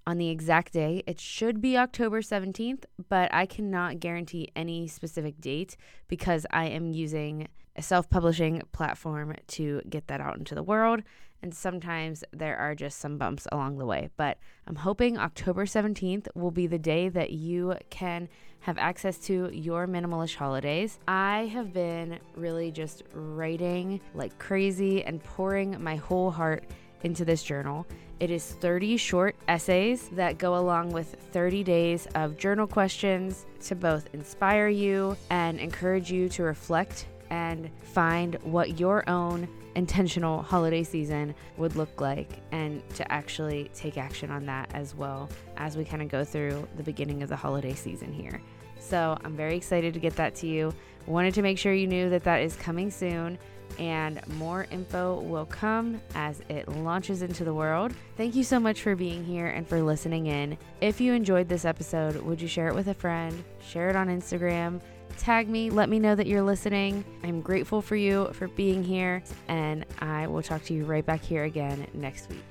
on 0.08 0.18
the 0.18 0.30
exact 0.30 0.74
day. 0.74 1.04
It 1.06 1.20
should 1.20 1.62
be 1.62 1.78
October 1.78 2.22
17th, 2.22 2.86
but 3.10 3.32
I 3.32 3.46
cannot 3.46 4.00
guarantee 4.00 4.50
any 4.56 4.88
specific 4.88 5.40
date 5.40 5.78
because 6.08 6.48
I 6.50 6.66
am 6.66 6.88
using 6.88 7.48
a 7.76 7.84
self 7.84 8.10
publishing 8.10 8.64
platform 8.72 9.36
to 9.50 9.84
get 9.88 10.08
that 10.08 10.20
out 10.20 10.38
into 10.38 10.56
the 10.56 10.64
world. 10.64 11.04
And 11.42 11.54
sometimes 11.56 12.24
there 12.32 12.58
are 12.58 12.76
just 12.76 13.00
some 13.00 13.18
bumps 13.18 13.48
along 13.52 13.78
the 13.78 13.86
way. 13.86 14.10
But 14.18 14.38
I'm 14.68 14.76
hoping 14.76 15.18
October 15.18 15.66
17th 15.66 16.28
will 16.36 16.52
be 16.52 16.68
the 16.68 16.80
day 16.80 17.10
that 17.10 17.32
you 17.32 17.76
can 17.90 18.28
have 18.62 18.78
access 18.78 19.18
to 19.20 19.50
your 19.54 19.88
minimal-ish 19.88 20.36
holidays. 20.36 21.00
I 21.08 21.46
have 21.54 21.72
been 21.74 22.20
really 22.36 22.72
just 22.72 23.04
writing 23.14 24.02
like 24.14 24.38
crazy 24.38 25.04
and 25.04 25.24
pouring 25.24 25.82
my 25.82 25.96
whole 25.96 26.30
heart 26.30 26.66
into 27.04 27.24
this 27.24 27.42
journal. 27.42 27.88
It 28.20 28.32
is 28.32 28.46
30 28.46 28.98
short 28.98 29.38
essays 29.48 30.10
that 30.10 30.38
go 30.38 30.58
along 30.58 30.92
with 30.92 31.16
30 31.32 31.64
days 31.64 32.06
of 32.16 32.38
journal 32.38 32.68
questions 32.68 33.46
to 33.62 33.76
both 33.76 34.10
inspire 34.14 34.68
you 34.68 35.16
and 35.30 35.58
encourage 35.58 36.12
you 36.12 36.28
to 36.30 36.44
reflect 36.44 37.06
and 37.30 37.70
find 37.82 38.36
what 38.44 38.80
your 38.80 39.08
own 39.10 39.48
intentional 39.76 40.42
holiday 40.42 40.84
season 40.84 41.34
would 41.58 41.76
look 41.76 42.02
like 42.02 42.42
and 42.52 42.88
to 42.96 43.10
actually 43.12 43.70
take 43.74 43.98
action 43.98 44.32
on 44.32 44.46
that 44.46 44.70
as 44.74 44.96
well 44.96 45.30
as 45.58 45.78
we 45.78 45.86
kind 45.86 46.02
of 46.02 46.10
go 46.10 46.24
through 46.24 46.68
the 46.78 46.84
beginning 46.84 47.24
of 47.24 47.30
the 47.30 47.36
holiday 47.36 47.74
season 47.74 48.12
here. 48.12 48.42
So 48.80 49.18
I'm 49.24 49.36
very 49.36 49.56
excited 49.56 49.94
to 49.94 50.00
get 50.00 50.16
that 50.16 50.36
to 50.36 50.48
you. 50.48 50.74
Wanted 51.06 51.34
to 51.36 51.42
make 51.42 51.58
sure 51.58 51.74
you 51.74 51.88
knew 51.88 52.10
that 52.10 52.24
that 52.24 52.42
is 52.42 52.56
coming 52.56 52.92
soon 52.92 53.38
and 53.78 54.20
more 54.36 54.66
info 54.72 55.22
will 55.22 55.46
come 55.46 56.02
as 56.16 56.42
it 56.50 56.68
launches 56.68 57.22
into 57.22 57.44
the 57.44 57.54
world. 57.54 57.94
Thank 58.18 58.36
you 58.36 58.44
so 58.44 58.60
much 58.60 58.82
for 58.82 58.96
being 58.96 59.24
here 59.24 59.48
and 59.48 59.68
for 59.68 59.82
listening 59.82 60.26
in. 60.26 60.58
If 60.82 61.00
you 61.00 61.14
enjoyed 61.14 61.48
this 61.48 61.66
episode, 61.66 62.16
would 62.18 62.42
you 62.42 62.48
share 62.48 62.68
it 62.68 62.76
with 62.76 62.88
a 62.88 62.94
friend? 62.94 63.44
Share 63.62 63.90
it 63.90 63.96
on 63.96 64.08
Instagram 64.08 64.82
tag 65.20 65.50
me, 65.50 65.70
let 65.70 65.90
me 65.90 66.00
know 66.00 66.16
that 66.16 66.26
you're 66.26 66.42
listening. 66.42 67.04
I'm 67.24 67.42
grateful 67.42 67.82
for 67.82 67.96
you 67.96 68.30
for 68.34 68.48
being 68.48 68.84
here, 68.84 69.22
and 69.48 69.86
I 70.00 70.28
will 70.28 70.42
talk 70.42 70.64
to 70.64 70.74
you 70.74 70.86
right 70.86 71.06
back 71.06 71.22
here 71.22 71.44
again 71.44 71.86
next 71.94 72.30
week. 72.30 72.44